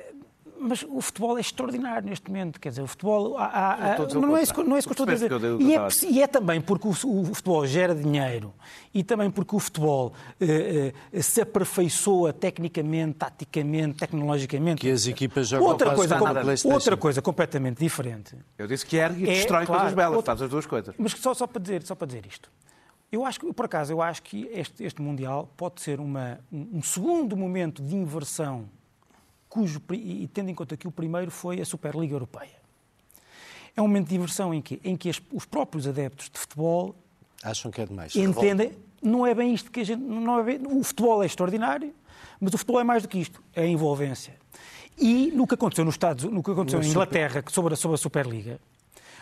mas 0.67 0.83
o 0.83 0.99
futebol 1.01 1.37
é 1.37 1.41
extraordinário 1.41 2.07
neste 2.09 2.27
momento. 2.29 2.59
Quer 2.59 2.69
dizer, 2.69 2.81
o 2.81 2.87
futebol. 2.87 3.37
Há, 3.37 3.45
há, 3.73 3.89
estou 3.91 4.03
a 4.03 4.07
dizer 4.07 4.17
o 4.17 4.21
não, 4.21 4.37
é 4.37 4.41
isso, 4.43 4.63
não 4.63 4.75
é 4.75 4.79
isso 4.79 4.87
que 4.87 4.91
eu 4.91 5.03
estou 5.03 5.07
a 5.09 5.13
dizer. 5.13 5.31
Eu 5.31 5.61
E 5.61 5.75
é, 5.75 5.87
e 6.09 6.21
é 6.21 6.27
também 6.27 6.59
porque 6.61 6.87
o, 6.87 6.91
o 6.91 7.25
futebol 7.35 7.65
gera 7.65 7.93
dinheiro 7.93 8.53
e 8.93 9.03
também 9.03 9.29
porque 9.29 9.55
o 9.55 9.59
futebol 9.59 10.13
eh, 10.39 10.93
eh, 11.13 11.21
se 11.21 11.41
aperfeiçoa 11.41 12.33
tecnicamente, 12.33 13.15
taticamente, 13.17 13.97
tecnologicamente. 13.97 14.81
Que 14.81 14.91
as 14.91 15.07
equipas 15.07 15.47
jogam 15.47 15.67
outra 15.67 15.93
coisa, 15.95 16.17
com- 16.17 16.69
outra 16.73 16.97
coisa 16.97 17.21
completamente 17.21 17.79
diferente. 17.79 18.35
Eu 18.57 18.67
disse 18.67 18.85
que 18.85 18.97
ergue 18.97 19.25
e 19.25 19.29
É, 19.29 19.33
destrói 19.33 19.65
claro, 19.65 19.81
coisas 19.81 19.95
belas, 19.95 20.15
outra- 20.15 20.31
faz 20.33 20.41
as 20.41 20.49
duas 20.49 20.65
coisas. 20.65 20.95
Mas 20.97 21.11
só, 21.13 21.33
só, 21.33 21.45
para 21.47 21.61
dizer, 21.61 21.83
só 21.83 21.95
para 21.95 22.07
dizer 22.07 22.25
isto. 22.25 22.49
Eu 23.11 23.23
acho 23.23 23.39
que, 23.39 23.53
por 23.53 23.65
acaso, 23.65 23.93
eu 23.93 24.01
acho 24.01 24.21
que 24.23 24.49
este, 24.51 24.83
este 24.83 25.01
Mundial 25.01 25.49
pode 25.55 25.79
ser 25.79 25.99
uma, 25.99 26.39
um, 26.51 26.79
um 26.79 26.81
segundo 26.81 27.37
momento 27.37 27.81
de 27.81 27.95
inversão, 27.95 28.65
cujo, 29.55 29.81
e 29.91 30.27
tendo 30.27 30.49
em 30.49 30.55
conta 30.55 30.75
que 30.75 30.87
o 30.87 30.91
primeiro 30.91 31.31
foi 31.31 31.61
a 31.61 31.65
Superliga 31.65 32.13
Europeia. 32.13 32.55
É 33.75 33.81
um 33.81 33.87
momento 33.87 34.07
de 34.09 34.15
inversão 34.15 34.53
em 34.53 34.61
que, 34.61 34.79
em 34.83 34.95
que 34.95 35.09
as- 35.09 35.21
os 35.31 35.45
próprios 35.45 35.87
adeptos 35.87 36.29
de 36.29 36.39
futebol 36.39 36.95
Acham 37.43 37.71
que 37.71 37.81
é 37.81 37.85
demais. 37.85 38.15
entendem. 38.15 38.71
Não 39.01 39.25
é 39.25 39.33
bem 39.35 39.53
isto 39.53 39.69
que 39.71 39.81
a 39.81 39.83
gente. 39.83 40.01
Não 40.01 40.39
é 40.39 40.43
bem- 40.43 40.59
o 40.65 40.83
futebol 40.83 41.21
é 41.21 41.25
extraordinário, 41.25 41.93
mas 42.39 42.53
o 42.53 42.57
futebol 42.57 42.81
é 42.81 42.83
mais 42.83 43.03
do 43.03 43.09
que 43.09 43.19
isto 43.19 43.41
é 43.53 43.61
a 43.63 43.67
envolvência. 43.67 44.33
E 44.97 45.31
no 45.35 45.45
que 45.45 45.53
aconteceu 45.55 45.83
nos 45.85 45.95
Estados 45.95 46.23
no 46.23 46.41
que 46.41 46.51
aconteceu 46.51 46.79
No 46.79 46.85
em 46.85 46.89
Super- 46.89 47.05
Inglaterra 47.07 47.43
sobre 47.49 47.73
a, 47.73 47.77
sobre 47.77 47.95
a 47.95 47.97
Superliga 47.97 48.59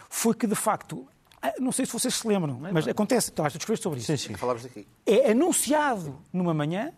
foi 0.10 0.34
que, 0.36 0.46
de 0.48 0.56
facto, 0.56 1.08
ah, 1.42 1.54
não 1.60 1.72
sei 1.72 1.86
se 1.86 1.92
vocês 1.92 2.14
se 2.14 2.28
lembram, 2.28 2.60
mas 2.72 2.88
acontece, 2.88 3.32
então, 3.32 3.44
acho 3.46 3.58
que 3.58 3.64
escreveste 3.64 3.84
sobre 3.84 4.00
isso. 4.00 4.08
Sim, 4.16 4.18
sim. 4.18 4.36
Falámos 4.36 4.64
daqui. 4.64 4.88
É 5.06 5.32
anunciado 5.32 6.18
numa 6.32 6.54
manhã, 6.54 6.92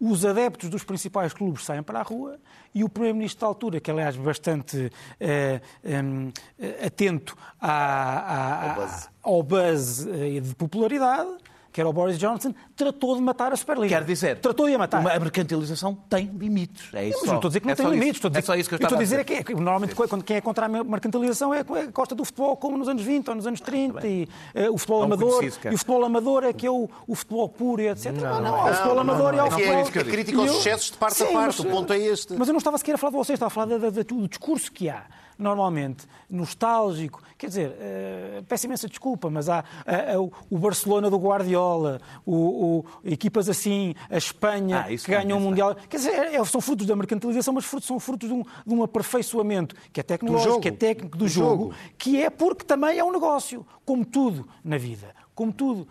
os 0.00 0.24
adeptos 0.24 0.70
dos 0.70 0.82
principais 0.82 1.32
clubes 1.34 1.64
saem 1.64 1.82
para 1.82 2.00
a 2.00 2.02
rua 2.02 2.38
e 2.74 2.82
o 2.82 2.88
Primeiro-Ministro 2.88 3.40
da 3.42 3.46
altura, 3.48 3.80
que 3.80 3.90
aliás 3.90 4.16
bastante 4.16 4.90
eh, 5.20 5.60
eh, 5.84 6.86
atento 6.86 7.36
à- 7.60 7.70
à- 7.70 8.70
Ao 8.70 8.74
buzz. 8.74 9.08
ao 9.22 9.42
buzz 9.42 10.06
eh, 10.06 10.40
de 10.40 10.54
popularidade, 10.54 11.30
que 11.72 11.80
era 11.80 11.88
o 11.88 11.92
Boris 11.92 12.18
Johnson, 12.18 12.52
tratou 12.76 13.14
de 13.16 13.22
matar 13.22 13.52
a 13.52 13.56
Superliga. 13.56 13.96
Quer 13.96 14.04
dizer, 14.04 14.38
Tratou 14.40 14.66
de 14.66 14.74
a 14.74 14.78
matar. 14.78 15.00
uma- 15.00 15.12
a 15.12 15.20
mercantilização 15.20 15.94
tem 16.08 16.26
limites. 16.36 16.92
É 16.92 17.04
isso 17.08 17.18
Mas 17.18 17.26
só. 17.26 17.26
não 17.26 17.34
estou 17.36 17.48
a 17.48 17.50
dizer 17.50 17.60
que 17.60 17.66
não 17.66 17.72
É 17.72 17.76
tem 17.76 17.86
limites. 17.90 18.16
Estou 18.16 18.28
a 18.28 18.30
dizer, 18.30 18.38
É 18.38 18.42
só 18.42 18.54
isso 18.56 18.68
que 18.68 18.74
eu 18.74 18.76
estou 18.76 18.86
estava 18.88 19.00
a 19.00 19.04
dizer. 19.04 19.20
É 19.20 19.24
que, 19.24 19.32
é 19.34 19.42
que 19.44 19.54
normalmente 19.54 19.94
quando 19.94 20.22
quem 20.24 20.36
é 20.36 20.40
contra 20.40 20.66
a 20.66 20.68
mercantilização 20.68 21.54
é 21.54 21.60
a 21.60 21.92
costa 21.92 22.14
do 22.14 22.24
futebol, 22.24 22.56
como 22.56 22.76
nos 22.76 22.88
anos 22.88 23.02
20 23.02 23.28
ou 23.28 23.34
nos 23.34 23.46
anos 23.46 23.60
30, 23.60 24.06
e 24.06 24.28
eh, 24.54 24.68
o 24.70 24.76
futebol 24.78 24.98
Não 25.00 25.06
amador. 25.06 25.44
E 25.44 25.48
o 25.48 25.78
futebol 25.78 26.04
amador 26.04 26.44
é 26.44 26.52
que 26.52 26.66
é 26.66 26.70
o, 26.70 26.88
o 27.06 27.14
futebol 27.14 27.48
puro 27.48 27.82
e 27.82 27.88
etc. 27.88 28.12
Não, 28.12 28.40
não, 28.40 28.64
o 28.70 28.74
futebol 28.74 28.98
amador 28.98 29.34
é 29.34 29.42
o 29.42 29.46
É 29.46 29.50
futebol. 29.50 29.74
é, 29.74 29.80
é 29.82 30.04
crítica 30.04 30.38
aos 30.38 30.50
eu- 30.50 30.58
excessos 30.58 30.90
de 30.90 30.96
parte 30.96 31.22
a 31.22 31.26
parte. 31.26 31.36
mas- 31.36 31.60
O 31.60 31.64
ponto 31.66 31.92
é 31.92 31.98
este. 31.98 32.34
Mas 32.36 32.48
eu 32.48 32.52
não 32.52 32.58
estava 32.58 32.78
sequer 32.78 32.94
a 32.94 32.98
falar 32.98 33.10
de 33.12 33.16
vocês, 33.18 33.36
estava 33.36 33.46
a 33.46 33.50
falar 33.50 33.78
do 33.78 34.28
discurso 34.28 34.72
que 34.72 34.88
há. 34.88 35.04
Normalmente, 35.40 36.06
nostálgico, 36.28 37.22
quer 37.38 37.46
dizer, 37.48 37.74
eh, 37.80 38.42
peço 38.46 38.66
imensa 38.66 38.86
desculpa, 38.86 39.30
mas 39.30 39.48
há 39.48 39.64
eh, 39.86 40.18
o- 40.18 40.30
o 40.50 40.58
Barcelona 40.58 41.08
do 41.08 41.16
Guardiola, 41.18 41.98
o, 42.26 42.34
o- 42.80 42.84
equipas 43.04 43.48
assim, 43.48 43.94
a 44.10 44.18
Espanha 44.18 44.80
Ah, 44.80 44.88
que 44.88 45.10
ganham 45.10 45.38
o 45.38 45.40
Mundial. 45.40 45.74
Quer 45.88 45.96
dizer, 45.96 46.10
é- 46.34 46.44
são 46.44 46.60
frutos 46.60 46.86
da 46.86 46.94
mercantilização, 46.94 47.54
mas 47.54 47.64
frutos- 47.64 47.86
são 47.88 47.98
frutos 47.98 48.28
de 48.28 48.34
um, 48.34 48.42
de 48.66 48.74
um 48.74 48.82
aperfeiçoamento 48.82 49.74
que 49.92 50.00
é 50.00 50.02
tecnológico, 50.02 50.60
que 50.60 50.68
é 50.68 50.72
técnico 50.72 51.16
do, 51.16 51.24
Do 51.24 51.28
jogo, 51.28 51.62
jogo. 51.64 51.74
que 51.96 52.22
é 52.22 52.28
porque 52.30 52.64
também 52.64 52.98
é 52.98 53.04
um 53.04 53.10
negócio, 53.12 53.66
como 53.84 54.04
tudo 54.04 54.46
na 54.62 54.76
vida. 54.76 55.14
Como 55.34 55.52
tudo 55.52 55.88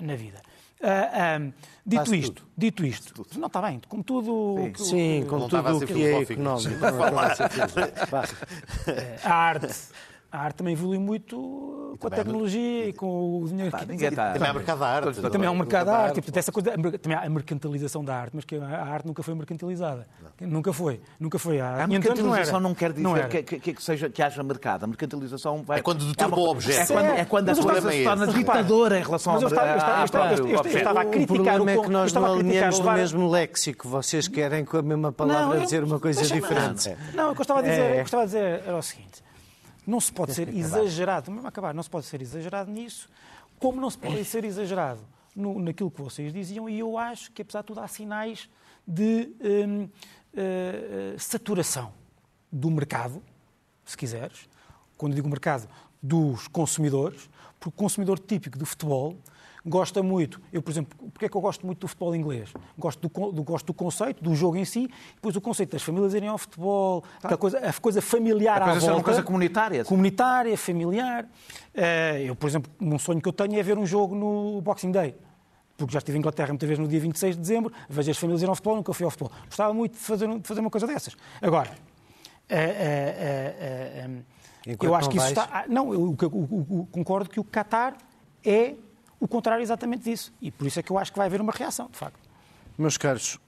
na 0.00 0.14
vida. 0.14 0.40
Ah, 0.82 1.36
ah, 1.36 1.38
dito 1.86 2.00
Quase 2.02 2.16
isto, 2.18 2.46
dito 2.58 2.84
isto, 2.84 3.26
não 3.38 3.46
está 3.46 3.62
bem, 3.62 3.80
como 3.88 4.02
tudo. 4.02 4.32
o 4.34 4.72
que- 4.72 4.82
Sim, 4.82 5.24
com 5.28 5.38
Não 5.38 5.44
estava 5.46 5.70
a 5.70 5.72
tudo 5.74 5.84
o 5.84 5.86
que 5.86 6.04
é 6.04 6.20
económico. 6.22 6.84
A 9.24 9.32
arte. 9.34 9.74
A 10.32 10.38
arte 10.38 10.56
também 10.56 10.72
evolui 10.72 10.98
muito 10.98 11.94
com 12.00 12.06
a 12.06 12.10
tecnologia 12.10 12.88
e 12.88 12.92
com 12.94 13.42
o 13.42 13.46
dinheiro 13.46 13.76
que 13.76 13.84
ninguém 13.84 14.08
está- 14.08 14.32
Também 14.32 14.48
há 14.48 14.54
mercado 14.54 14.78
da 14.78 14.86
arte. 14.86 15.20
Também 15.20 15.46
há 15.46 15.50
um 15.50 15.54
mercado 15.56 15.84
da 15.86 15.92
Mercado 15.92 16.06
arte, 16.06 16.18
e, 16.18 16.22
portanto, 16.22 16.36
essa 16.38 16.50
coisa, 16.52 16.70
também 16.98 17.18
há 17.18 17.20
a 17.20 17.28
mercantilização 17.28 18.02
da 18.02 18.16
arte, 18.16 18.30
mas 18.34 18.44
que 18.46 18.56
a 18.56 18.82
arte 18.82 19.06
nunca 19.06 19.22
foi 19.22 19.34
mercantilizada. 19.34 20.06
Nunca 20.40 20.72
foi. 20.72 21.00
Nunca 21.20 21.38
foi. 21.38 21.60
Há 21.60 21.84
A 21.84 21.86
500 21.86 21.92
anos 21.92 22.04
mercantilização 22.22 22.54
era. 22.56 22.60
não 22.62 22.74
quer 22.74 22.92
dizer 22.92 23.02
Não 23.02 23.14
que, 23.28 23.42
que- 23.42 23.74
que 23.74 23.82
seja, 23.82 24.08
que 24.08 24.22
haja 24.22 24.42
mercado. 24.42 24.84
A 24.84 24.86
mercantilização 24.86 25.62
vai... 25.62 25.80
É 25.80 25.82
quando 25.82 26.04
deturpa 26.06 26.34
uma- 26.34 26.38
o 26.46 26.50
objeto. 26.50 26.80
É 26.92 26.94
quando, 26.94 27.06
é 27.06 27.24
quando 27.26 27.48
a 27.50 27.54
coisa 27.54 27.92
se 27.92 28.02
torna 28.04 28.26
ditadora 28.26 28.98
em 28.98 29.02
relação 29.02 29.34
ao 29.34 29.42
estava- 29.42 29.66
eu 29.70 30.04
estava- 30.04 30.32
objeto. 30.60 30.88
a 30.88 30.92
O 31.02 31.10
criticar 31.10 31.26
problema 31.56 31.70
é 31.72 31.78
o 31.78 31.82
que 31.82 31.90
nós 31.90 32.12
não 32.14 32.24
alinhamos 32.24 32.78
no 32.80 32.92
mesmo 32.92 33.28
léxico. 33.30 33.86
Vocês 33.86 34.26
querem 34.28 34.64
com 34.64 34.78
a 34.78 34.82
mesma 34.82 35.12
palavra 35.12 35.60
dizer 35.60 35.84
uma 35.84 36.00
coisa 36.00 36.22
diferente. 36.22 36.96
Não, 37.14 37.32
o 37.32 37.34
que 37.34 37.40
eu 37.40 37.42
estava 37.42 37.60
a 37.60 37.62
dizer, 37.62 37.80
É. 37.80 37.90
o 37.90 37.92
que 37.92 38.00
eu 38.00 38.04
estava 38.04 38.22
a 38.22 38.26
dizer 38.26 38.62
era 38.66 38.76
o 38.78 38.82
seguinte: 38.82 39.22
não 39.86 40.00
se 40.00 40.12
pode 40.12 40.34
ser 40.34 40.48
exagerado, 40.48 41.30
mesmo 41.30 41.46
acabar, 41.46 41.74
não 41.74 41.82
se 41.82 41.90
pode 41.90 42.06
ser 42.06 42.22
exagerado 42.22 42.70
nisso, 42.70 43.08
como 43.58 43.80
não 43.80 43.90
se 43.90 43.98
pode 43.98 44.22
ser 44.26 44.44
exagerado 44.44 45.00
no, 45.34 45.58
naquilo 45.58 45.90
que 45.90 46.00
vocês 46.00 46.32
diziam, 46.32 46.68
e 46.68 46.78
eu 46.78 46.98
acho 46.98 47.32
que, 47.32 47.42
apesar 47.42 47.62
de 47.62 47.66
tudo, 47.66 47.80
há 47.80 47.88
sinais 47.88 48.48
de 48.86 49.30
hum, 49.40 49.88
eh, 50.34 51.14
saturação 51.18 51.92
do 52.50 52.70
mercado, 52.70 53.22
se 53.84 53.96
quiseres, 53.96 54.48
quando 54.96 55.14
digo 55.14 55.28
mercado, 55.28 55.68
dos 56.02 56.48
consumidores, 56.48 57.28
porque 57.58 57.68
o 57.68 57.72
consumidor 57.72 58.18
típico 58.18 58.58
do 58.58 58.66
futebol 58.66 59.16
gosta 59.64 60.02
muito, 60.02 60.40
eu, 60.52 60.60
por 60.60 60.70
exemplo, 60.70 60.98
porque 61.10 61.26
é 61.26 61.28
que 61.28 61.36
eu 61.36 61.40
gosto 61.40 61.64
muito 61.64 61.78
do 61.80 61.88
futebol 61.88 62.14
inglês? 62.16 62.52
Gosto 62.76 63.08
do, 63.08 63.32
do- 63.32 63.42
gosto 63.44 63.66
do 63.66 63.74
conceito, 63.74 64.22
do 64.22 64.34
jogo 64.34 64.56
em 64.56 64.64
si, 64.64 64.88
depois 65.14 65.36
o 65.36 65.40
conceito 65.40 65.70
das 65.72 65.82
famílias 65.82 66.14
irem 66.14 66.28
ao 66.28 66.36
futebol, 66.38 67.04
aquela 67.18 67.36
coisa, 67.38 67.58
a 67.58 67.72
coisa 67.72 68.02
familiar 68.02 68.60
A 68.60 68.64
coisa 68.64 68.78
à 68.78 68.80
ser 68.80 68.86
uma 68.86 68.92
volta. 68.94 69.04
coisa 69.04 69.22
comunitária. 69.22 69.84
Comunitária, 69.84 70.56
familiar. 70.58 71.28
Eh, 71.74 72.24
Eu, 72.26 72.34
por 72.36 72.48
exemplo, 72.48 72.70
um 72.80 72.98
sonho 72.98 73.20
que 73.20 73.28
eu 73.28 73.32
tenho 73.32 73.58
é 73.58 73.62
ver 73.62 73.78
um 73.78 73.86
jogo 73.86 74.14
no 74.14 74.60
Boxing 74.60 74.90
Day. 74.90 75.14
Porque 75.76 75.92
já 75.92 75.98
estive 75.98 76.16
em 76.18 76.20
Inglaterra 76.20 76.48
muitas 76.48 76.68
vezes 76.68 76.78
no 76.82 76.88
dia 76.88 77.00
26 77.00 77.34
de 77.36 77.40
dezembro, 77.40 77.72
vejo 77.88 78.10
as 78.10 78.18
famílias 78.18 78.42
irem 78.42 78.50
ao 78.50 78.54
futebol, 78.56 78.76
nunca 78.76 78.92
fui 78.92 79.04
ao 79.04 79.10
futebol. 79.10 79.32
Gostava 79.46 79.72
muito 79.72 79.92
de 79.92 79.98
fazer, 79.98 80.28
de 80.38 80.46
fazer 80.46 80.60
uma 80.60 80.70
coisa 80.70 80.86
dessas. 80.86 81.16
Agora, 81.40 81.70
eh, 82.48 84.04
eh, 84.04 84.10
Enquanto 84.66 84.84
eu 84.90 84.94
acho 84.94 85.08
que 85.08 85.16
isso 85.16 85.26
vais- 85.34 85.38
está. 85.38 85.60
ah, 85.60 85.64
Não, 85.68 85.92
eu, 85.92 86.16
eu- 86.20 86.28
eu- 86.50 86.66
eu 86.78 86.88
concordo 86.92 87.28
que 87.30 87.40
o 87.40 87.44
Qatar 87.44 87.96
é 88.44 88.74
o 89.22 89.28
contrário 89.28 89.62
exatamente 89.62 90.02
disso. 90.02 90.32
E 90.42 90.50
por 90.50 90.66
isso 90.66 90.80
é 90.80 90.82
que 90.82 90.90
eu 90.90 90.98
acho 90.98 91.12
que 91.12 91.18
vai 91.18 91.28
haver 91.28 91.40
uma 91.40 91.52
reação, 91.52 91.88
de 91.90 91.96
facto. 91.96 92.18
Meus 92.76 92.96
caros, 92.96 93.38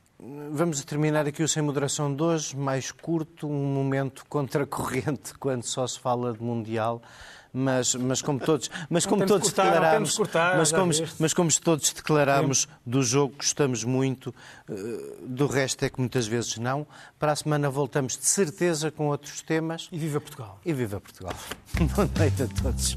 vamos 0.53 0.83
terminar 0.85 1.27
aqui 1.27 1.43
o 1.43 1.49
Sem 1.49 1.63
Moderação 1.63 2.15
de 2.15 2.23
hoje, 2.23 2.57
mais 2.57 2.93
curto, 2.93 3.49
um 3.49 3.75
momento 3.75 4.25
contracorrente 4.29 5.35
quando 5.41 5.65
só 5.65 5.85
se 5.87 5.99
fala 5.99 6.33
de 6.33 6.41
Mundial. 6.41 7.03
Mas, 7.57 7.95
mas 7.95 8.21
como 8.21 8.41
todos, 8.41 8.69
mas 8.91 9.07
como 9.07 9.25
todos 9.25 9.53
cortar, 9.53 10.03
que 10.03 10.17
cortar, 10.17 10.57
mas 10.59 10.73
como, 10.73 10.93
mas 11.21 11.33
como 11.33 11.51
todos 11.61 11.93
declarámos 11.93 12.67
do 12.85 13.01
jogo, 13.01 13.35
gostamos 13.37 13.85
muito, 13.85 14.35
eh, 14.69 14.75
do 15.23 15.47
resto 15.47 15.85
é 15.85 15.89
que 15.89 16.01
muitas 16.01 16.27
vezes 16.27 16.59
não. 16.59 16.85
Para 17.17 17.31
a 17.31 17.37
semana 17.37 17.71
voltamos 17.71 18.19
de 18.19 18.27
certeza 18.27 18.91
com 18.91 19.07
outros 19.07 19.41
temas 19.41 19.89
E 19.93 19.99
viva 19.99 20.21
Portugal! 20.21 20.59
e 20.65 20.73
viva 20.73 21.01
Portugal. 21.01 21.35
Boa 21.95 22.11
noite 22.19 22.43
a 22.43 22.49
todos. 22.61 22.97